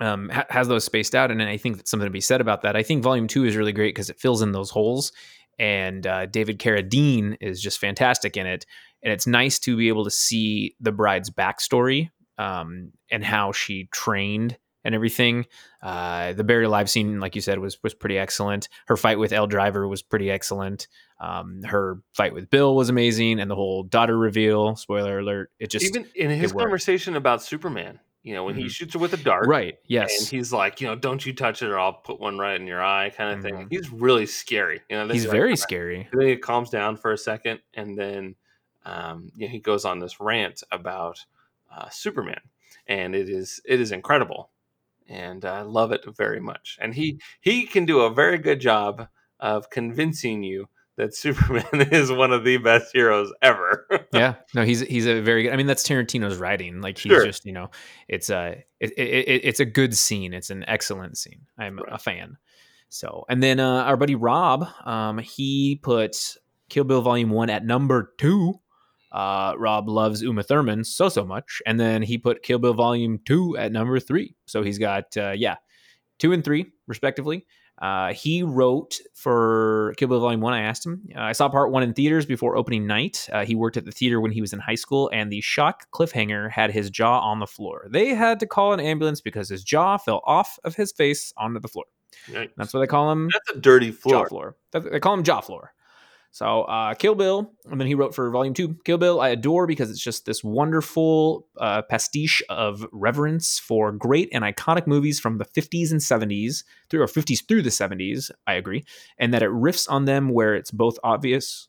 um, 0.00 0.28
ha- 0.28 0.46
has 0.50 0.68
those 0.68 0.84
spaced 0.84 1.14
out, 1.14 1.30
and 1.30 1.40
then 1.40 1.48
I 1.48 1.56
think 1.56 1.76
that's 1.76 1.90
something 1.90 2.06
to 2.06 2.12
be 2.12 2.20
said 2.20 2.40
about 2.40 2.62
that. 2.62 2.76
I 2.76 2.82
think 2.82 3.02
Volume 3.02 3.26
Two 3.26 3.44
is 3.44 3.56
really 3.56 3.72
great 3.72 3.94
because 3.94 4.08
it 4.08 4.20
fills 4.20 4.40
in 4.40 4.52
those 4.52 4.70
holes, 4.70 5.12
and 5.58 6.06
uh, 6.06 6.26
David 6.26 6.58
Carradine 6.58 7.36
is 7.40 7.60
just 7.60 7.80
fantastic 7.80 8.36
in 8.36 8.46
it, 8.46 8.66
and 9.02 9.12
it's 9.12 9.26
nice 9.26 9.58
to 9.60 9.76
be 9.76 9.88
able 9.88 10.04
to 10.04 10.10
see 10.10 10.76
the 10.80 10.92
bride's 10.92 11.28
backstory 11.28 12.10
um, 12.38 12.92
and 13.10 13.24
how 13.24 13.52
she 13.52 13.88
trained 13.92 14.56
and 14.84 14.94
everything. 14.94 15.46
Uh, 15.82 16.32
the 16.32 16.44
buried 16.44 16.66
alive 16.66 16.88
scene, 16.90 17.20
like 17.20 17.34
you 17.34 17.40
said, 17.40 17.58
was 17.58 17.82
was 17.82 17.94
pretty 17.94 18.18
excellent. 18.18 18.68
Her 18.86 18.96
fight 18.96 19.18
with 19.18 19.32
Elle 19.32 19.46
Driver 19.46 19.86
was 19.88 20.02
pretty 20.02 20.30
excellent. 20.30 20.88
Um, 21.20 21.62
her 21.62 22.00
fight 22.14 22.34
with 22.34 22.50
Bill 22.50 22.74
was 22.74 22.88
amazing, 22.88 23.40
and 23.40 23.50
the 23.50 23.54
whole 23.54 23.82
daughter 23.84 24.16
reveal. 24.18 24.76
Spoiler 24.76 25.20
alert! 25.20 25.50
It 25.58 25.70
just 25.70 25.86
Even 25.86 26.06
in 26.14 26.30
his 26.30 26.52
conversation 26.52 27.14
about 27.16 27.42
Superman, 27.42 28.00
you 28.22 28.34
know, 28.34 28.44
when 28.44 28.56
he 28.56 28.64
Mhm. 28.64 28.70
shoots 28.70 28.94
her 28.94 28.98
with 28.98 29.12
a 29.14 29.16
dart, 29.18 29.46
right. 29.46 29.74
and 29.74 29.78
Yes, 29.86 30.28
he's 30.28 30.52
like, 30.52 30.80
you 30.80 30.88
know, 30.88 30.96
don't 30.96 31.24
you 31.24 31.32
touch 31.32 31.62
it 31.62 31.68
or 31.70 31.78
I'll 31.78 31.92
put 31.92 32.18
one 32.20 32.38
right 32.38 32.60
in 32.60 32.66
your 32.66 32.82
eye, 32.82 33.10
kind 33.10 33.36
of 33.36 33.42
thing. 33.42 33.54
Mhm. 33.54 33.66
He's 33.70 33.90
really 33.90 34.26
scary. 34.26 34.80
You 34.90 34.96
know, 34.96 35.08
he's 35.08 35.24
you're 35.24 35.32
like, 35.32 35.38
very 35.40 35.56
scary. 35.56 36.08
And 36.12 36.20
then 36.20 36.28
it 36.28 36.42
calms 36.42 36.70
down 36.70 36.96
for 36.96 37.12
a 37.12 37.18
second, 37.18 37.60
and 37.74 37.96
then 37.96 38.34
um, 38.84 39.30
you 39.36 39.46
know, 39.46 39.52
he 39.52 39.60
goes 39.60 39.84
on 39.84 40.00
this 40.00 40.18
rant 40.18 40.64
about 40.72 41.24
uh, 41.72 41.88
Superman, 41.90 42.40
and 42.88 43.14
it 43.14 43.28
is 43.28 43.60
it 43.64 43.80
is 43.80 43.92
incredible, 43.92 44.50
and 45.08 45.44
I 45.44 45.62
love 45.62 45.92
it 45.92 46.04
very 46.16 46.40
much. 46.40 46.78
And 46.80 46.94
he 46.94 47.20
he 47.40 47.66
can 47.66 47.84
do 47.84 48.00
a 48.00 48.12
very 48.12 48.38
good 48.38 48.60
job 48.60 49.08
of 49.40 49.70
convincing 49.70 50.42
you 50.42 50.66
that 50.96 51.14
Superman 51.16 51.64
is 51.90 52.12
one 52.12 52.32
of 52.32 52.44
the 52.44 52.58
best 52.58 52.90
heroes 52.92 53.32
ever. 53.42 53.86
yeah 54.12 54.34
no 54.54 54.62
he's 54.64 54.80
he's 54.80 55.06
a 55.06 55.20
very 55.22 55.42
good 55.44 55.52
i 55.52 55.56
mean 55.56 55.66
that's 55.66 55.88
tarantino's 55.88 56.36
writing 56.36 56.80
like 56.82 56.98
he's 56.98 57.10
Sure. 57.12 57.24
just 57.24 57.46
you 57.46 57.52
know 57.52 57.70
it's 58.08 58.28
a 58.28 58.62
it, 58.78 58.90
it, 58.98 59.28
it- 59.28 59.40
it's 59.44 59.60
a 59.60 59.64
good 59.64 59.96
scene 59.96 60.34
it's 60.34 60.50
an 60.50 60.64
excellent 60.68 61.16
scene 61.16 61.46
i'm 61.58 61.78
a 61.90 61.98
fan 61.98 62.36
so 62.90 63.24
and 63.30 63.42
then 63.42 63.58
uh 63.58 63.84
our 63.84 63.96
buddy 63.96 64.14
rob 64.14 64.66
um 64.84 65.16
he 65.18 65.80
put 65.82 66.36
kill 66.68 66.84
bill 66.84 67.00
volume 67.00 67.30
one 67.30 67.48
at 67.48 67.64
number 67.64 68.12
two 68.18 68.60
uh 69.12 69.54
rob 69.58 69.88
loves 69.88 70.22
uma 70.22 70.42
thurman 70.42 70.84
so 70.84 71.08
so 71.08 71.24
much 71.24 71.62
and 71.66 71.78
then 71.78 72.02
he 72.02 72.18
put 72.18 72.42
kill 72.42 72.58
bill 72.58 72.74
volume 72.74 73.18
two 73.24 73.56
at 73.56 73.72
number 73.72 74.00
three 74.00 74.34
so 74.46 74.62
he's 74.62 74.78
got 74.78 75.16
uh 75.16 75.30
yeah 75.36 75.56
two 76.18 76.32
and 76.32 76.44
three 76.44 76.66
respectively 76.86 77.46
Uh, 77.80 78.12
he 78.12 78.44
wrote 78.44 79.00
for 79.14 79.92
Kill 79.96 80.06
Bill 80.08 80.20
Volume 80.20 80.40
One. 80.40 80.52
I 80.52 80.62
asked 80.62 80.86
him. 80.86 81.02
Uh, 81.16 81.22
I 81.22 81.32
saw 81.32 81.48
Part 81.48 81.72
One 81.72 81.82
in 81.82 81.94
theaters 81.94 82.26
before 82.26 82.56
opening 82.56 82.86
night. 82.86 83.26
Uh, 83.32 83.44
he 83.44 83.56
worked 83.56 83.76
at 83.76 83.84
the 83.84 83.90
theater 83.90 84.20
when 84.20 84.30
he 84.30 84.40
was 84.40 84.52
in 84.52 84.60
high 84.60 84.76
school, 84.76 85.10
and 85.12 85.32
the 85.32 85.40
shock 85.40 85.86
cliffhanger 85.90 86.48
had 86.48 86.70
his 86.70 86.90
jaw 86.90 87.18
on 87.18 87.40
the 87.40 87.46
floor. 87.46 87.88
They 87.90 88.14
had 88.14 88.38
to 88.40 88.46
call 88.46 88.72
an 88.72 88.78
ambulance 88.78 89.20
because 89.20 89.48
his 89.48 89.64
jaw 89.64 89.96
fell 89.96 90.20
off 90.26 90.58
of 90.62 90.76
his 90.76 90.92
face 90.92 91.32
onto 91.36 91.58
the 91.58 91.66
floor. 91.66 91.86
Yikes. 92.28 92.52
That's 92.56 92.72
what 92.72 92.80
they 92.80 92.86
call 92.86 93.10
him. 93.10 93.28
That's 93.32 93.58
a 93.58 93.60
dirty 93.60 93.90
floor. 93.90 94.14
Jaw 94.14 94.28
floor. 94.28 94.56
They 94.70 95.00
call 95.00 95.14
him 95.14 95.24
jaw 95.24 95.40
floor. 95.40 95.72
So 96.34 96.62
uh, 96.62 96.94
Kill 96.94 97.14
Bill, 97.14 97.52
and 97.66 97.78
then 97.78 97.86
he 97.86 97.94
wrote 97.94 98.14
for 98.14 98.30
Volume 98.30 98.54
Two. 98.54 98.74
Kill 98.84 98.96
Bill, 98.96 99.20
I 99.20 99.28
adore 99.28 99.66
because 99.66 99.90
it's 99.90 100.02
just 100.02 100.24
this 100.24 100.42
wonderful 100.42 101.46
uh, 101.60 101.82
pastiche 101.82 102.42
of 102.48 102.86
reverence 102.90 103.58
for 103.58 103.92
great 103.92 104.30
and 104.32 104.42
iconic 104.42 104.86
movies 104.86 105.20
from 105.20 105.36
the 105.36 105.44
50s 105.44 105.90
and 105.90 106.00
70s 106.00 106.64
through 106.88 107.02
or 107.02 107.06
50s 107.06 107.46
through 107.46 107.60
the 107.60 107.68
70s. 107.68 108.30
I 108.46 108.54
agree, 108.54 108.82
and 109.18 109.34
that 109.34 109.42
it 109.42 109.50
riffs 109.50 109.86
on 109.90 110.06
them 110.06 110.30
where 110.30 110.54
it's 110.54 110.70
both 110.70 110.98
obvious 111.04 111.68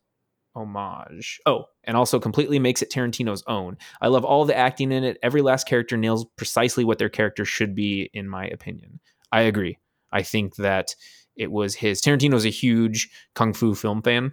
homage. 0.55 1.41
Oh, 1.45 1.65
and 1.83 1.97
also 1.97 2.17
completely 2.17 2.57
makes 2.57 2.81
it 2.81 2.89
Tarantino's 2.89 3.43
own. 3.47 3.77
I 3.99 4.07
love 4.07 4.23
all 4.23 4.45
the 4.45 4.55
acting 4.55 4.93
in 4.93 5.03
it. 5.03 5.17
Every 5.21 5.41
last 5.41 5.67
character 5.67 5.97
nails 5.97 6.25
precisely 6.37 6.85
what 6.85 6.99
their 6.99 7.09
character 7.09 7.43
should 7.43 7.75
be, 7.75 8.09
in 8.13 8.29
my 8.29 8.45
opinion. 8.45 9.01
I 9.29 9.41
agree. 9.41 9.77
I 10.09 10.23
think 10.23 10.55
that 10.55 10.95
it 11.35 11.51
was 11.51 11.75
his. 11.75 11.99
Tarantino's 11.99 12.45
a 12.45 12.49
huge 12.49 13.09
kung 13.35 13.51
fu 13.51 13.75
film 13.75 14.01
fan 14.01 14.31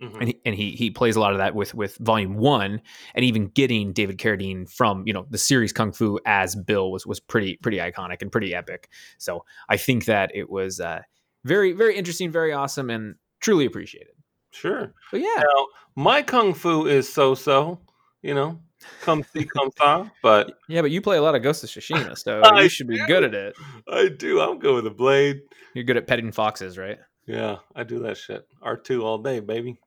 Mhm. 0.00 0.16
and 0.18 0.28
he, 0.28 0.40
and 0.46 0.54
he 0.54 0.70
he 0.70 0.90
plays 0.90 1.14
a 1.16 1.20
lot 1.20 1.32
of 1.32 1.38
that 1.38 1.54
with 1.54 1.74
with 1.74 1.96
volume 1.98 2.36
one 2.36 2.80
and 3.14 3.24
even 3.24 3.48
getting 3.48 3.92
david 3.92 4.16
carradine 4.18 4.66
from 4.70 5.02
you 5.06 5.12
know 5.12 5.26
the 5.28 5.36
series 5.36 5.72
kung 5.74 5.92
fu 5.92 6.18
as 6.24 6.56
bill 6.56 6.90
was 6.90 7.06
was 7.06 7.20
pretty 7.20 7.56
pretty 7.58 7.76
iconic 7.78 8.22
and 8.22 8.32
pretty 8.32 8.54
epic 8.54 8.88
so 9.18 9.44
i 9.68 9.76
think 9.76 10.06
that 10.06 10.30
it 10.34 10.48
was 10.48 10.80
uh 10.80 11.00
very 11.44 11.72
very 11.72 11.96
interesting 11.96 12.30
very 12.30 12.52
awesome 12.52 12.88
and 12.88 13.16
truly 13.40 13.66
appreciated 13.66 14.14
Sure. 14.52 14.92
but 15.12 15.20
yeah 15.20 15.36
Now, 15.38 15.66
my 15.96 16.22
kung 16.22 16.54
fu 16.54 16.86
is 16.86 17.06
so-so, 17.12 17.78
you 18.22 18.34
know, 18.34 18.58
come 19.02 19.22
see, 19.22 19.44
come 19.44 19.70
saw, 19.78 20.08
but 20.22 20.58
yeah 20.68 20.80
but 20.80 20.90
you 20.90 21.00
play 21.02 21.18
a 21.18 21.22
lot 21.22 21.34
of 21.34 21.42
ghost 21.42 21.62
of 21.62 21.68
tsushima 21.70 22.16
so 22.18 22.40
you 22.60 22.68
should 22.70 22.88
be 22.88 22.96
do. 22.96 23.06
good 23.06 23.22
at 23.24 23.34
it 23.34 23.54
I 23.86 24.08
do. 24.08 24.40
I'm 24.40 24.58
good 24.58 24.74
with 24.76 24.86
a 24.86 24.90
blade. 24.96 25.42
you're 25.74 25.84
good 25.84 25.96
at 25.98 26.06
petting 26.06 26.32
foxes 26.32 26.78
right 26.78 26.98
Yeah, 27.26 27.58
I 27.76 27.84
do 27.84 28.00
that 28.00 28.16
shit. 28.16 28.44
R2 28.64 29.04
all 29.04 29.18
day, 29.18 29.38
baby. 29.40 29.78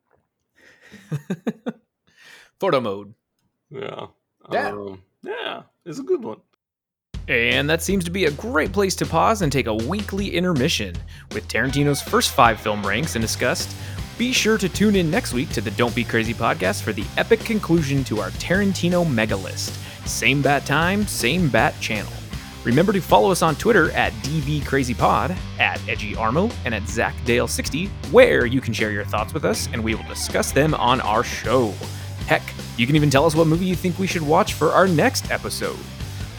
photo 2.60 2.80
mode 2.80 3.14
Yeah. 3.70 4.08
Yeah. 4.52 4.70
Um, 4.70 5.02
yeah, 5.24 5.64
it's 5.86 6.00
a 6.00 6.04
good 6.04 6.24
one. 6.24 6.42
And 7.28 7.70
that 7.70 7.82
seems 7.82 8.04
to 8.04 8.12
be 8.12 8.26
a 8.26 8.32
great 8.32 8.74
place 8.74 8.96
to 8.98 9.06
pause 9.06 9.42
and 9.42 9.52
take 9.52 9.68
a 9.68 9.74
weekly 9.74 10.36
intermission. 10.36 10.96
With 11.32 11.48
Tarantino's 11.48 12.02
first 12.02 12.32
five 12.32 12.60
film 12.60 12.86
ranks 12.86 13.16
and 13.16 13.22
discussed, 13.22 13.76
be 14.18 14.34
sure 14.34 14.58
to 14.58 14.68
tune 14.68 14.96
in 14.96 15.10
next 15.10 15.34
week 15.34 15.50
to 15.52 15.62
the 15.62 15.72
Don't 15.72 15.96
Be 15.96 16.04
Crazy 16.04 16.34
podcast 16.34 16.82
for 16.82 16.92
the 16.92 17.06
epic 17.18 17.40
conclusion 17.40 18.04
to 18.06 18.20
our 18.20 18.30
Tarantino 18.32 19.10
mega 19.10 19.38
list. 19.38 19.80
Same 20.06 20.42
bat 20.42 20.66
time, 20.66 21.08
same 21.08 21.50
bat 21.50 21.74
channel. 21.80 22.12
Remember 22.64 22.94
to 22.94 23.02
follow 23.02 23.30
us 23.30 23.42
on 23.42 23.56
Twitter 23.56 23.92
at 23.92 24.14
DBCrazyPod, 24.24 25.36
at 25.60 25.80
EdgyArmo, 25.80 26.54
and 26.64 26.74
at 26.74 26.84
ZachDale60, 26.84 27.90
where 28.12 28.46
you 28.46 28.62
can 28.62 28.74
share 28.74 28.92
your 28.92 29.04
thoughts 29.04 29.34
with 29.34 29.44
us 29.44 29.68
and 29.74 29.84
we 29.84 29.96
will 29.96 30.04
discuss 30.04 30.52
them 30.52 30.74
on 30.76 31.02
our 31.02 31.24
show. 31.24 31.74
Heck, 32.28 32.42
you 32.78 32.88
can 32.88 32.96
even 32.96 33.10
tell 33.10 33.26
us 33.26 33.36
what 33.36 33.48
movie 33.48 33.66
you 33.66 33.76
think 33.76 34.00
we 34.00 34.08
should 34.08 34.22
watch 34.22 34.54
for 34.54 34.70
our 34.70 34.88
next 34.88 35.30
episode. 35.30 35.78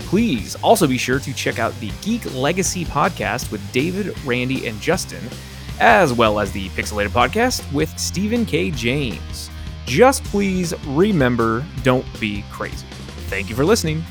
Please 0.00 0.54
also 0.56 0.86
be 0.86 0.96
sure 0.96 1.18
to 1.18 1.34
check 1.34 1.58
out 1.58 1.78
the 1.80 1.90
Geek 2.00 2.32
Legacy 2.34 2.84
podcast 2.86 3.50
with 3.52 3.60
David, 3.72 4.16
Randy, 4.24 4.66
and 4.66 4.80
Justin, 4.80 5.22
as 5.78 6.12
well 6.12 6.40
as 6.40 6.52
the 6.52 6.68
Pixelated 6.70 7.08
podcast 7.08 7.70
with 7.72 7.96
Stephen 7.98 8.46
K. 8.46 8.70
James. 8.70 9.50
Just 9.86 10.24
please 10.24 10.72
remember 10.86 11.64
don't 11.82 12.06
be 12.18 12.44
crazy. 12.50 12.86
Thank 13.28 13.50
you 13.50 13.56
for 13.56 13.64
listening. 13.64 14.02